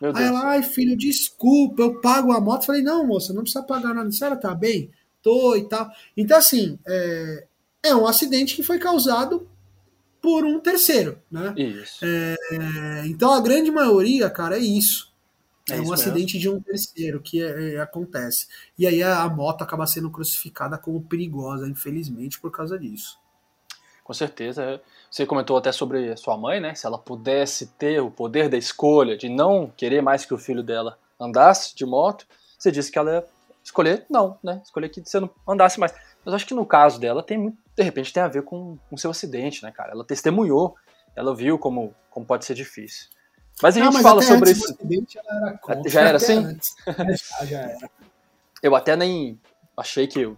Aí 0.01 0.25
ela, 0.25 0.51
ai 0.51 0.63
filho, 0.63 0.97
desculpa, 0.97 1.83
eu 1.83 2.01
pago 2.01 2.31
a 2.31 2.41
moto. 2.41 2.67
Falei, 2.67 2.83
não, 2.83 3.05
moça, 3.05 3.33
não 3.33 3.43
precisa 3.43 3.65
pagar 3.65 3.93
nada. 3.93 4.09
A 4.09 4.13
senhora 4.13 4.37
tá 4.37 4.55
bem? 4.55 4.91
Tô 5.21 5.57
e 5.57 5.69
tal. 5.69 5.91
Então, 6.17 6.39
assim, 6.39 6.79
é, 6.87 7.47
é 7.83 7.95
um 7.95 8.07
acidente 8.07 8.55
que 8.55 8.63
foi 8.63 8.79
causado 8.79 9.49
por 10.23 10.45
um 10.45 10.61
terceiro, 10.61 11.19
né? 11.31 11.55
Isso. 11.57 12.05
É, 12.05 13.07
então, 13.07 13.33
a 13.33 13.41
grande 13.41 13.71
maioria, 13.71 14.31
cara, 14.31 14.57
é 14.57 14.61
isso. 14.61 15.13
É, 15.69 15.77
é 15.77 15.81
um 15.81 15.93
acidente 15.93 16.39
de 16.39 16.49
um 16.49 16.61
terceiro 16.61 17.21
que 17.21 17.43
é, 17.43 17.75
é, 17.75 17.81
acontece. 17.81 18.47
E 18.79 18.87
aí 18.87 19.03
a, 19.03 19.23
a 19.23 19.29
moto 19.29 19.63
acaba 19.63 19.87
sendo 19.87 20.11
crucificada 20.11 20.79
como 20.79 21.03
perigosa, 21.03 21.69
infelizmente, 21.69 22.41
por 22.41 22.51
causa 22.51 22.79
disso. 22.79 23.19
Com 24.05 24.15
certeza. 24.15 24.81
Você 25.11 25.27
comentou 25.27 25.57
até 25.57 25.73
sobre 25.73 26.17
sua 26.17 26.37
mãe, 26.37 26.61
né? 26.61 26.75
Se 26.75 26.87
ela 26.87 26.99
pudesse 26.99 27.67
ter 27.79 28.01
o 28.01 28.11
poder 28.11 28.49
da 28.49 28.57
escolha, 28.57 29.17
de 29.17 29.29
não 29.29 29.73
querer 29.77 30.01
mais 30.01 30.25
que 30.25 30.33
o 30.33 30.39
filho 30.39 30.63
dela 30.63 30.97
andasse 31.19 31.75
de 31.75 31.85
moto, 31.85 32.27
você 32.57 32.71
disse 32.71 32.93
que 32.93 32.99
ela 32.99 33.13
ia 33.13 33.25
escolher 33.65 34.07
não, 34.09 34.39
né? 34.43 34.61
Escolher 34.65 34.89
que 34.89 35.01
você 35.05 35.19
não 35.19 35.29
andasse 35.49 35.81
mais. 35.81 35.93
Mas 36.25 36.35
acho 36.35 36.47
que 36.47 36.55
no 36.55 36.65
caso 36.65 37.01
dela 37.01 37.23
tem 37.23 37.37
muito, 37.37 37.59
de 37.75 37.83
repente 37.83 38.13
tem 38.13 38.23
a 38.23 38.29
ver 38.29 38.43
com 38.43 38.79
o 38.91 38.97
seu 38.97 39.11
acidente, 39.11 39.65
né, 39.65 39.73
cara? 39.73 39.91
Ela 39.91 40.05
testemunhou, 40.05 40.77
ela 41.17 41.35
viu 41.35 41.59
como, 41.59 41.93
como 42.09 42.25
pode 42.25 42.45
ser 42.45 42.55
difícil. 42.55 43.09
Mas 43.63 43.77
a 43.77 43.81
gente 43.81 43.93
mas 43.93 44.03
fala 44.03 44.23
sobre 44.23 44.51
isso. 44.51 44.65
Acidente, 44.65 45.19
era 45.19 45.59
contra, 45.59 45.91
já 45.91 46.01
era 46.03 46.17
assim? 46.17 46.59
já 47.47 47.61
era. 47.61 47.91
Eu 48.63 48.75
até 48.75 48.97
nem 48.97 49.41
achei 49.77 50.07
que 50.07 50.31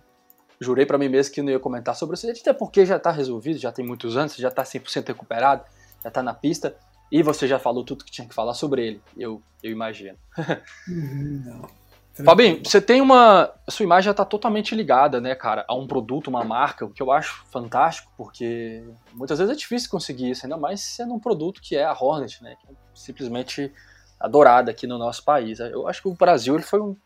jurei 0.60 0.84
para 0.84 0.98
mim 0.98 1.08
mesmo 1.08 1.34
que 1.34 1.42
não 1.42 1.50
ia 1.50 1.60
comentar 1.60 1.94
sobre 1.94 2.14
o 2.14 2.14
acidente, 2.14 2.40
até 2.40 2.52
porque 2.52 2.84
já 2.84 2.98
tá 2.98 3.10
resolvido, 3.10 3.58
já 3.58 3.72
tem 3.72 3.84
muitos 3.84 4.16
anos, 4.16 4.34
já 4.34 4.50
tá 4.50 4.62
100% 4.62 5.08
recuperado, 5.08 5.64
já 6.02 6.10
tá 6.10 6.22
na 6.22 6.34
pista, 6.34 6.76
e 7.10 7.22
você 7.22 7.46
já 7.46 7.58
falou 7.58 7.84
tudo 7.84 8.04
que 8.04 8.10
tinha 8.10 8.26
que 8.26 8.34
falar 8.34 8.54
sobre 8.54 8.86
ele, 8.86 9.02
eu, 9.16 9.42
eu 9.62 9.70
imagino. 9.70 10.18
Uhum, 10.88 11.42
não. 11.44 11.87
Fabinho, 12.24 12.62
você 12.64 12.80
tem 12.80 13.00
uma. 13.00 13.52
A 13.66 13.70
sua 13.70 13.84
imagem 13.84 14.06
já 14.06 14.10
está 14.10 14.24
totalmente 14.24 14.74
ligada, 14.74 15.20
né, 15.20 15.34
cara, 15.34 15.64
a 15.68 15.74
um 15.74 15.86
produto, 15.86 16.28
uma 16.28 16.44
marca, 16.44 16.84
o 16.84 16.90
que 16.90 17.02
eu 17.02 17.12
acho 17.12 17.44
fantástico, 17.50 18.12
porque 18.16 18.84
muitas 19.12 19.38
vezes 19.38 19.52
é 19.52 19.56
difícil 19.56 19.90
conseguir 19.90 20.30
isso, 20.30 20.44
ainda 20.44 20.56
mais 20.56 20.80
sendo 20.80 21.14
um 21.14 21.20
produto 21.20 21.60
que 21.60 21.76
é 21.76 21.84
a 21.84 21.92
Hornet, 21.92 22.42
né, 22.42 22.56
que 22.60 22.72
é 22.72 22.74
simplesmente 22.94 23.72
adorada 24.18 24.70
aqui 24.70 24.86
no 24.86 24.98
nosso 24.98 25.24
país. 25.24 25.60
Eu 25.60 25.86
acho 25.86 26.02
que 26.02 26.08
o 26.08 26.14
Brasil 26.14 26.54
ele 26.54 26.64
foi 26.64 26.80
um 26.80 26.96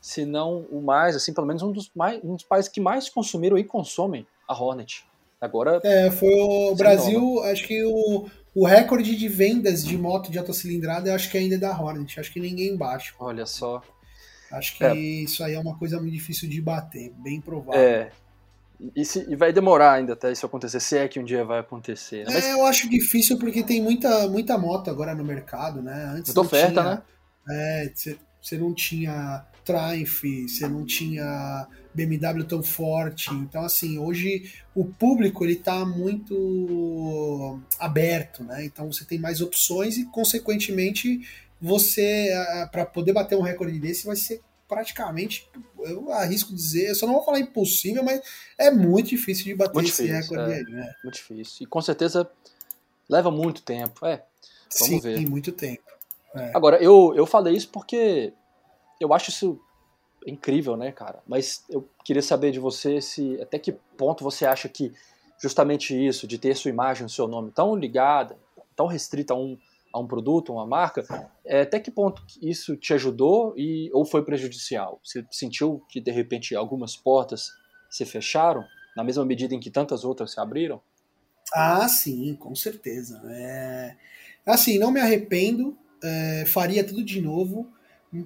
se 0.00 0.24
não 0.24 0.60
o 0.70 0.80
mais, 0.80 1.16
assim, 1.16 1.34
pelo 1.34 1.46
menos 1.46 1.62
um 1.62 1.72
dos, 1.72 1.90
mais, 1.94 2.22
um 2.22 2.34
dos 2.34 2.44
países 2.44 2.70
que 2.70 2.80
mais 2.80 3.08
consumiram 3.08 3.58
e 3.58 3.64
consomem 3.64 4.26
a 4.46 4.54
Hornet. 4.54 5.04
Agora. 5.40 5.80
É, 5.84 6.10
foi 6.10 6.32
o 6.32 6.74
Brasil, 6.74 7.20
nova. 7.20 7.50
acho 7.50 7.66
que 7.66 7.84
o, 7.84 8.26
o 8.54 8.66
recorde 8.66 9.14
de 9.14 9.28
vendas 9.28 9.84
de 9.84 9.96
moto 9.96 10.30
de 10.30 10.38
alta 10.38 10.52
cilindrada, 10.52 11.10
eu 11.10 11.14
acho 11.14 11.30
que 11.30 11.38
ainda 11.38 11.56
é 11.56 11.58
da 11.58 11.78
Hornet. 11.78 12.18
Acho 12.18 12.32
que 12.32 12.40
ninguém 12.40 12.76
bate. 12.76 13.14
Olha 13.18 13.46
só. 13.46 13.82
Acho 14.50 14.76
que 14.76 14.84
é. 14.84 14.94
isso 14.96 15.44
aí 15.44 15.54
é 15.54 15.60
uma 15.60 15.76
coisa 15.76 16.00
muito 16.00 16.12
difícil 16.12 16.48
de 16.48 16.60
bater, 16.60 17.12
bem 17.18 17.40
provável. 17.40 17.80
É. 17.80 18.10
E, 18.94 19.04
se, 19.04 19.26
e 19.28 19.34
vai 19.34 19.52
demorar 19.52 19.94
ainda 19.94 20.12
até 20.12 20.30
isso 20.30 20.46
acontecer, 20.46 20.78
se 20.80 20.96
é 20.96 21.08
que 21.08 21.18
um 21.18 21.24
dia 21.24 21.44
vai 21.44 21.58
acontecer. 21.58 22.24
Né? 22.24 22.32
Mas... 22.32 22.44
É, 22.44 22.52
eu 22.52 22.64
acho 22.64 22.88
difícil 22.88 23.38
porque 23.38 23.62
tem 23.62 23.82
muita, 23.82 24.28
muita 24.28 24.56
moto 24.56 24.88
agora 24.88 25.14
no 25.14 25.24
mercado, 25.24 25.82
né? 25.82 26.12
Antes 26.16 26.32
Muita 26.32 26.40
oferta, 26.40 26.80
tinha, 26.80 26.94
né? 26.94 27.02
É, 27.50 27.92
você 28.40 28.56
não 28.56 28.72
tinha 28.72 29.44
Triumph, 29.64 30.22
você 30.48 30.68
não 30.68 30.84
tinha 30.84 31.66
BMW 31.92 32.44
tão 32.44 32.62
forte. 32.62 33.34
Então, 33.34 33.62
assim, 33.64 33.98
hoje 33.98 34.50
o 34.74 34.84
público 34.84 35.44
ele 35.44 35.54
está 35.54 35.84
muito 35.84 37.60
aberto, 37.78 38.44
né? 38.44 38.64
Então 38.64 38.90
você 38.90 39.04
tem 39.04 39.18
mais 39.18 39.40
opções 39.40 39.96
e, 39.96 40.04
consequentemente, 40.06 41.20
você, 41.60 42.30
para 42.70 42.86
poder 42.86 43.12
bater 43.12 43.36
um 43.36 43.42
recorde 43.42 43.78
desse, 43.78 44.06
vai 44.06 44.16
ser 44.16 44.40
praticamente, 44.68 45.50
eu 45.78 46.12
arrisco 46.12 46.54
dizer, 46.54 46.90
eu 46.90 46.94
só 46.94 47.06
não 47.06 47.14
vou 47.14 47.24
falar 47.24 47.40
impossível, 47.40 48.02
mas 48.02 48.20
é 48.58 48.70
muito 48.70 49.08
difícil 49.08 49.44
de 49.44 49.54
bater 49.54 49.74
muito 49.74 49.88
esse 49.88 50.02
difícil, 50.02 50.36
recorde 50.36 50.52
é, 50.52 50.56
aí, 50.56 50.64
né? 50.64 50.94
Muito 51.02 51.14
difícil. 51.14 51.64
E 51.64 51.66
com 51.66 51.80
certeza 51.80 52.30
leva 53.08 53.30
muito 53.30 53.62
tempo. 53.62 54.04
É, 54.04 54.22
vamos 54.78 54.86
Sim, 54.86 55.00
ver. 55.00 55.26
muito 55.26 55.52
tempo. 55.52 55.82
É. 56.34 56.52
Agora, 56.54 56.76
eu, 56.82 57.14
eu 57.16 57.24
falei 57.24 57.56
isso 57.56 57.70
porque 57.70 58.32
eu 59.00 59.14
acho 59.14 59.30
isso 59.30 59.58
incrível, 60.26 60.76
né, 60.76 60.92
cara? 60.92 61.20
Mas 61.26 61.64
eu 61.70 61.88
queria 62.04 62.22
saber 62.22 62.50
de 62.50 62.58
você 62.58 63.00
se 63.00 63.40
até 63.40 63.58
que 63.58 63.72
ponto 63.96 64.22
você 64.22 64.44
acha 64.44 64.68
que 64.68 64.92
justamente 65.40 65.94
isso, 65.94 66.26
de 66.26 66.36
ter 66.36 66.54
sua 66.54 66.70
imagem, 66.70 67.08
seu 67.08 67.26
nome 67.26 67.50
tão 67.52 67.74
ligada, 67.74 68.36
tão 68.76 68.86
restrita 68.86 69.32
a 69.32 69.36
um, 69.36 69.56
a 69.92 69.98
um 69.98 70.06
produto, 70.06 70.52
uma 70.52 70.66
marca, 70.66 71.04
é, 71.44 71.62
até 71.62 71.80
que 71.80 71.90
ponto 71.90 72.22
isso 72.42 72.76
te 72.76 72.92
ajudou 72.94 73.54
e 73.56 73.90
ou 73.92 74.04
foi 74.04 74.24
prejudicial? 74.24 75.00
Você 75.02 75.24
sentiu 75.30 75.82
que 75.88 76.00
de 76.00 76.10
repente 76.10 76.54
algumas 76.54 76.96
portas 76.96 77.50
se 77.90 78.04
fecharam 78.04 78.64
na 78.96 79.02
mesma 79.02 79.24
medida 79.24 79.54
em 79.54 79.60
que 79.60 79.70
tantas 79.70 80.04
outras 80.04 80.32
se 80.32 80.40
abriram? 80.40 80.80
Ah, 81.54 81.88
sim, 81.88 82.34
com 82.34 82.54
certeza. 82.54 83.20
É... 83.30 83.96
Assim, 84.44 84.78
não 84.78 84.90
me 84.90 85.00
arrependo, 85.00 85.76
é, 86.02 86.44
faria 86.46 86.84
tudo 86.84 87.04
de 87.04 87.20
novo, 87.20 87.68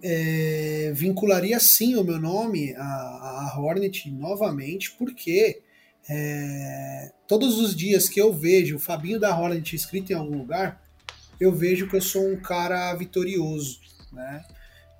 é, 0.02 0.92
vincularia 0.94 1.58
sim 1.58 1.96
o 1.96 2.04
meu 2.04 2.20
nome 2.20 2.74
a, 2.76 2.82
a 2.82 3.60
Hornet 3.60 4.10
novamente, 4.10 4.92
porque 4.92 5.60
é, 6.08 7.12
todos 7.26 7.58
os 7.58 7.74
dias 7.74 8.08
que 8.08 8.20
eu 8.20 8.32
vejo 8.32 8.76
o 8.76 8.80
Fabinho 8.80 9.18
da 9.18 9.36
Hornet 9.36 9.74
escrito 9.74 10.12
em 10.12 10.16
algum 10.16 10.38
lugar, 10.38 10.81
eu 11.42 11.52
vejo 11.52 11.88
que 11.88 11.96
eu 11.96 12.00
sou 12.00 12.26
um 12.28 12.36
cara 12.36 12.94
vitorioso, 12.94 13.80
né? 14.12 14.44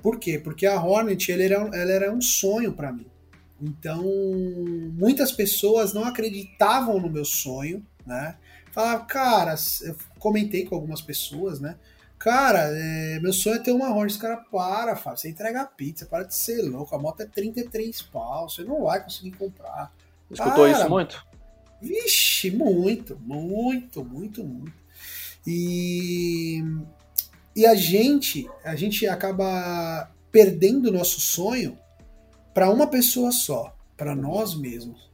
Por 0.01 0.18
quê? 0.18 0.38
Porque 0.38 0.66
a 0.66 0.82
Hornet 0.82 1.30
ela 1.30 1.43
era, 1.43 1.55
ela 1.55 1.93
era 1.93 2.12
um 2.12 2.20
sonho 2.20 2.72
para 2.72 2.93
mim. 2.93 3.07
Então, 3.61 4.03
muitas 4.93 5.30
pessoas 5.30 5.93
não 5.93 6.05
acreditavam 6.05 6.99
no 6.99 7.09
meu 7.09 7.24
sonho, 7.24 7.86
né? 8.05 8.36
Falavam, 8.72 9.07
cara, 9.07 9.55
eu 9.82 9.97
comentei 10.18 10.64
com 10.64 10.74
algumas 10.74 11.01
pessoas, 11.01 11.61
né? 11.61 11.76
Cara, 12.18 12.70
é, 12.72 13.20
meu 13.20 13.32
sonho 13.32 13.57
é 13.57 13.59
ter 13.61 13.70
uma 13.70 13.95
Hornet. 13.95 14.18
Cara, 14.18 14.38
para, 14.38 14.97
Fábio, 14.97 15.18
você 15.20 15.28
entrega 15.28 15.64
pizza, 15.64 16.07
para 16.07 16.24
de 16.24 16.34
ser 16.34 16.62
louco. 16.62 16.95
A 16.95 16.99
moto 16.99 17.20
é 17.20 17.26
33 17.26 18.03
pau, 18.03 18.49
você 18.49 18.64
não 18.64 18.82
vai 18.82 19.03
conseguir 19.03 19.32
comprar. 19.32 19.93
Escutou 20.28 20.68
isso 20.68 20.88
muito? 20.88 21.24
Vixe, 21.80 22.51
muito, 22.51 23.16
muito, 23.20 24.05
muito, 24.05 24.43
muito. 24.43 24.82
E, 25.47 26.62
e 27.55 27.66
a 27.66 27.74
gente, 27.74 28.49
a 28.64 28.76
gente 28.76 29.07
acaba 29.07 30.11
perdendo 30.30 30.88
o 30.88 30.93
nosso 30.93 31.20
sonho 31.20 31.78
para 32.55 32.70
uma 32.70 32.86
pessoa 32.86 33.32
só, 33.32 33.74
para 33.97 34.14
nós 34.14 34.55
mesmos. 34.55 35.11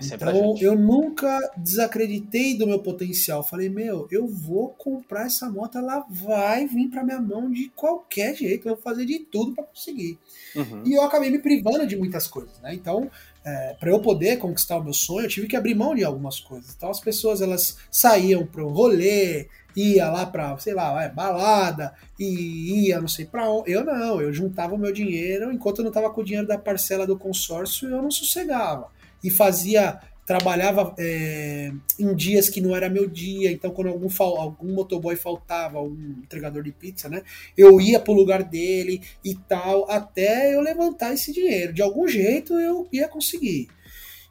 É 0.00 0.14
então 0.14 0.56
eu 0.60 0.76
nunca 0.76 1.52
desacreditei 1.56 2.56
do 2.56 2.66
meu 2.66 2.78
potencial. 2.78 3.42
Falei, 3.42 3.68
meu, 3.68 4.06
eu 4.10 4.28
vou 4.28 4.68
comprar 4.70 5.26
essa 5.26 5.50
moto, 5.50 5.76
ela 5.76 6.06
vai 6.08 6.66
vir 6.66 6.88
para 6.88 7.02
minha 7.02 7.20
mão 7.20 7.50
de 7.50 7.68
qualquer 7.70 8.36
jeito, 8.36 8.68
eu 8.68 8.74
vou 8.74 8.82
fazer 8.82 9.04
de 9.04 9.18
tudo 9.20 9.54
para 9.54 9.64
conseguir. 9.64 10.18
Uhum. 10.54 10.82
E 10.86 10.94
eu 10.94 11.02
acabei 11.02 11.30
me 11.30 11.40
privando 11.40 11.86
de 11.86 11.96
muitas 11.96 12.28
coisas, 12.28 12.60
né? 12.60 12.74
Então, 12.74 13.10
é, 13.44 13.76
para 13.78 13.90
eu 13.90 14.00
poder 14.00 14.38
conquistar 14.38 14.76
o 14.76 14.84
meu 14.84 14.92
sonho, 14.92 15.24
eu 15.24 15.28
tive 15.28 15.46
que 15.46 15.56
abrir 15.56 15.74
mão 15.74 15.94
de 15.94 16.04
algumas 16.04 16.38
coisas. 16.38 16.74
Então 16.76 16.90
as 16.90 17.00
pessoas 17.00 17.40
elas 17.40 17.78
saíam 17.90 18.46
para 18.46 18.64
um 18.64 18.68
rolê, 18.68 19.48
ia 19.78 20.10
lá 20.10 20.26
para, 20.26 20.56
sei 20.58 20.74
lá, 20.74 21.02
é, 21.02 21.08
balada, 21.08 21.94
e 22.18 22.86
ia 22.86 23.00
não 23.00 23.08
sei 23.08 23.26
para 23.26 23.48
onde. 23.48 23.70
Eu 23.70 23.84
não, 23.84 24.20
eu 24.20 24.32
juntava 24.32 24.74
o 24.74 24.78
meu 24.78 24.92
dinheiro, 24.92 25.52
enquanto 25.52 25.78
eu 25.78 25.84
não 25.84 25.90
estava 25.90 26.10
com 26.10 26.20
o 26.20 26.24
dinheiro 26.24 26.46
da 26.46 26.58
parcela 26.58 27.06
do 27.06 27.18
consórcio, 27.18 27.88
eu 27.88 28.02
não 28.02 28.10
sossegava 28.10 28.88
e 29.22 29.30
fazia 29.30 30.00
trabalhava 30.28 30.94
é, 30.98 31.72
em 31.98 32.14
dias 32.14 32.50
que 32.50 32.60
não 32.60 32.76
era 32.76 32.90
meu 32.90 33.08
dia, 33.08 33.50
então 33.50 33.70
quando 33.70 33.88
algum, 33.88 34.08
algum 34.20 34.74
motoboy 34.74 35.16
faltava, 35.16 35.80
um 35.80 36.16
entregador 36.22 36.62
de 36.62 36.70
pizza, 36.70 37.08
né? 37.08 37.22
Eu 37.56 37.80
ia 37.80 37.98
pro 37.98 38.12
lugar 38.12 38.42
dele 38.42 39.00
e 39.24 39.34
tal, 39.34 39.90
até 39.90 40.54
eu 40.54 40.60
levantar 40.60 41.14
esse 41.14 41.32
dinheiro. 41.32 41.72
De 41.72 41.80
algum 41.80 42.06
jeito 42.06 42.60
eu 42.60 42.86
ia 42.92 43.08
conseguir. 43.08 43.68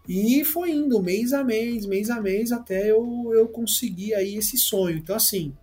E 0.07 0.43
foi 0.45 0.71
indo 0.71 1.03
mês 1.03 1.33
a 1.33 1.43
mês, 1.43 1.85
mês 1.85 2.09
a 2.09 2.21
mês, 2.21 2.51
até 2.51 2.89
eu, 2.89 3.31
eu 3.33 3.47
conseguir 3.49 4.13
aí 4.13 4.35
esse 4.35 4.57
sonho. 4.57 4.97
Então, 4.97 5.15
assim, 5.15 5.53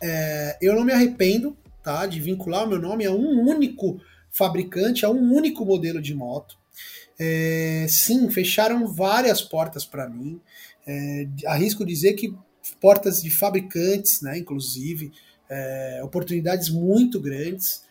é, 0.00 0.56
eu 0.60 0.74
não 0.74 0.84
me 0.84 0.92
arrependo 0.92 1.56
tá, 1.82 2.06
de 2.06 2.20
vincular 2.20 2.64
o 2.64 2.68
meu 2.68 2.80
nome 2.80 3.04
a 3.04 3.12
um 3.12 3.46
único 3.46 4.00
fabricante, 4.30 5.04
a 5.04 5.10
um 5.10 5.34
único 5.34 5.64
modelo 5.66 6.00
de 6.00 6.14
moto. 6.14 6.56
É, 7.18 7.86
sim, 7.88 8.30
fecharam 8.30 8.86
várias 8.86 9.42
portas 9.42 9.84
para 9.84 10.08
mim. 10.08 10.40
É, 10.86 11.26
arrisco 11.46 11.84
dizer 11.84 12.14
que 12.14 12.34
portas 12.80 13.22
de 13.22 13.30
fabricantes, 13.30 14.22
né, 14.22 14.38
inclusive, 14.38 15.12
é, 15.48 16.00
oportunidades 16.02 16.70
muito 16.70 17.20
grandes. 17.20 17.82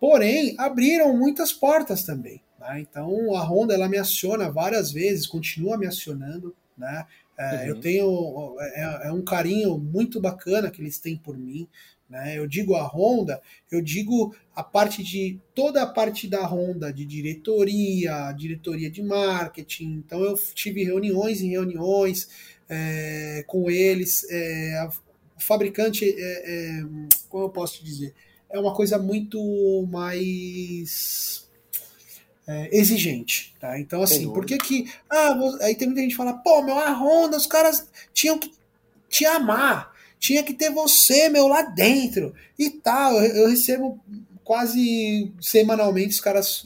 Porém, 0.00 0.54
abriram 0.58 1.16
muitas 1.16 1.52
portas 1.52 2.02
também. 2.02 2.42
Né? 2.62 2.80
Então, 2.80 3.34
a 3.34 3.42
Honda 3.42 3.74
ela 3.74 3.88
me 3.88 3.98
aciona 3.98 4.50
várias 4.50 4.92
vezes, 4.92 5.26
continua 5.26 5.76
me 5.76 5.86
acionando. 5.86 6.54
Né? 6.78 7.04
É, 7.36 7.56
uhum. 7.56 7.62
Eu 7.64 7.80
tenho 7.80 8.56
é, 8.60 9.08
é, 9.08 9.12
um 9.12 9.22
carinho 9.22 9.76
muito 9.76 10.20
bacana 10.20 10.70
que 10.70 10.80
eles 10.80 10.98
têm 10.98 11.16
por 11.16 11.36
mim. 11.36 11.66
Né? 12.08 12.38
Eu 12.38 12.46
digo 12.46 12.74
a 12.74 12.86
Honda, 12.86 13.40
eu 13.70 13.82
digo 13.82 14.34
a 14.54 14.62
parte 14.62 15.02
de 15.02 15.40
toda 15.54 15.82
a 15.82 15.86
parte 15.86 16.28
da 16.28 16.46
Honda, 16.46 16.92
de 16.92 17.04
diretoria, 17.04 18.32
diretoria 18.32 18.90
de 18.90 19.02
marketing. 19.02 20.02
Então 20.04 20.22
eu 20.22 20.36
tive 20.54 20.84
reuniões 20.84 21.40
e 21.40 21.48
reuniões 21.48 22.28
é, 22.68 23.44
com 23.46 23.70
eles. 23.70 24.26
É, 24.30 24.88
o 25.36 25.40
fabricante, 25.40 26.04
é, 26.04 26.80
é, 26.80 26.84
como 27.28 27.44
eu 27.44 27.50
posso 27.50 27.78
te 27.78 27.84
dizer, 27.84 28.14
é 28.50 28.58
uma 28.58 28.74
coisa 28.74 28.98
muito 28.98 29.88
mais 29.90 31.41
é, 32.46 32.76
exigente, 32.76 33.54
tá? 33.60 33.78
Então 33.78 34.02
assim, 34.02 34.30
por 34.32 34.44
que 34.44 34.58
que 34.58 34.92
ah, 35.10 35.38
aí 35.60 35.74
tem 35.74 35.88
muita 35.88 36.02
gente 36.02 36.10
que 36.10 36.16
fala, 36.16 36.34
pô, 36.34 36.62
meu 36.62 36.78
a 36.78 36.92
Honda, 36.92 37.36
os 37.36 37.46
caras 37.46 37.88
tinham 38.12 38.38
que 38.38 38.52
te 39.08 39.24
amar 39.24 39.92
tinha 40.22 40.44
que 40.44 40.54
ter 40.54 40.70
você, 40.70 41.28
meu, 41.28 41.48
lá 41.48 41.62
dentro 41.62 42.32
e 42.56 42.70
tal. 42.70 43.14
Eu, 43.14 43.42
eu 43.42 43.48
recebo 43.50 43.98
quase 44.44 45.32
semanalmente 45.40 46.10
os 46.10 46.20
caras, 46.20 46.64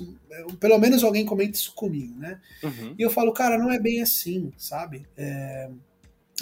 pelo 0.60 0.78
menos 0.78 1.02
alguém 1.02 1.24
comenta 1.24 1.56
isso 1.56 1.72
comigo, 1.72 2.14
né? 2.18 2.38
Uhum. 2.62 2.94
E 2.98 3.02
eu 3.02 3.08
falo, 3.08 3.32
cara, 3.32 3.56
não 3.56 3.72
é 3.72 3.78
bem 3.78 4.02
assim, 4.02 4.52
sabe? 4.58 5.06
É, 5.16 5.70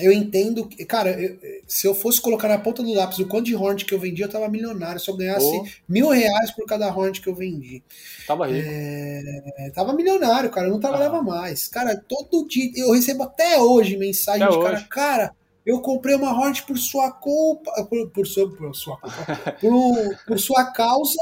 eu 0.01 0.11
entendo, 0.11 0.66
que, 0.66 0.84
cara, 0.84 1.11
eu, 1.11 1.38
se 1.68 1.86
eu 1.86 1.95
fosse 1.95 2.20
colocar 2.20 2.49
na 2.49 2.59
ponta 2.59 2.82
do 2.82 2.92
lápis 2.92 3.18
o 3.20 3.28
quanto 3.28 3.47
de 3.47 3.55
Hornet 3.55 3.84
que 3.84 3.95
eu 3.95 3.99
vendi, 3.99 4.22
eu 4.22 4.28
tava 4.28 4.49
milionário. 4.49 5.01
Se 5.01 5.09
eu 5.09 5.16
ganhasse 5.16 5.47
oh. 5.47 5.64
mil 5.88 6.09
reais 6.09 6.51
por 6.51 6.66
cada 6.66 6.88
Hornet 6.88 7.20
que 7.20 7.28
eu 7.28 7.34
vendi. 7.34 7.82
Tava 8.26 8.47
rico. 8.47 8.68
É, 8.68 9.70
tava 9.74 9.92
milionário, 9.92 10.51
cara, 10.51 10.66
eu 10.66 10.72
não 10.72 10.80
trabalhava 10.80 11.18
ah. 11.18 11.22
mais. 11.22 11.68
Cara, 11.68 11.97
todo 11.97 12.47
dia, 12.49 12.72
eu 12.74 12.92
recebo 12.92 13.22
até 13.22 13.61
hoje 13.61 13.97
mensagem 13.97 14.42
até 14.42 14.53
de 14.53 14.59
hoje. 14.59 14.84
cara, 14.88 14.88
cara 14.88 15.34
eu 15.64 15.80
comprei 15.80 16.14
uma 16.14 16.32
Hornet 16.32 16.62
por 16.64 16.76
sua 16.76 17.11
culpa, 17.11 17.70
por, 17.84 18.11
por, 18.11 18.26
sua, 18.26 18.51
por 18.55 18.74
sua 18.74 18.99
culpa, 18.99 19.53
por, 19.61 20.16
por 20.26 20.38
sua 20.38 20.66
causa, 20.72 21.16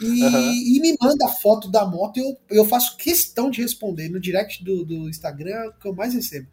e, 0.00 0.22
uhum. 0.22 0.52
e, 0.52 0.80
me 0.80 0.96
manda 1.00 1.26
a 1.26 1.32
foto 1.32 1.68
da 1.68 1.84
moto 1.84 2.18
e 2.18 2.20
eu, 2.20 2.38
eu 2.50 2.64
faço 2.64 2.96
questão 2.96 3.50
de 3.50 3.60
responder 3.60 4.08
no 4.08 4.20
direct 4.20 4.62
do, 4.62 4.84
do 4.84 5.08
Instagram 5.08 5.72
que 5.80 5.88
eu 5.88 5.94
mais 5.94 6.14
recebo. 6.14 6.46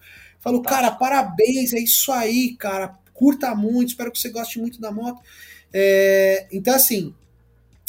Falo, 0.45 0.61
tá. 0.61 0.69
cara, 0.69 0.91
parabéns, 0.91 1.73
é 1.73 1.79
isso 1.79 2.11
aí, 2.11 2.55
cara, 2.55 2.95
curta 3.15 3.55
muito, 3.55 3.89
espero 3.89 4.11
que 4.11 4.19
você 4.19 4.29
goste 4.29 4.59
muito 4.59 4.79
da 4.79 4.91
moto. 4.91 5.19
É, 5.73 6.45
então, 6.51 6.75
assim, 6.75 7.15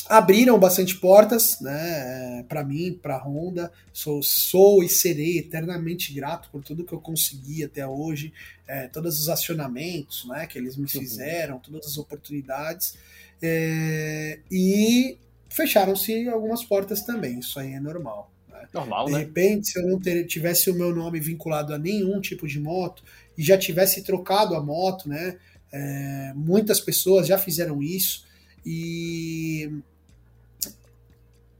abriram 0.09 0.59
bastante 0.59 0.96
portas, 0.96 1.61
né, 1.61 2.46
para 2.48 2.64
mim, 2.64 2.98
para 3.02 3.16
a 3.16 3.22
Honda. 3.22 3.70
Sou, 3.92 4.22
sou 4.22 4.82
e 4.82 4.88
serei 4.88 5.36
eternamente 5.36 6.14
grato 6.14 6.48
por 6.50 6.64
tudo 6.64 6.82
que 6.82 6.94
eu 6.94 7.00
consegui 7.00 7.62
até 7.62 7.86
hoje, 7.86 8.32
é, 8.66 8.88
todos 8.88 9.20
os 9.20 9.28
acionamentos, 9.28 10.26
né, 10.26 10.46
que 10.46 10.57
eles 10.57 10.78
me 10.78 10.88
fizeram, 10.88 11.59
todas 11.59 11.86
as 11.86 11.98
oportunidades. 11.98 12.96
É, 13.42 14.38
e 14.50 15.18
fecharam-se 15.50 16.26
algumas 16.26 16.64
portas 16.64 17.02
também. 17.02 17.40
Isso 17.40 17.61
aí 17.61 17.74
é 17.74 17.80
normal. 17.80 18.32
Normal, 18.77 19.07
de 19.07 19.12
né? 19.12 19.18
repente, 19.18 19.68
se 19.68 19.79
eu 19.79 19.87
não 19.87 19.99
ter, 19.99 20.24
tivesse 20.27 20.70
o 20.70 20.74
meu 20.74 20.95
nome 20.95 21.18
vinculado 21.20 21.74
a 21.74 21.79
nenhum 21.79 22.20
tipo 22.20 22.47
de 22.47 22.61
moto 22.61 23.03
e 23.37 23.43
já 23.43 23.57
tivesse 23.57 24.03
trocado 24.03 24.55
a 24.55 24.62
moto, 24.62 25.09
né? 25.09 25.39
É, 25.72 26.33
muitas 26.35 26.81
pessoas 26.81 27.27
já 27.27 27.37
fizeram 27.37 27.83
isso 27.83 28.24
e 28.64 29.70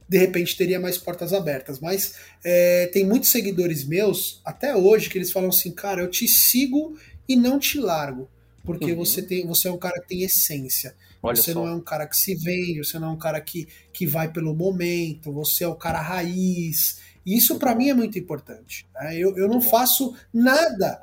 de 0.07 0.17
repente 0.17 0.55
teria 0.55 0.79
mais 0.79 0.97
portas 0.97 1.33
abertas. 1.33 1.79
Mas 1.79 2.15
é, 2.43 2.87
tem 2.87 3.05
muitos 3.05 3.29
seguidores 3.29 3.83
meus, 3.83 4.41
até 4.45 4.75
hoje, 4.75 5.09
que 5.09 5.17
eles 5.17 5.31
falam 5.31 5.49
assim, 5.49 5.71
cara, 5.71 6.01
eu 6.01 6.09
te 6.09 6.27
sigo 6.27 6.97
e 7.27 7.35
não 7.35 7.59
te 7.59 7.79
largo. 7.79 8.29
Porque 8.63 8.91
uhum. 8.91 8.97
você, 8.97 9.21
tem, 9.21 9.45
você 9.45 9.67
é 9.67 9.71
um 9.71 9.77
cara 9.77 9.99
que 10.01 10.09
tem 10.09 10.23
essência. 10.23 10.95
Olha 11.21 11.35
você 11.35 11.53
só. 11.53 11.61
não 11.61 11.67
é 11.67 11.73
um 11.73 11.81
cara 11.81 12.05
que 12.05 12.17
se 12.17 12.35
vende, 12.35 12.79
você 12.79 12.99
não 12.99 13.09
é 13.09 13.11
um 13.11 13.17
cara 13.17 13.39
que, 13.41 13.67
que 13.93 14.05
vai 14.05 14.31
pelo 14.31 14.53
momento, 14.53 15.31
você 15.31 15.63
é 15.63 15.67
o 15.67 15.75
cara 15.75 16.01
raiz. 16.01 16.99
Isso 17.27 17.59
para 17.59 17.75
mim 17.75 17.89
é 17.89 17.93
muito 17.93 18.17
importante. 18.17 18.87
Né? 18.95 19.17
Eu, 19.17 19.35
eu 19.35 19.49
não 19.49 19.59
faço 19.59 20.15
nada 20.33 21.01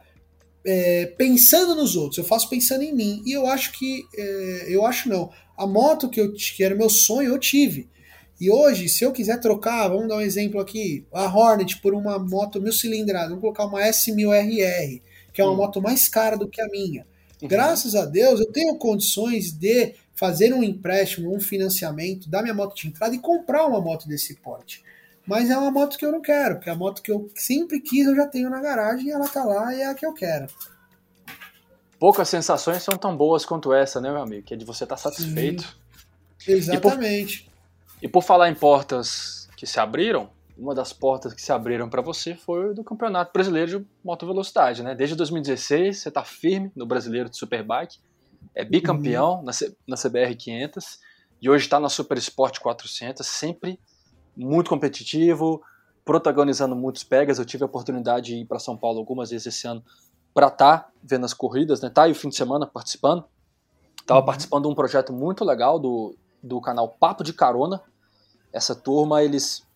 é, 0.64 1.05
pensando 1.18 1.75
nos 1.75 1.97
outros, 1.97 2.16
eu 2.16 2.25
faço 2.25 2.49
pensando 2.49 2.83
em 2.83 2.95
mim. 2.95 3.22
E 3.27 3.33
eu 3.33 3.47
acho 3.47 3.72
que. 3.72 4.05
É, 4.16 4.66
eu 4.68 4.87
acho 4.87 5.09
não. 5.09 5.31
A 5.55 5.66
moto 5.66 6.09
que, 6.09 6.18
eu, 6.18 6.33
que 6.33 6.64
era 6.64 6.75
meu 6.75 6.89
sonho, 6.89 7.29
eu 7.29 7.39
tive. 7.39 7.91
E 8.41 8.51
hoje, 8.51 8.89
se 8.89 9.05
eu 9.05 9.12
quiser 9.12 9.39
trocar, 9.39 9.87
vamos 9.89 10.09
dar 10.09 10.16
um 10.16 10.20
exemplo 10.20 10.59
aqui, 10.59 11.07
a 11.12 11.25
Hornet 11.27 11.81
por 11.81 11.95
uma 11.95 12.18
moto 12.18 12.61
mil 12.61 12.72
cilindrada, 12.72 13.29
vamos 13.29 13.43
colocar 13.43 13.66
uma 13.66 13.81
S1000RR. 13.81 15.03
que 15.33 15.41
é 15.41 15.45
uma 15.45 15.53
hum. 15.53 15.57
moto 15.57 15.81
mais 15.83 16.09
cara 16.09 16.37
do 16.37 16.49
que 16.49 16.61
a 16.61 16.68
minha. 16.68 17.07
Uhum. 17.41 17.49
Graças 17.49 17.95
a 17.95 18.07
Deus, 18.07 18.41
eu 18.41 18.51
tenho 18.51 18.77
condições 18.77 19.53
de 19.53 19.95
fazer 20.14 20.55
um 20.55 20.62
empréstimo, 20.62 21.35
um 21.35 21.41
financiamento 21.41 22.31
da 22.31 22.41
minha 22.41 22.55
moto 22.55 22.75
de 22.75 22.89
entrada 22.89 23.14
e 23.14 23.18
comprar 23.18 23.66
uma 23.66 23.81
moto 23.81 24.09
desse 24.09 24.35
porte. 24.37 24.83
Mas 25.27 25.49
é 25.51 25.57
uma 25.57 25.70
moto 25.70 25.97
que 25.97 26.05
eu 26.05 26.12
não 26.12 26.20
quero, 26.20 26.57
porque 26.57 26.68
é 26.68 26.72
a 26.72 26.77
moto 26.77 27.03
que 27.03 27.11
eu 27.11 27.31
sempre 27.35 27.81
quis, 27.81 28.07
eu 28.07 28.14
já 28.14 28.27
tenho 28.27 28.51
na 28.51 28.61
garagem 28.61 29.07
e 29.07 29.11
ela 29.11 29.29
tá 29.29 29.43
lá 29.45 29.75
e 29.75 29.81
é 29.81 29.87
a 29.87 29.95
que 29.95 30.05
eu 30.05 30.12
quero. 30.12 30.47
Poucas 31.99 32.29
sensações 32.29 32.83
são 32.83 32.99
tão 32.99 33.16
boas 33.16 33.47
quanto 33.47 33.72
essa, 33.72 34.01
né, 34.01 34.11
meu 34.11 34.20
amigo? 34.20 34.45
Que 34.45 34.55
é 34.55 34.57
de 34.57 34.64
você 34.64 34.85
estar 34.85 34.97
tá 34.97 35.03
satisfeito. 35.03 35.62
Sim, 36.39 36.53
exatamente. 36.53 37.41
E 37.41 37.45
por, 37.45 38.05
e 38.05 38.09
por 38.09 38.22
falar 38.22 38.51
em 38.51 38.55
portas 38.55 39.49
que 39.57 39.66
se 39.66 39.81
abriram, 39.81 40.29
uma 40.57 40.75
das 40.75 40.93
portas 40.93 41.33
que 41.33 41.43
se 41.43 41.53
abriram 41.53 41.89
para 41.89 42.03
você 42.03 42.35
foi 42.35 42.75
do 42.75 42.85
Campeonato 42.85 43.33
Brasileiro 43.33 43.81
de 43.81 43.87
Moto 44.05 44.27
Velocidade, 44.27 44.83
né? 44.83 44.95
Desde 44.95 45.16
2016 45.16 45.99
você 45.99 46.09
está 46.09 46.22
firme 46.25 46.70
no 46.77 46.87
Brasileiro 46.87 47.31
de 47.31 47.37
Superbike, 47.37 47.99
é 48.55 48.64
bicampeão 48.64 49.39
uhum. 49.39 49.43
na, 49.43 49.53
C, 49.53 49.75
na 49.87 49.97
CBR 49.97 50.35
500 50.37 50.99
e 51.41 51.51
hoje 51.51 51.64
está 51.64 51.81
na 51.81 51.89
Super 51.89 52.18
Sport 52.18 52.61
400, 52.61 53.27
sempre 53.27 53.81
muito 54.37 54.70
competitivo, 54.70 55.62
protagonizando 56.05 56.74
muitos 56.76 57.05
pegas. 57.05 57.39
Eu 57.39 57.45
tive 57.45 57.62
a 57.62 57.66
oportunidade 57.66 58.26
de 58.26 58.37
ir 58.37 58.45
para 58.45 58.59
São 58.59 58.76
Paulo 58.76 58.99
algumas 58.99 59.30
vezes 59.30 59.47
esse 59.47 59.66
ano 59.66 59.82
para 60.32 60.49
estar 60.49 60.78
tá 60.78 60.91
vendo 61.03 61.24
as 61.24 61.32
corridas, 61.32 61.80
né? 61.80 61.89
Tá 61.89 62.05
aí 62.05 62.12
o 62.12 62.14
fim 62.14 62.28
de 62.28 62.37
semana 62.37 62.66
participando. 62.66 63.24
Estava 64.01 64.20
uhum. 64.20 64.26
participando 64.26 64.62
de 64.64 64.68
um 64.68 64.74
projeto 64.74 65.12
muito 65.12 65.45
legal 65.45 65.78
do, 65.78 66.16
do 66.43 66.61
canal 66.61 66.89
Papo 66.89 67.22
de 67.22 67.32
Carona. 67.32 67.80
Essa 68.53 68.74
turma, 68.74 69.22
eles 69.22 69.66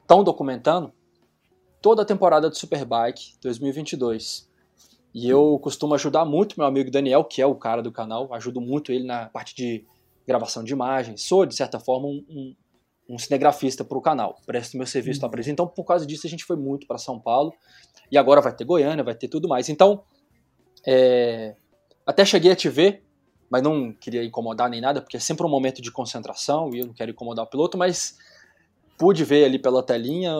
estão 0.00 0.22
documentando 0.22 0.92
toda 1.80 2.02
a 2.02 2.04
temporada 2.04 2.50
de 2.50 2.58
Superbike 2.58 3.34
2022. 3.40 4.48
E 5.14 5.28
eu 5.28 5.58
costumo 5.62 5.94
ajudar 5.94 6.24
muito 6.24 6.54
meu 6.58 6.66
amigo 6.66 6.90
Daniel, 6.90 7.24
que 7.24 7.40
é 7.40 7.46
o 7.46 7.54
cara 7.54 7.82
do 7.82 7.90
canal, 7.90 8.32
ajudo 8.34 8.60
muito 8.60 8.92
ele 8.92 9.04
na 9.04 9.26
parte 9.26 9.54
de 9.54 9.84
gravação 10.26 10.62
de 10.62 10.72
imagens. 10.72 11.22
Sou, 11.22 11.46
de 11.46 11.54
certa 11.54 11.80
forma, 11.80 12.06
um, 12.06 12.24
um, 12.28 12.54
um 13.08 13.18
cinegrafista 13.18 13.84
para 13.84 13.96
o 13.96 14.02
canal, 14.02 14.38
presto 14.44 14.76
meu 14.76 14.86
serviço 14.86 15.24
uhum. 15.24 15.30
para 15.30 15.40
Então, 15.48 15.66
por 15.66 15.84
causa 15.84 16.04
disso, 16.04 16.26
a 16.26 16.30
gente 16.30 16.44
foi 16.44 16.56
muito 16.56 16.86
para 16.86 16.98
São 16.98 17.18
Paulo. 17.18 17.54
E 18.10 18.18
agora 18.18 18.40
vai 18.40 18.54
ter 18.54 18.64
Goiânia, 18.64 19.02
vai 19.02 19.14
ter 19.14 19.28
tudo 19.28 19.48
mais. 19.48 19.68
Então, 19.68 20.02
é... 20.86 21.54
até 22.06 22.24
cheguei 22.24 22.52
a 22.52 22.56
te 22.56 22.68
ver, 22.68 23.02
mas 23.50 23.62
não 23.62 23.92
queria 23.92 24.22
incomodar 24.24 24.68
nem 24.68 24.80
nada, 24.80 25.00
porque 25.00 25.16
é 25.16 25.20
sempre 25.20 25.46
um 25.46 25.48
momento 25.48 25.80
de 25.80 25.90
concentração 25.90 26.70
e 26.74 26.80
eu 26.80 26.86
não 26.86 26.94
quero 26.94 27.10
incomodar 27.10 27.44
o 27.44 27.48
piloto, 27.48 27.78
mas 27.78 28.16
pude 28.98 29.24
ver 29.24 29.44
ali 29.44 29.58
pela 29.58 29.82
telinha 29.82 30.32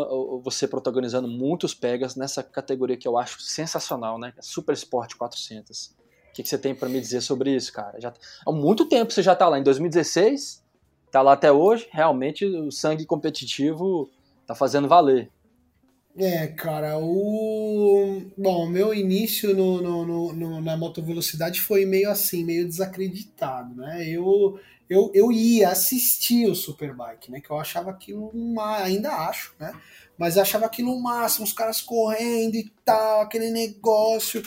você 0.42 0.66
protagonizando 0.66 1.28
muitos 1.28 1.72
pegas 1.72 2.16
nessa 2.16 2.42
categoria 2.42 2.96
que 2.96 3.06
eu 3.06 3.16
acho 3.16 3.40
sensacional, 3.40 4.18
né? 4.18 4.34
Super 4.40 4.72
Sport 4.72 5.14
400. 5.14 5.86
O 6.30 6.32
que, 6.34 6.42
que 6.42 6.48
você 6.48 6.58
tem 6.58 6.74
para 6.74 6.88
me 6.88 7.00
dizer 7.00 7.20
sobre 7.20 7.54
isso, 7.54 7.72
cara? 7.72 7.98
Já, 8.00 8.12
há 8.46 8.52
muito 8.52 8.86
tempo 8.86 9.12
você 9.12 9.22
já 9.22 9.34
tá 9.34 9.48
lá, 9.48 9.58
em 9.58 9.62
2016, 9.62 10.62
tá 11.10 11.22
lá 11.22 11.32
até 11.32 11.50
hoje, 11.50 11.88
realmente 11.90 12.44
o 12.44 12.70
sangue 12.70 13.06
competitivo 13.06 14.10
tá 14.46 14.54
fazendo 14.54 14.88
valer. 14.88 15.30
É, 16.16 16.48
cara, 16.48 16.98
o. 16.98 18.22
Bom, 18.36 18.66
meu 18.66 18.92
início 18.92 19.54
no, 19.54 19.80
no, 19.80 20.04
no, 20.04 20.32
no, 20.32 20.60
na 20.60 20.76
motovelocidade 20.76 21.60
foi 21.60 21.84
meio 21.84 22.10
assim, 22.10 22.44
meio 22.44 22.66
desacreditado, 22.66 23.72
né? 23.76 24.04
Eu, 24.08 24.58
eu, 24.90 25.12
eu 25.14 25.30
ia 25.30 25.68
assistir 25.68 26.50
o 26.50 26.56
Superbike, 26.56 27.30
né? 27.30 27.40
Que 27.40 27.50
eu 27.50 27.58
achava 27.58 27.90
aquilo 27.90 28.30
uma. 28.34 28.78
Ainda 28.78 29.12
acho, 29.12 29.54
né? 29.60 29.72
Mas 30.18 30.36
achava 30.36 30.66
aquilo 30.66 30.92
o 30.92 31.00
máximo, 31.00 31.44
os 31.44 31.52
caras 31.52 31.80
correndo 31.80 32.56
e 32.56 32.68
tal, 32.84 33.20
aquele 33.20 33.50
negócio. 33.52 34.42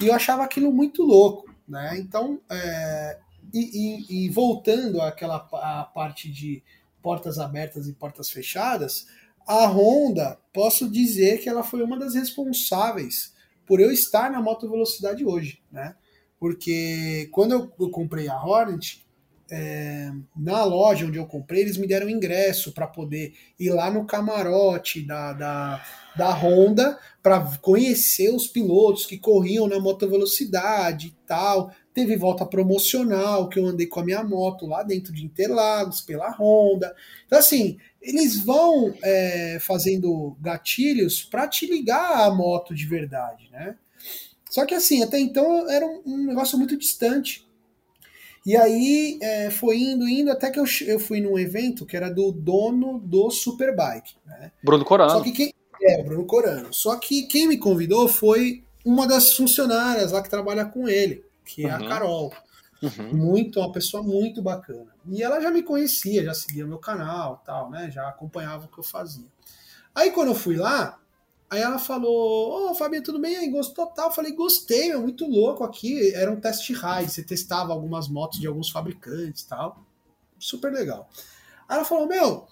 E 0.00 0.06
eu 0.06 0.14
achava 0.14 0.44
aquilo 0.44 0.70
muito 0.72 1.02
louco, 1.02 1.52
né? 1.66 1.98
Então, 1.98 2.40
é, 2.48 3.18
e, 3.52 4.06
e, 4.10 4.26
e 4.26 4.28
voltando 4.30 5.00
àquela 5.00 5.36
à 5.52 5.84
parte 5.84 6.30
de 6.30 6.62
portas 7.02 7.38
abertas 7.38 7.88
e 7.88 7.92
portas 7.92 8.30
fechadas 8.30 9.06
a 9.48 9.66
Honda, 9.66 10.38
posso 10.52 10.90
dizer 10.90 11.38
que 11.38 11.48
ela 11.48 11.64
foi 11.64 11.82
uma 11.82 11.98
das 11.98 12.14
responsáveis 12.14 13.32
por 13.66 13.80
eu 13.80 13.90
estar 13.90 14.30
na 14.30 14.42
moto 14.42 14.68
velocidade 14.68 15.24
hoje, 15.24 15.62
né? 15.72 15.94
Porque 16.38 17.30
quando 17.32 17.52
eu, 17.52 17.72
eu 17.80 17.90
comprei 17.90 18.28
a 18.28 18.38
Hornet, 18.38 19.02
é, 19.50 20.12
na 20.36 20.62
loja 20.64 21.06
onde 21.06 21.16
eu 21.16 21.26
comprei, 21.26 21.62
eles 21.62 21.78
me 21.78 21.86
deram 21.86 22.10
ingresso 22.10 22.72
para 22.72 22.86
poder 22.86 23.32
ir 23.58 23.70
lá 23.70 23.90
no 23.90 24.04
camarote 24.04 25.00
da, 25.00 25.32
da, 25.32 25.84
da 26.14 26.30
Honda 26.34 26.98
para 27.22 27.40
conhecer 27.62 28.28
os 28.28 28.46
pilotos 28.46 29.06
que 29.06 29.16
corriam 29.18 29.66
na 29.66 29.80
moto 29.80 30.06
velocidade 30.08 31.08
e 31.08 31.26
tal. 31.26 31.72
Teve 31.98 32.14
volta 32.14 32.46
promocional 32.46 33.48
que 33.48 33.58
eu 33.58 33.66
andei 33.66 33.88
com 33.88 33.98
a 33.98 34.04
minha 34.04 34.22
moto 34.22 34.68
lá 34.68 34.84
dentro 34.84 35.12
de 35.12 35.24
Interlagos 35.24 36.00
pela 36.00 36.30
Honda. 36.30 36.94
Então, 37.26 37.36
assim, 37.36 37.76
eles 38.00 38.38
vão 38.38 38.94
é, 39.02 39.58
fazendo 39.60 40.36
gatilhos 40.40 41.24
para 41.24 41.48
te 41.48 41.66
ligar 41.66 42.20
à 42.20 42.30
moto 42.32 42.72
de 42.72 42.86
verdade, 42.86 43.48
né? 43.50 43.74
Só 44.48 44.64
que 44.64 44.76
assim, 44.76 45.02
até 45.02 45.18
então 45.18 45.68
era 45.68 45.84
um, 45.84 46.00
um 46.06 46.26
negócio 46.26 46.56
muito 46.56 46.76
distante. 46.76 47.44
E 48.46 48.56
aí 48.56 49.18
é, 49.20 49.50
foi 49.50 49.78
indo, 49.78 50.08
indo, 50.08 50.30
até 50.30 50.52
que 50.52 50.60
eu, 50.60 50.66
eu 50.86 51.00
fui 51.00 51.20
num 51.20 51.36
evento 51.36 51.84
que 51.84 51.96
era 51.96 52.08
do 52.08 52.30
dono 52.30 53.00
do 53.00 53.28
Superbike. 53.28 54.14
Né? 54.24 54.52
Bruno 54.62 54.84
Corano. 54.84 55.10
Só 55.10 55.20
que 55.20 55.32
quem, 55.32 55.52
é, 55.82 56.00
Bruno 56.04 56.24
Corano. 56.26 56.72
Só 56.72 56.94
que 56.94 57.24
quem 57.24 57.48
me 57.48 57.58
convidou 57.58 58.06
foi 58.06 58.62
uma 58.84 59.04
das 59.04 59.32
funcionárias 59.32 60.12
lá 60.12 60.22
que 60.22 60.30
trabalha 60.30 60.64
com 60.64 60.88
ele, 60.88 61.24
que 61.48 61.64
é 61.64 61.70
a. 61.70 61.78
Carol. 61.78 62.32
Uhum. 62.80 63.12
Muito, 63.12 63.58
uma 63.58 63.72
pessoa 63.72 64.02
muito 64.02 64.40
bacana. 64.40 64.94
E 65.06 65.22
ela 65.22 65.40
já 65.40 65.50
me 65.50 65.62
conhecia, 65.62 66.22
já 66.22 66.34
seguia 66.34 66.66
meu 66.66 66.78
canal 66.78 67.42
tal, 67.44 67.70
né? 67.70 67.90
Já 67.90 68.08
acompanhava 68.08 68.66
o 68.66 68.68
que 68.68 68.78
eu 68.78 68.84
fazia. 68.84 69.26
Aí 69.94 70.12
quando 70.12 70.28
eu 70.28 70.34
fui 70.34 70.56
lá, 70.56 71.00
aí 71.50 71.60
ela 71.60 71.78
falou: 71.78 72.10
Ô 72.10 72.70
oh, 72.70 72.74
Fabinho, 72.74 73.02
tudo 73.02 73.18
bem? 73.18 73.36
Aí 73.36 73.50
gostou 73.50 73.86
tal? 73.86 74.08
Eu 74.08 74.14
falei: 74.14 74.32
Gostei, 74.32 74.92
é 74.92 74.96
muito 74.96 75.26
louco 75.26 75.64
aqui. 75.64 76.14
Era 76.14 76.30
um 76.30 76.40
test 76.40 76.68
ride, 76.70 77.10
você 77.10 77.24
testava 77.24 77.72
algumas 77.72 78.06
motos 78.06 78.38
de 78.38 78.46
alguns 78.46 78.70
fabricantes 78.70 79.42
tal. 79.42 79.84
Super 80.38 80.72
legal. 80.72 81.08
Aí 81.68 81.76
ela 81.76 81.84
falou: 81.84 82.06
Meu, 82.06 82.46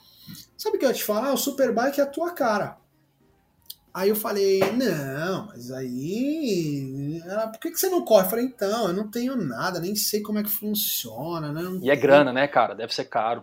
sabe 0.57 0.77
o 0.77 0.81
que 0.81 0.87
eu 0.87 0.91
ia 0.91 0.95
te 0.95 1.05
falar? 1.05 1.33
O 1.33 1.37
Superbike 1.39 2.01
é 2.01 2.03
a 2.03 2.07
tua 2.07 2.33
cara. 2.33 2.79
Aí 3.97 4.11
eu 4.11 4.15
falei, 4.15 4.61
não, 4.73 5.47
mas 5.47 5.71
aí. 5.71 7.19
Ela, 7.25 7.49
por 7.49 7.59
que, 7.59 7.71
que 7.71 7.81
você 7.81 7.89
não 7.89 8.05
corre? 8.05 8.27
Eu 8.27 8.29
falei, 8.29 8.45
então, 8.45 8.89
eu 8.89 8.93
não 8.93 9.11
tenho 9.11 9.35
nada, 9.35 9.81
nem 9.81 9.97
sei 9.97 10.21
como 10.21 10.39
é 10.39 10.43
que 10.43 10.51
funciona, 10.51 11.51
né? 11.51 11.63
e 11.81 11.91
é 11.91 11.97
grana, 11.97 12.31
né, 12.31 12.47
cara? 12.47 12.75
Deve 12.75 12.95
ser 12.95 13.07
caro. 13.07 13.43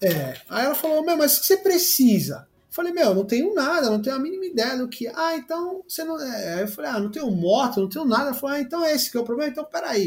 É. 0.00 0.34
Aí 0.48 0.64
ela 0.64 0.74
falou, 0.74 1.04
meu, 1.04 1.18
mas 1.18 1.36
o 1.36 1.40
que 1.42 1.46
você 1.46 1.58
precisa? 1.58 2.48
Eu 2.70 2.74
falei, 2.74 2.90
meu, 2.90 3.14
não 3.14 3.26
tenho 3.26 3.54
nada, 3.54 3.90
não 3.90 4.00
tenho 4.00 4.16
a 4.16 4.18
mínima 4.18 4.46
ideia 4.46 4.78
do 4.78 4.88
que. 4.88 5.08
Ah, 5.08 5.36
então 5.36 5.82
você 5.86 6.04
não. 6.04 6.18
É. 6.22 6.54
Aí 6.54 6.60
eu 6.62 6.68
falei, 6.68 6.90
ah, 6.92 6.98
não 6.98 7.10
tenho 7.10 7.30
moto, 7.30 7.78
não 7.78 7.88
tenho 7.90 8.06
nada. 8.06 8.28
Ela 8.30 8.34
falou, 8.34 8.56
ah, 8.56 8.60
então 8.60 8.82
é 8.82 8.94
esse 8.94 9.10
que 9.10 9.18
é 9.18 9.20
o 9.20 9.24
problema? 9.24 9.52
Então 9.52 9.64
peraí. 9.66 10.06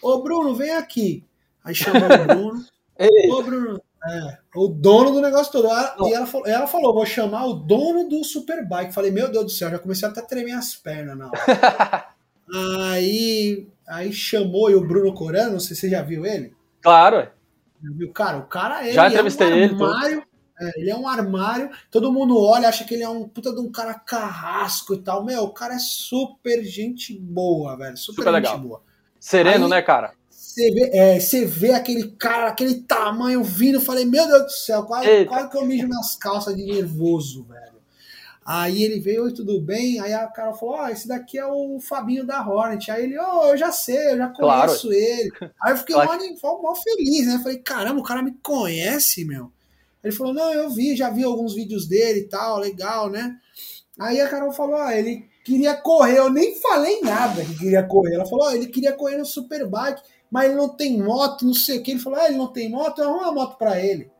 Ô, 0.00 0.22
Bruno, 0.22 0.54
vem 0.54 0.70
aqui. 0.70 1.24
Aí 1.64 1.74
chamou 1.74 2.04
o 2.04 2.24
Bruno. 2.24 2.64
Ô, 3.34 3.42
Bruno, 3.42 3.82
é, 4.06 4.38
o 4.54 4.68
dono 4.68 5.10
do 5.10 5.20
negócio 5.20 5.52
todo. 5.52 5.66
Ela, 5.66 5.96
e 6.02 6.12
ela, 6.12 6.28
ela 6.46 6.66
falou: 6.66 6.94
vou 6.94 7.06
chamar 7.06 7.46
o 7.46 7.54
dono 7.54 8.08
do 8.08 8.22
Superbike. 8.22 8.94
Falei, 8.94 9.10
meu 9.10 9.30
Deus 9.30 9.44
do 9.44 9.50
céu, 9.50 9.70
já 9.70 9.78
comecei 9.78 10.08
até 10.08 10.20
a 10.20 10.24
tremer 10.24 10.52
as 10.52 10.74
pernas 10.76 11.16
na 11.16 11.26
hora. 11.26 12.06
aí, 12.94 13.66
aí 13.86 14.12
chamou 14.12 14.70
e 14.70 14.74
o 14.74 14.86
Bruno 14.86 15.12
Corano, 15.12 15.52
não 15.52 15.60
sei 15.60 15.74
se 15.74 15.82
você 15.82 15.90
já 15.90 16.02
viu 16.02 16.24
ele. 16.24 16.54
Claro. 16.80 17.28
Viu? 17.80 18.12
Cara, 18.12 18.38
o 18.38 18.46
cara 18.46 18.86
é, 18.86 18.92
já 18.92 19.08
entrevistei 19.08 19.48
é 19.48 19.66
um 19.66 19.84
armário, 19.84 20.12
ele. 20.12 20.22
É, 20.60 20.80
ele 20.80 20.90
é 20.90 20.96
um 20.96 21.08
armário, 21.08 21.70
todo 21.90 22.12
mundo 22.12 22.36
olha, 22.40 22.68
acha 22.68 22.84
que 22.84 22.94
ele 22.94 23.04
é 23.04 23.08
um 23.08 23.28
puta 23.28 23.52
de 23.52 23.60
um 23.60 23.70
cara 23.70 23.94
carrasco 23.94 24.94
e 24.94 24.98
tal. 24.98 25.24
Meu, 25.24 25.44
o 25.44 25.52
cara 25.52 25.74
é 25.74 25.78
super 25.78 26.64
gente 26.64 27.16
boa, 27.16 27.76
velho. 27.76 27.96
Super, 27.96 28.22
super 28.22 28.34
gente 28.34 28.42
legal. 28.42 28.58
boa. 28.58 28.82
Sereno, 29.20 29.64
aí, 29.64 29.70
né, 29.70 29.82
cara? 29.82 30.12
Você 30.58 30.70
vê, 30.72 30.90
é, 30.92 31.20
você 31.20 31.44
vê 31.44 31.72
aquele 31.72 32.10
cara, 32.18 32.48
aquele 32.48 32.80
tamanho 32.82 33.44
vindo, 33.44 33.80
falei, 33.80 34.04
meu 34.04 34.26
Deus 34.26 34.42
do 34.42 34.50
céu, 34.50 34.82
quase, 34.82 35.24
quase 35.26 35.50
que 35.50 35.56
eu 35.56 35.64
mijo 35.64 35.86
nas 35.86 36.16
calças 36.16 36.56
de 36.56 36.64
nervoso, 36.64 37.44
velho. 37.44 37.78
Aí 38.44 38.82
ele 38.82 38.98
veio, 38.98 39.22
oi, 39.22 39.32
tudo 39.32 39.60
bem? 39.60 40.00
Aí 40.00 40.12
a 40.12 40.26
cara 40.26 40.52
falou, 40.54 40.74
ó, 40.74 40.86
oh, 40.86 40.88
esse 40.88 41.06
daqui 41.06 41.38
é 41.38 41.46
o 41.46 41.78
Fabinho 41.78 42.26
da 42.26 42.44
Hornet. 42.44 42.90
Aí 42.90 43.04
ele, 43.04 43.16
ó, 43.16 43.42
oh, 43.42 43.48
eu 43.50 43.56
já 43.56 43.70
sei, 43.70 44.14
eu 44.14 44.16
já 44.16 44.26
conheço 44.30 44.88
claro. 44.88 44.92
ele. 44.92 45.30
Aí 45.62 45.72
eu 45.72 45.76
fiquei 45.76 45.94
claro. 45.94 46.20
mó, 46.42 46.62
mó 46.62 46.74
feliz, 46.74 47.26
né? 47.26 47.38
Falei, 47.40 47.58
caramba, 47.58 48.00
o 48.00 48.04
cara 48.04 48.20
me 48.20 48.32
conhece, 48.42 49.24
meu. 49.24 49.52
Ele 50.02 50.12
falou, 50.12 50.34
não, 50.34 50.52
eu 50.52 50.70
vi, 50.70 50.96
já 50.96 51.08
vi 51.08 51.22
alguns 51.22 51.54
vídeos 51.54 51.86
dele 51.86 52.20
e 52.20 52.28
tal, 52.28 52.58
legal, 52.58 53.08
né? 53.08 53.36
Aí 53.96 54.20
a 54.20 54.28
Carol 54.28 54.52
falou, 54.52 54.76
ó, 54.76 54.90
ele 54.90 55.28
queria 55.44 55.74
correr, 55.74 56.18
eu 56.18 56.30
nem 56.30 56.54
falei 56.60 57.00
nada 57.00 57.44
que 57.44 57.58
queria 57.58 57.82
correr. 57.82 58.14
Ela 58.14 58.26
falou, 58.26 58.46
ó, 58.46 58.52
ele 58.52 58.66
queria 58.66 58.92
correr 58.92 59.18
no 59.18 59.26
Superbike 59.26 60.02
mas 60.30 60.46
ele 60.46 60.54
não 60.54 60.68
tem 60.68 60.98
moto, 61.02 61.44
não 61.44 61.54
sei 61.54 61.78
o 61.78 61.82
que. 61.82 61.92
Ele 61.92 62.00
falou, 62.00 62.18
ah, 62.18 62.26
ele 62.26 62.36
não 62.36 62.52
tem 62.52 62.70
moto, 62.70 63.02
arruma 63.02 63.24
uma 63.24 63.32
moto 63.32 63.56
para 63.56 63.82
ele. 63.82 64.10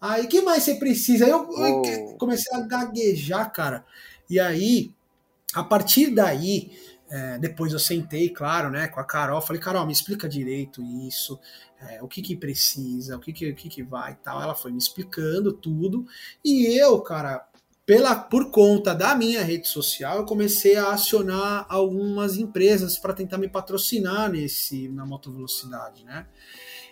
Aí, 0.00 0.26
que 0.26 0.42
mais 0.42 0.62
você 0.62 0.76
precisa? 0.76 1.24
Aí 1.24 1.30
eu, 1.30 1.48
eu, 1.50 2.16
comecei 2.18 2.56
a 2.56 2.60
gaguejar, 2.60 3.52
cara. 3.52 3.84
E 4.30 4.38
aí, 4.38 4.92
a 5.54 5.62
partir 5.64 6.10
daí, 6.14 6.70
É, 7.10 7.38
depois 7.38 7.72
eu 7.72 7.78
sentei, 7.78 8.28
claro, 8.28 8.68
né, 8.68 8.86
com 8.86 9.00
a 9.00 9.04
Carol, 9.04 9.40
falei, 9.40 9.62
Carol, 9.62 9.86
me 9.86 9.92
explica 9.94 10.28
direito 10.28 10.82
isso, 10.82 11.40
é, 11.80 12.02
o 12.02 12.06
que 12.06 12.20
que 12.20 12.36
precisa, 12.36 13.16
o 13.16 13.18
que 13.18 13.32
que, 13.32 13.50
o 13.50 13.54
que 13.54 13.70
que 13.70 13.82
vai 13.82 14.12
e 14.12 14.16
tal. 14.16 14.42
Ela 14.42 14.54
foi 14.54 14.70
me 14.70 14.76
explicando 14.76 15.54
tudo. 15.54 16.06
E 16.44 16.66
eu, 16.78 17.00
cara, 17.00 17.47
pela, 17.88 18.14
por 18.14 18.50
conta 18.50 18.94
da 18.94 19.14
minha 19.14 19.42
rede 19.42 19.66
social, 19.66 20.18
eu 20.18 20.26
comecei 20.26 20.76
a 20.76 20.90
acionar 20.90 21.64
algumas 21.70 22.36
empresas 22.36 22.98
para 22.98 23.14
tentar 23.14 23.38
me 23.38 23.48
patrocinar 23.48 24.30
nesse 24.30 24.90
na 24.90 25.06
motovelocidade, 25.06 26.04
né? 26.04 26.26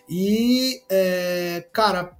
E, 0.08 0.80
é, 0.88 1.68
cara, 1.70 2.16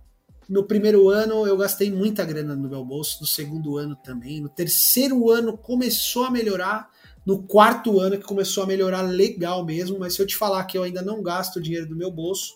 no 0.47 0.63
primeiro 0.63 1.09
ano 1.09 1.47
eu 1.47 1.57
gastei 1.57 1.91
muita 1.91 2.23
grana 2.23 2.55
no 2.55 2.69
meu 2.69 2.85
bolso, 2.85 3.23
no 3.23 3.27
segundo 3.27 3.79
ano 3.79 3.97
também, 3.97 4.43
no 4.43 4.51
terceiro 4.51 5.31
ano 5.31 5.57
começou 5.57 6.25
a 6.25 6.31
melhorar, 6.31 6.91
no 7.25 7.45
quarto 7.45 7.99
ano 7.99 8.19
que 8.19 8.25
começou 8.25 8.63
a 8.63 8.67
melhorar 8.67 9.01
legal 9.01 9.65
mesmo, 9.65 9.99
mas 9.99 10.15
se 10.15 10.21
eu 10.21 10.27
te 10.27 10.37
falar 10.37 10.63
que 10.67 10.77
eu 10.77 10.83
ainda 10.83 11.01
não 11.01 11.23
gasto 11.23 11.63
dinheiro 11.63 11.89
do 11.89 11.97
meu 11.97 12.11
bolso, 12.11 12.53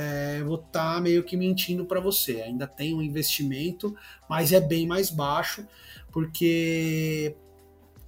é, 0.00 0.44
vou 0.44 0.54
estar 0.54 0.94
tá 0.94 1.00
meio 1.00 1.24
que 1.24 1.36
mentindo 1.36 1.84
para 1.84 1.98
você. 1.98 2.40
Ainda 2.42 2.68
tem 2.68 2.94
um 2.94 3.02
investimento, 3.02 3.96
mas 4.30 4.52
é 4.52 4.60
bem 4.60 4.86
mais 4.86 5.10
baixo, 5.10 5.66
porque 6.12 7.34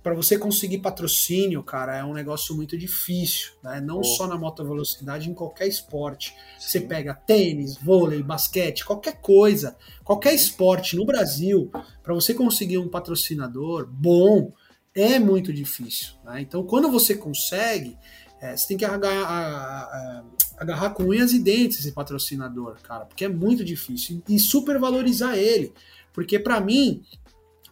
para 0.00 0.14
você 0.14 0.38
conseguir 0.38 0.78
patrocínio, 0.78 1.64
cara, 1.64 1.96
é 1.96 2.04
um 2.04 2.14
negócio 2.14 2.54
muito 2.54 2.78
difícil, 2.78 3.54
né? 3.60 3.80
Não 3.80 3.98
oh. 3.98 4.04
só 4.04 4.28
na 4.28 4.38
moto 4.38 4.64
velocidade, 4.64 5.28
em 5.28 5.34
qualquer 5.34 5.66
esporte. 5.66 6.32
Sim. 6.60 6.68
Você 6.68 6.80
pega 6.80 7.12
tênis, 7.12 7.76
vôlei, 7.76 8.22
basquete, 8.22 8.84
qualquer 8.84 9.20
coisa, 9.20 9.76
qualquer 10.04 10.32
esporte 10.32 10.94
no 10.94 11.04
Brasil, 11.04 11.72
para 12.04 12.14
você 12.14 12.32
conseguir 12.32 12.78
um 12.78 12.88
patrocinador 12.88 13.84
bom, 13.90 14.52
é 14.94 15.18
muito 15.18 15.52
difícil. 15.52 16.14
Né? 16.24 16.42
Então, 16.42 16.62
quando 16.62 16.88
você 16.88 17.16
consegue, 17.16 17.98
é, 18.40 18.56
você 18.56 18.68
tem 18.68 18.76
que 18.76 18.84
agarrar, 18.84 20.24
agarrar 20.56 20.90
com 20.90 21.04
unhas 21.04 21.32
e 21.32 21.38
dentes 21.38 21.80
esse 21.80 21.92
patrocinador, 21.92 22.76
cara, 22.82 23.04
porque 23.04 23.24
é 23.24 23.28
muito 23.28 23.64
difícil 23.64 24.22
e 24.28 24.38
super 24.38 24.78
valorizar 24.78 25.36
ele, 25.36 25.72
porque 26.12 26.38
para 26.38 26.60
mim, 26.60 27.02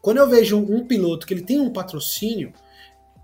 quando 0.01 0.19
eu 0.19 0.29
vejo 0.29 0.57
um, 0.59 0.87
piloto 0.87 1.27
que 1.27 1.35
ele 1.35 1.43
tem 1.43 1.61
um 1.61 1.73
patrocínio, 1.73 2.53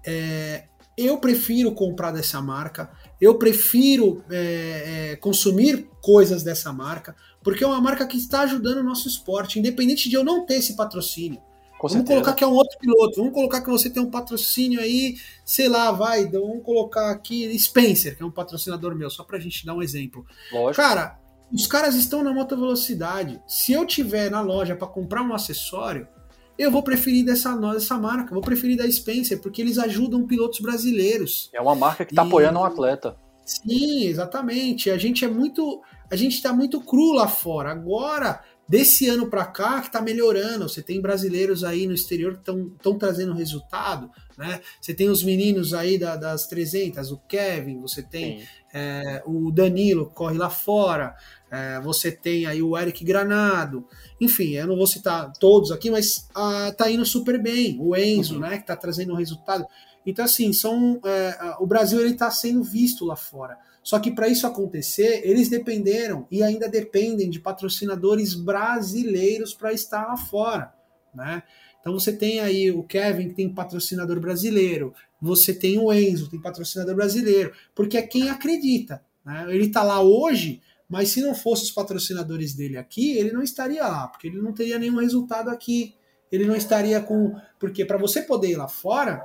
é, 0.04 0.64
eu 0.96 1.18
prefiro 1.18 1.72
comprar 1.72 2.12
dessa 2.12 2.40
marca, 2.40 2.90
eu 3.20 3.36
prefiro 3.36 4.24
é, 4.30 5.12
é, 5.12 5.16
consumir 5.16 5.88
coisas 6.00 6.42
dessa 6.42 6.72
marca, 6.72 7.16
porque 7.42 7.64
é 7.64 7.66
uma 7.66 7.80
marca 7.80 8.06
que 8.06 8.16
está 8.16 8.42
ajudando 8.42 8.78
o 8.78 8.82
nosso 8.84 9.08
esporte, 9.08 9.58
independente 9.58 10.08
de 10.08 10.14
eu 10.14 10.24
não 10.24 10.46
ter 10.46 10.56
esse 10.56 10.76
patrocínio. 10.76 11.40
Com 11.84 11.88
vamos 11.88 12.08
certeza. 12.08 12.14
colocar 12.14 12.32
que 12.32 12.44
é 12.44 12.46
um 12.46 12.54
outro 12.54 12.78
piloto, 12.78 13.16
vamos 13.16 13.34
colocar 13.34 13.60
que 13.60 13.68
você 13.68 13.90
tem 13.90 14.02
um 14.02 14.10
patrocínio 14.10 14.80
aí, 14.80 15.16
sei 15.44 15.68
lá, 15.68 15.92
vai, 15.92 16.22
então 16.22 16.40
vamos 16.40 16.64
colocar 16.64 17.10
aqui 17.10 17.58
Spencer, 17.58 18.16
que 18.16 18.22
é 18.22 18.26
um 18.26 18.30
patrocinador 18.30 18.94
meu, 18.94 19.10
só 19.10 19.22
pra 19.22 19.38
gente 19.38 19.66
dar 19.66 19.74
um 19.74 19.82
exemplo. 19.82 20.24
Lógico. 20.50 20.82
Cara, 20.82 21.18
os 21.52 21.66
caras 21.66 21.94
estão 21.94 22.24
na 22.24 22.32
moto 22.32 22.56
velocidade. 22.56 23.38
Se 23.46 23.72
eu 23.72 23.84
tiver 23.84 24.30
na 24.30 24.40
loja 24.40 24.74
para 24.74 24.88
comprar 24.88 25.22
um 25.22 25.34
acessório, 25.34 26.08
eu 26.58 26.70
vou 26.70 26.82
preferir 26.82 27.22
dessa, 27.22 27.54
dessa 27.54 27.98
marca, 27.98 28.32
vou 28.32 28.42
preferir 28.42 28.78
da 28.78 28.90
Spencer, 28.90 29.40
porque 29.40 29.60
eles 29.60 29.76
ajudam 29.76 30.26
pilotos 30.26 30.60
brasileiros. 30.60 31.50
É 31.52 31.60
uma 31.60 31.74
marca 31.74 32.06
que 32.06 32.12
está 32.12 32.24
e... 32.24 32.26
apoiando 32.26 32.60
um 32.60 32.64
atleta. 32.64 33.14
Sim, 33.44 34.06
exatamente. 34.06 34.90
A 34.90 34.96
gente 34.96 35.22
é 35.22 35.28
muito. 35.28 35.82
A 36.10 36.16
gente 36.16 36.34
está 36.34 36.52
muito 36.52 36.80
cru 36.80 37.12
lá 37.12 37.28
fora. 37.28 37.70
Agora 37.70 38.42
Desse 38.66 39.08
ano 39.08 39.28
para 39.28 39.44
cá 39.44 39.80
que 39.80 39.88
está 39.88 40.00
melhorando, 40.00 40.68
você 40.68 40.82
tem 40.82 41.00
brasileiros 41.00 41.62
aí 41.62 41.86
no 41.86 41.92
exterior 41.92 42.38
que 42.38 42.50
estão 42.50 42.98
trazendo 42.98 43.34
resultado, 43.34 44.10
né? 44.38 44.60
Você 44.80 44.94
tem 44.94 45.10
os 45.10 45.22
meninos 45.22 45.74
aí 45.74 45.98
da, 45.98 46.16
das 46.16 46.46
300, 46.46 47.12
o 47.12 47.18
Kevin, 47.28 47.80
você 47.80 48.02
tem 48.02 48.46
é, 48.72 49.22
o 49.26 49.50
Danilo 49.52 50.10
corre 50.14 50.38
lá 50.38 50.48
fora, 50.48 51.14
é, 51.50 51.78
você 51.80 52.10
tem 52.10 52.46
aí 52.46 52.62
o 52.62 52.76
Eric 52.76 53.04
Granado, 53.04 53.86
enfim, 54.20 54.54
eu 54.54 54.66
não 54.66 54.76
vou 54.76 54.86
citar 54.86 55.30
todos 55.38 55.70
aqui, 55.70 55.90
mas 55.90 56.28
ah, 56.34 56.72
tá 56.76 56.90
indo 56.90 57.04
super 57.04 57.40
bem, 57.40 57.76
o 57.78 57.94
Enzo, 57.94 58.34
uhum. 58.34 58.40
né, 58.40 58.56
que 58.56 58.62
está 58.62 58.74
trazendo 58.74 59.14
resultado. 59.14 59.66
Então, 60.06 60.24
assim, 60.24 60.52
são, 60.52 61.00
é, 61.04 61.56
o 61.60 61.66
Brasil 61.66 62.00
ele 62.00 62.10
está 62.10 62.30
sendo 62.30 62.62
visto 62.62 63.04
lá 63.04 63.16
fora. 63.16 63.56
Só 63.84 63.98
que 63.98 64.10
para 64.10 64.28
isso 64.28 64.46
acontecer, 64.46 65.20
eles 65.24 65.50
dependeram 65.50 66.26
e 66.30 66.42
ainda 66.42 66.66
dependem 66.66 67.28
de 67.28 67.38
patrocinadores 67.38 68.34
brasileiros 68.34 69.52
para 69.52 69.74
estar 69.74 70.06
lá 70.06 70.16
fora, 70.16 70.72
né? 71.14 71.42
Então 71.78 71.92
você 71.92 72.10
tem 72.10 72.40
aí 72.40 72.70
o 72.70 72.82
Kevin 72.82 73.28
que 73.28 73.34
tem 73.34 73.54
patrocinador 73.54 74.18
brasileiro, 74.18 74.94
você 75.20 75.52
tem 75.52 75.78
o 75.78 75.92
Enzo, 75.92 76.30
tem 76.30 76.40
patrocinador 76.40 76.94
brasileiro, 76.94 77.52
porque 77.74 77.98
é 77.98 78.02
quem 78.02 78.30
acredita, 78.30 79.04
né? 79.22 79.44
Ele 79.50 79.66
está 79.66 79.82
lá 79.82 80.00
hoje, 80.00 80.62
mas 80.88 81.10
se 81.10 81.20
não 81.20 81.34
fosse 81.34 81.64
os 81.64 81.70
patrocinadores 81.70 82.54
dele 82.54 82.78
aqui, 82.78 83.18
ele 83.18 83.32
não 83.32 83.42
estaria 83.42 83.86
lá, 83.86 84.08
porque 84.08 84.28
ele 84.28 84.40
não 84.40 84.54
teria 84.54 84.78
nenhum 84.78 84.96
resultado 84.96 85.50
aqui. 85.50 85.94
Ele 86.32 86.46
não 86.46 86.56
estaria 86.56 87.00
com, 87.00 87.36
porque 87.60 87.84
para 87.84 87.98
você 87.98 88.22
poder 88.22 88.48
ir 88.48 88.56
lá 88.56 88.66
fora, 88.66 89.24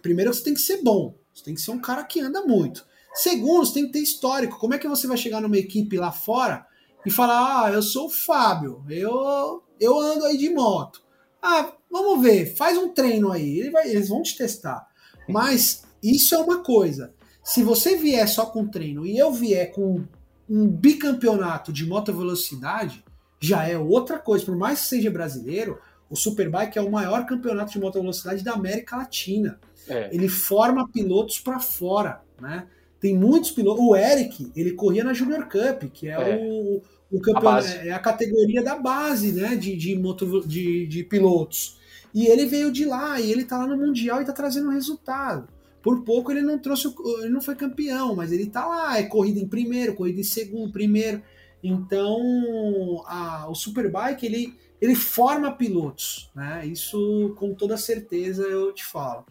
primeiro 0.00 0.32
você 0.32 0.44
tem 0.44 0.54
que 0.54 0.60
ser 0.60 0.82
bom, 0.82 1.14
você 1.34 1.44
tem 1.44 1.54
que 1.54 1.60
ser 1.60 1.72
um 1.72 1.80
cara 1.80 2.04
que 2.04 2.20
anda 2.20 2.42
muito. 2.42 2.86
Segundo, 3.18 3.66
você 3.66 3.74
tem 3.74 3.86
que 3.86 3.92
ter 3.92 3.98
histórico. 3.98 4.60
Como 4.60 4.74
é 4.74 4.78
que 4.78 4.86
você 4.86 5.08
vai 5.08 5.16
chegar 5.16 5.40
numa 5.40 5.58
equipe 5.58 5.96
lá 5.96 6.12
fora 6.12 6.64
e 7.04 7.10
falar: 7.10 7.64
Ah, 7.64 7.72
eu 7.72 7.82
sou 7.82 8.06
o 8.06 8.10
Fábio, 8.10 8.84
eu, 8.88 9.60
eu 9.80 9.98
ando 9.98 10.24
aí 10.24 10.38
de 10.38 10.48
moto. 10.50 11.02
Ah, 11.42 11.72
vamos 11.90 12.22
ver, 12.22 12.54
faz 12.54 12.78
um 12.78 12.90
treino 12.90 13.32
aí. 13.32 13.58
Ele 13.58 13.70
vai, 13.70 13.88
eles 13.88 14.08
vão 14.08 14.22
te 14.22 14.36
testar. 14.36 14.86
Mas 15.28 15.82
isso 16.00 16.32
é 16.32 16.38
uma 16.38 16.62
coisa. 16.62 17.12
Se 17.42 17.60
você 17.60 17.96
vier 17.96 18.28
só 18.28 18.46
com 18.46 18.68
treino 18.68 19.04
e 19.04 19.18
eu 19.18 19.32
vier 19.32 19.72
com 19.72 20.04
um 20.48 20.68
bicampeonato 20.68 21.72
de 21.72 21.84
moto 21.84 22.12
velocidade, 22.12 23.04
já 23.40 23.66
é 23.66 23.76
outra 23.76 24.20
coisa. 24.20 24.44
Por 24.44 24.56
mais 24.56 24.82
que 24.82 24.86
seja 24.86 25.10
brasileiro, 25.10 25.80
o 26.08 26.14
Superbike 26.14 26.78
é 26.78 26.82
o 26.82 26.90
maior 26.90 27.26
campeonato 27.26 27.72
de 27.72 27.80
moto 27.80 28.00
velocidade 28.00 28.44
da 28.44 28.52
América 28.52 28.96
Latina. 28.96 29.58
É. 29.88 30.08
Ele 30.14 30.28
forma 30.28 30.88
pilotos 30.88 31.40
para 31.40 31.58
fora, 31.58 32.22
né? 32.40 32.68
Tem 33.00 33.16
muitos 33.16 33.50
pilotos. 33.50 33.84
O 33.84 33.94
Eric, 33.94 34.50
ele 34.56 34.72
corria 34.72 35.04
na 35.04 35.12
Junior 35.12 35.44
Cup, 35.48 35.90
que 35.92 36.08
é, 36.08 36.12
é. 36.12 36.36
o, 36.42 36.82
o 37.10 37.20
campeonato, 37.20 37.66
a 37.66 37.86
é 37.86 37.90
a 37.90 37.98
categoria 37.98 38.62
da 38.62 38.76
base, 38.76 39.32
né, 39.32 39.54
de, 39.54 39.76
de, 39.76 39.96
moto, 39.96 40.46
de, 40.46 40.86
de 40.86 41.04
pilotos. 41.04 41.78
E 42.14 42.26
ele 42.26 42.46
veio 42.46 42.72
de 42.72 42.84
lá, 42.84 43.20
e 43.20 43.30
ele 43.30 43.44
tá 43.44 43.58
lá 43.58 43.66
no 43.66 43.76
Mundial 43.76 44.20
e 44.20 44.24
tá 44.24 44.32
trazendo 44.32 44.70
resultado. 44.70 45.48
Por 45.82 46.02
pouco 46.02 46.32
ele 46.32 46.42
não 46.42 46.58
trouxe, 46.58 46.92
ele 47.20 47.28
não 47.28 47.40
foi 47.40 47.54
campeão, 47.54 48.16
mas 48.16 48.32
ele 48.32 48.46
tá 48.46 48.66
lá, 48.66 48.98
é 48.98 49.04
corrida 49.04 49.38
em 49.38 49.46
primeiro, 49.46 49.94
corrida 49.94 50.20
em 50.20 50.24
segundo, 50.24 50.72
primeiro. 50.72 51.22
Então, 51.62 53.04
a, 53.06 53.48
o 53.48 53.54
Superbike, 53.54 54.26
ele, 54.26 54.54
ele 54.80 54.94
forma 54.94 55.52
pilotos, 55.52 56.30
né? 56.34 56.66
Isso 56.66 57.34
com 57.36 57.54
toda 57.54 57.76
certeza 57.76 58.42
eu 58.42 58.72
te 58.72 58.84
falo. 58.84 59.24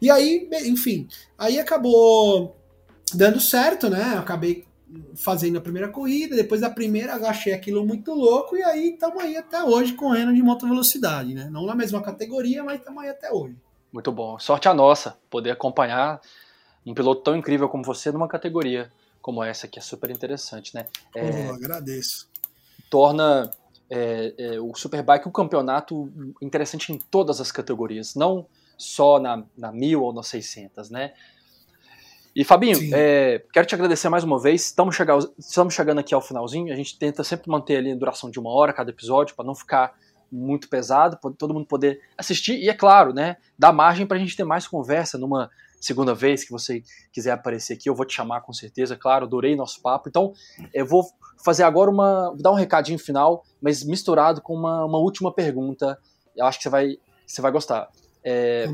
E 0.00 0.10
aí, 0.10 0.48
enfim, 0.64 1.08
aí 1.38 1.58
acabou 1.58 2.56
dando 3.16 3.40
certo, 3.40 3.88
né? 3.88 4.14
Eu 4.14 4.20
acabei 4.20 4.66
fazendo 5.14 5.58
a 5.58 5.60
primeira 5.60 5.88
corrida, 5.88 6.36
depois 6.36 6.60
da 6.60 6.70
primeira 6.70 7.14
achei 7.28 7.52
aquilo 7.52 7.84
muito 7.84 8.12
louco 8.12 8.56
e 8.56 8.62
aí 8.62 8.90
estamos 8.90 9.22
aí 9.22 9.36
até 9.36 9.62
hoje 9.62 9.94
correndo 9.94 10.32
de 10.32 10.42
moto 10.42 10.68
velocidade, 10.68 11.34
né? 11.34 11.48
Não 11.50 11.66
na 11.66 11.74
mesma 11.74 12.02
categoria, 12.02 12.62
mas 12.62 12.78
estamos 12.78 13.02
aí 13.02 13.10
até 13.10 13.32
hoje. 13.32 13.56
Muito 13.92 14.12
bom. 14.12 14.38
Sorte 14.38 14.68
a 14.68 14.74
nossa, 14.74 15.16
poder 15.30 15.50
acompanhar 15.50 16.20
um 16.84 16.94
piloto 16.94 17.22
tão 17.22 17.36
incrível 17.36 17.68
como 17.68 17.84
você 17.84 18.12
numa 18.12 18.28
categoria 18.28 18.90
como 19.24 19.42
essa, 19.42 19.66
que 19.66 19.78
é 19.78 19.82
super 19.82 20.10
interessante, 20.10 20.74
né? 20.74 20.84
É, 21.14 21.48
agradeço. 21.48 22.28
Torna 22.90 23.50
é, 23.88 24.34
é, 24.36 24.60
o 24.60 24.74
Superbike 24.74 25.26
um 25.26 25.32
campeonato 25.32 26.12
interessante 26.42 26.92
em 26.92 26.98
todas 26.98 27.40
as 27.40 27.50
categorias, 27.50 28.14
não 28.14 28.46
só 28.76 29.18
na, 29.18 29.42
na 29.56 29.72
1000 29.72 30.02
ou 30.02 30.12
nas 30.12 30.26
600, 30.26 30.90
né? 30.90 31.14
E 32.34 32.42
Fabinho, 32.42 32.76
é, 32.92 33.44
quero 33.52 33.64
te 33.64 33.76
agradecer 33.76 34.08
mais 34.08 34.24
uma 34.24 34.40
vez. 34.40 34.66
Estamos, 34.66 34.96
chegando, 34.96 35.32
estamos 35.38 35.72
chegando 35.72 36.00
aqui 36.00 36.12
ao 36.12 36.20
finalzinho. 36.20 36.72
A 36.72 36.76
gente 36.76 36.98
tenta 36.98 37.22
sempre 37.22 37.48
manter 37.48 37.76
ali 37.76 37.92
a 37.92 37.94
duração 37.94 38.28
de 38.28 38.40
uma 38.40 38.50
hora 38.50 38.72
cada 38.72 38.90
episódio 38.90 39.36
para 39.36 39.44
não 39.44 39.54
ficar 39.54 39.94
muito 40.32 40.68
pesado, 40.68 41.16
para 41.16 41.30
todo 41.30 41.54
mundo 41.54 41.66
poder 41.66 42.00
assistir. 42.18 42.58
E 42.58 42.68
é 42.68 42.74
claro, 42.74 43.12
né, 43.12 43.36
dá 43.56 43.72
margem 43.72 44.04
para 44.04 44.16
a 44.16 44.20
gente 44.20 44.36
ter 44.36 44.42
mais 44.42 44.66
conversa 44.66 45.16
numa 45.16 45.48
segunda 45.80 46.12
vez 46.12 46.42
que 46.42 46.50
você 46.50 46.82
quiser 47.12 47.30
aparecer 47.30 47.74
aqui. 47.74 47.88
Eu 47.88 47.94
vou 47.94 48.04
te 48.04 48.14
chamar 48.14 48.40
com 48.40 48.52
certeza, 48.52 48.96
claro. 48.96 49.26
Adorei 49.26 49.54
nosso 49.54 49.80
papo. 49.80 50.08
Então, 50.08 50.32
eu 50.72 50.84
vou 50.84 51.04
fazer 51.44 51.62
agora 51.62 51.88
uma, 51.88 52.30
vou 52.30 52.42
dar 52.42 52.50
um 52.50 52.56
recadinho 52.56 52.98
final, 52.98 53.44
mas 53.62 53.84
misturado 53.84 54.42
com 54.42 54.54
uma, 54.54 54.84
uma 54.84 54.98
última 54.98 55.32
pergunta. 55.32 55.96
Eu 56.34 56.46
acho 56.46 56.58
que 56.58 56.64
você 56.64 56.70
vai, 56.70 56.96
você 57.24 57.40
vai 57.40 57.52
gostar. 57.52 57.88
É, 58.24 58.66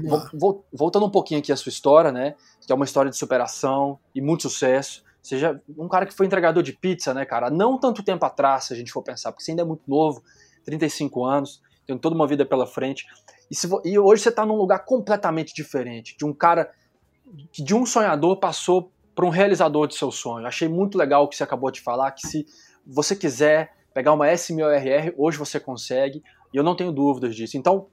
voltando 0.73 1.07
um 1.07 1.11
pouquinho 1.11 1.41
aqui 1.41 1.51
a 1.53 1.57
sua 1.57 1.71
história, 1.71 2.13
né? 2.13 2.37
Que 2.65 2.73
é 2.73 2.75
uma 2.75 2.85
história 2.85 3.11
de 3.11 3.17
superação 3.17 3.99
e 4.15 4.21
muito 4.21 4.43
sucesso. 4.43 5.03
Seja 5.21 5.61
um 5.77 5.89
cara 5.89 6.07
que 6.07 6.15
foi 6.15 6.27
entregador 6.27 6.63
de 6.63 6.73
pizza, 6.73 7.13
né, 7.13 7.25
cara? 7.25 7.51
Não 7.51 7.79
tanto 7.79 8.03
tempo 8.03 8.25
atrás, 8.25 8.65
se 8.65 8.73
a 8.73 8.77
gente 8.77 8.93
for 8.93 9.03
pensar, 9.03 9.33
porque 9.33 9.45
você 9.45 9.51
ainda 9.51 9.63
é 9.63 9.67
muito 9.67 9.83
novo, 9.87 10.23
35 10.65 11.25
anos, 11.25 11.61
tem 11.87 11.99
toda 11.99 12.15
uma 12.15 12.27
vida 12.27 12.47
pela 12.47 12.67
frente. 12.67 13.05
E, 13.51 13.55
se, 13.55 13.69
e 13.85 13.99
hoje 13.99 14.23
você 14.23 14.29
está 14.29 14.47
num 14.47 14.55
lugar 14.55 14.85
completamente 14.85 15.53
diferente, 15.55 16.17
de 16.17 16.25
um 16.25 16.33
cara 16.33 16.71
de 17.53 17.75
um 17.75 17.85
sonhador 17.85 18.37
passou 18.39 18.91
para 19.15 19.27
um 19.27 19.29
realizador 19.29 19.87
de 19.87 19.95
seu 19.95 20.11
sonho. 20.11 20.47
Achei 20.47 20.69
muito 20.69 20.97
legal 20.97 21.25
o 21.25 21.29
que 21.29 21.37
você 21.37 21.45
acabou 21.45 21.71
de 21.71 21.81
falar, 21.81 22.11
que 22.13 22.27
se 22.27 22.47
você 22.87 23.15
quiser 23.15 23.75
pegar 23.93 24.13
uma 24.13 24.27
S1000RR, 24.27 25.15
hoje 25.17 25.37
você 25.37 25.61
consegue, 25.61 26.23
e 26.53 26.57
eu 26.57 26.63
não 26.63 26.75
tenho 26.75 26.93
dúvidas 26.93 27.35
disso. 27.35 27.57
Então, 27.57 27.89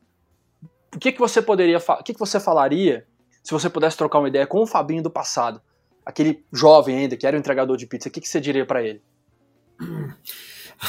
o 0.96 1.00
que, 1.00 1.12
que 1.12 1.20
você 1.20 1.42
poderia, 1.42 1.78
o 1.78 2.04
que, 2.04 2.14
que 2.14 2.20
você 2.20 2.40
falaria 2.40 3.06
se 3.48 3.54
você 3.54 3.70
pudesse 3.70 3.96
trocar 3.96 4.20
uma 4.20 4.28
ideia 4.28 4.46
com 4.46 4.62
o 4.62 4.68
Fabinho 4.68 5.02
do 5.02 5.10
passado, 5.10 5.62
aquele 6.06 6.44
jovem 6.52 6.98
ainda 6.98 7.16
que 7.16 7.26
era 7.26 7.38
o 7.38 7.40
entregador 7.40 7.78
de 7.78 7.88
pizza, 7.88 8.10
o 8.10 8.12
que, 8.12 8.20
que 8.20 8.28
você 8.28 8.42
diria 8.42 8.66
para 8.66 8.84
ele? 8.84 9.02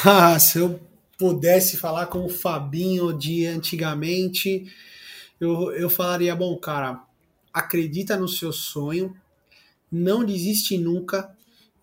Ah, 0.05 0.39
se 0.39 0.59
eu 0.59 0.79
pudesse 1.17 1.79
falar 1.79 2.07
com 2.09 2.23
o 2.23 2.29
Fabinho 2.29 3.17
de 3.17 3.47
antigamente, 3.47 4.71
eu, 5.41 5.73
eu 5.73 5.89
falaria, 5.89 6.37
bom, 6.37 6.55
cara, 6.59 7.03
acredita 7.55 8.15
no 8.15 8.29
seu 8.29 8.53
sonho, 8.53 9.17
não 9.91 10.25
desiste 10.25 10.77
nunca, 10.77 11.35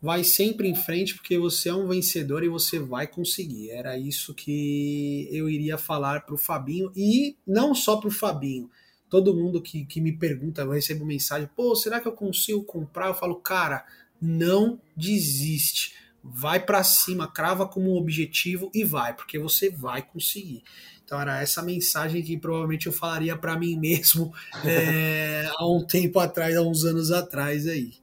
vai 0.06 0.24
sempre 0.24 0.70
em 0.70 0.76
frente 0.76 1.16
porque 1.16 1.36
você 1.39 1.70
é 1.70 1.74
um 1.74 1.88
vencedor 1.88 2.43
e 2.43 2.47
você 2.47 2.78
vai 2.78 3.08
conseguir. 3.08 3.72
Era 3.72 3.97
isso 3.97 4.36
que 4.36 5.28
eu 5.32 5.49
iria 5.49 5.80
falar 5.80 6.28
para 6.28 6.36
o 6.36 6.38
Fabinho 6.38 6.91
e 6.95 7.36
não 7.45 7.74
só 7.74 7.97
para 7.97 8.10
o 8.10 8.12
Fabinho. 8.12 8.70
Todo 9.10 9.34
mundo 9.34 9.60
que, 9.60 9.84
que 9.84 9.99
me 9.99 10.16
pergunta, 10.16 10.62
eu 10.62 10.70
recebo 10.70 11.03
mensagem: 11.03 11.49
pô, 11.56 11.76
será 11.76 11.99
que 11.99 12.08
eu 12.08 12.12
consigo 12.12 12.64
comprar? 12.64 13.08
Eu 13.08 13.16
falo, 13.16 13.38
cara, 13.38 13.84
não 14.22 14.80
desiste. 14.95 15.95
Vai 16.24 16.64
para 16.64 16.84
cima, 16.84 17.32
crava 17.32 17.68
como 17.68 17.91
um 17.91 17.97
objetivo 17.97 18.70
e 18.76 18.84
vai, 18.84 19.16
porque 19.16 19.39
você 19.39 19.72
vai 19.72 20.03
conseguir. 20.03 20.64
Então 21.03 21.20
era 21.20 21.41
essa 21.41 21.64
mensagem 21.64 22.22
que 22.22 22.38
provavelmente 22.38 22.86
eu 22.86 22.93
falaria 22.93 23.36
para 23.36 23.58
mim 23.58 23.76
mesmo 23.78 24.32
é, 24.64 25.49
há 25.56 25.68
um 25.68 25.84
tempo 25.84 26.20
atrás, 26.20 26.56
há 26.56 26.62
uns 26.62 26.86
anos 26.86 27.12
atrás 27.12 27.66
aí. 27.66 27.93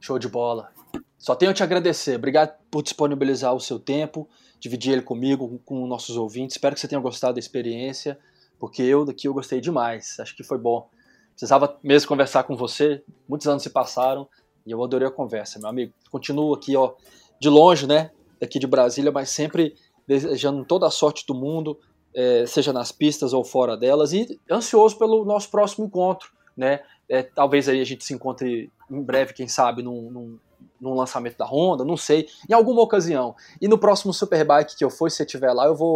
Show 0.00 0.18
de 0.18 0.28
bola. 0.28 0.75
Só 1.26 1.34
tenho 1.34 1.50
a 1.50 1.54
te 1.54 1.64
agradecer. 1.64 2.14
Obrigado 2.14 2.56
por 2.70 2.84
disponibilizar 2.84 3.52
o 3.52 3.58
seu 3.58 3.80
tempo, 3.80 4.28
dividir 4.60 4.92
ele 4.92 5.02
comigo, 5.02 5.60
com 5.64 5.84
nossos 5.84 6.16
ouvintes. 6.16 6.54
Espero 6.54 6.76
que 6.76 6.80
você 6.80 6.86
tenha 6.86 7.00
gostado 7.00 7.34
da 7.34 7.40
experiência, 7.40 8.16
porque 8.60 8.80
eu 8.80 9.04
daqui 9.04 9.26
eu 9.26 9.34
gostei 9.34 9.60
demais. 9.60 10.20
Acho 10.20 10.36
que 10.36 10.44
foi 10.44 10.56
bom. 10.56 10.88
Precisava 11.30 11.80
mesmo 11.82 12.06
conversar 12.06 12.44
com 12.44 12.54
você. 12.54 13.02
Muitos 13.28 13.48
anos 13.48 13.64
se 13.64 13.70
passaram 13.70 14.28
e 14.64 14.70
eu 14.70 14.84
adorei 14.84 15.08
a 15.08 15.10
conversa, 15.10 15.58
meu 15.58 15.68
amigo. 15.68 15.92
Continuo 16.12 16.54
aqui, 16.54 16.76
ó, 16.76 16.94
de 17.40 17.48
longe, 17.48 17.88
né? 17.88 18.12
Daqui 18.40 18.60
de 18.60 18.66
Brasília, 18.68 19.10
mas 19.10 19.28
sempre 19.28 19.74
desejando 20.06 20.64
toda 20.64 20.86
a 20.86 20.92
sorte 20.92 21.26
do 21.26 21.34
mundo, 21.34 21.76
é, 22.14 22.46
seja 22.46 22.72
nas 22.72 22.92
pistas 22.92 23.32
ou 23.32 23.42
fora 23.42 23.76
delas, 23.76 24.12
e 24.12 24.40
ansioso 24.48 24.96
pelo 24.96 25.24
nosso 25.24 25.50
próximo 25.50 25.86
encontro, 25.86 26.30
né? 26.56 26.84
É, 27.08 27.24
talvez 27.24 27.68
aí 27.68 27.80
a 27.80 27.84
gente 27.84 28.04
se 28.04 28.14
encontre 28.14 28.70
em 28.88 29.02
breve, 29.02 29.34
quem 29.34 29.48
sabe, 29.48 29.82
num, 29.82 30.08
num, 30.08 30.38
num, 30.80 30.94
lançamento 30.94 31.36
da 31.36 31.44
Honda, 31.44 31.84
não 31.84 31.96
sei, 31.96 32.28
em 32.48 32.52
alguma 32.52 32.82
ocasião. 32.82 33.34
E 33.60 33.68
no 33.68 33.78
próximo 33.78 34.12
Superbike 34.12 34.76
que 34.76 34.84
eu 34.84 34.90
for, 34.90 35.10
se 35.10 35.18
você 35.18 35.22
estiver 35.24 35.52
lá, 35.52 35.66
eu 35.66 35.74
vou 35.74 35.94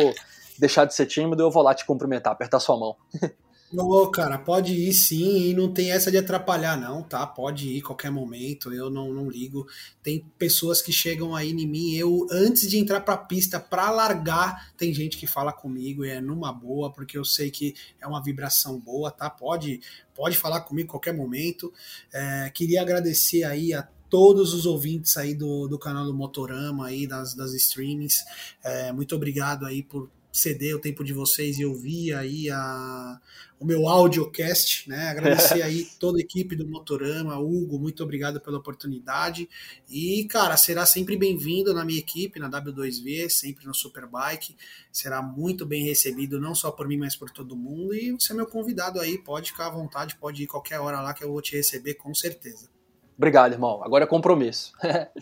deixar 0.58 0.84
de 0.84 0.94
ser 0.94 1.06
tímido, 1.06 1.42
eu 1.42 1.50
vou 1.50 1.62
lá 1.62 1.74
te 1.74 1.86
cumprimentar, 1.86 2.32
apertar 2.32 2.60
sua 2.60 2.78
mão. 2.78 2.96
Ô, 3.72 4.10
cara, 4.10 4.36
pode 4.36 4.74
ir 4.74 4.92
sim, 4.92 5.48
e 5.48 5.54
não 5.54 5.72
tem 5.72 5.92
essa 5.92 6.10
de 6.10 6.18
atrapalhar, 6.18 6.76
não, 6.76 7.04
tá? 7.04 7.24
Pode 7.24 7.68
ir 7.68 7.82
qualquer 7.82 8.10
momento, 8.10 8.74
eu 8.74 8.90
não, 8.90 9.14
não 9.14 9.30
ligo. 9.30 9.64
Tem 10.02 10.26
pessoas 10.36 10.82
que 10.82 10.92
chegam 10.92 11.36
aí 11.36 11.52
em 11.52 11.68
mim, 11.68 11.94
eu, 11.94 12.26
antes 12.32 12.68
de 12.68 12.78
entrar 12.78 13.00
pra 13.00 13.16
pista, 13.16 13.60
pra 13.60 13.88
largar, 13.92 14.72
tem 14.76 14.92
gente 14.92 15.16
que 15.16 15.24
fala 15.24 15.52
comigo 15.52 16.04
e 16.04 16.10
é 16.10 16.20
numa 16.20 16.52
boa, 16.52 16.92
porque 16.92 17.16
eu 17.16 17.24
sei 17.24 17.48
que 17.48 17.76
é 18.00 18.08
uma 18.08 18.20
vibração 18.20 18.76
boa, 18.76 19.08
tá? 19.08 19.30
Pode, 19.30 19.80
pode 20.16 20.36
falar 20.36 20.62
comigo 20.62 20.88
qualquer 20.88 21.14
momento. 21.14 21.72
É, 22.12 22.50
queria 22.52 22.82
agradecer 22.82 23.44
aí 23.44 23.72
a 23.72 23.88
todos 24.10 24.52
os 24.52 24.66
ouvintes 24.66 25.16
aí 25.16 25.34
do, 25.34 25.68
do 25.68 25.78
canal 25.78 26.04
do 26.04 26.12
Motorama 26.12 26.88
aí, 26.88 27.06
das, 27.06 27.34
das 27.34 27.54
streamings. 27.54 28.24
É, 28.62 28.92
muito 28.92 29.14
obrigado 29.14 29.64
aí 29.64 29.82
por 29.82 30.10
ceder 30.32 30.76
o 30.76 30.78
tempo 30.78 31.02
de 31.02 31.12
vocês 31.12 31.58
e 31.58 31.64
ouvir 31.64 32.14
aí 32.14 32.50
a, 32.50 33.20
o 33.58 33.64
meu 33.64 33.88
audiocast, 33.88 34.88
né? 34.88 35.08
Agradecer 35.10 35.62
aí 35.62 35.84
toda 35.98 36.18
a 36.18 36.20
equipe 36.20 36.54
do 36.54 36.66
Motorama, 36.66 37.38
Hugo, 37.38 37.78
muito 37.78 38.02
obrigado 38.02 38.40
pela 38.40 38.58
oportunidade. 38.58 39.48
E, 39.88 40.24
cara, 40.24 40.56
será 40.56 40.86
sempre 40.86 41.16
bem-vindo 41.16 41.74
na 41.74 41.84
minha 41.84 41.98
equipe, 41.98 42.38
na 42.38 42.50
W2V, 42.50 43.28
sempre 43.28 43.66
no 43.66 43.74
Superbike. 43.74 44.56
Será 44.92 45.20
muito 45.20 45.66
bem 45.66 45.84
recebido, 45.84 46.40
não 46.40 46.54
só 46.54 46.70
por 46.70 46.86
mim, 46.86 46.98
mas 46.98 47.16
por 47.16 47.30
todo 47.30 47.56
mundo. 47.56 47.94
E 47.94 48.12
você 48.12 48.32
é 48.32 48.36
meu 48.36 48.46
convidado 48.46 49.00
aí, 49.00 49.18
pode 49.18 49.50
ficar 49.50 49.66
à 49.66 49.70
vontade, 49.70 50.16
pode 50.16 50.42
ir 50.42 50.46
qualquer 50.46 50.80
hora 50.80 51.00
lá 51.00 51.12
que 51.12 51.24
eu 51.24 51.30
vou 51.30 51.42
te 51.42 51.56
receber, 51.56 51.94
com 51.94 52.14
certeza. 52.14 52.79
Obrigado, 53.20 53.52
irmão. 53.52 53.82
Agora 53.84 54.04
é 54.04 54.06
compromisso. 54.06 54.72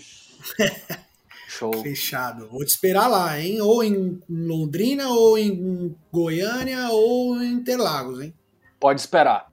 Show. 1.49 1.82
Fechado. 1.82 2.46
Vou 2.46 2.64
te 2.64 2.68
esperar 2.68 3.09
lá, 3.09 3.40
hein? 3.40 3.61
Ou 3.61 3.82
em 3.82 4.22
Londrina, 4.30 5.09
ou 5.09 5.36
em 5.36 5.96
Goiânia, 6.12 6.90
ou 6.90 7.42
em 7.42 7.55
Interlagos, 7.55 8.20
hein? 8.20 8.32
Pode 8.78 9.01
esperar. 9.01 9.51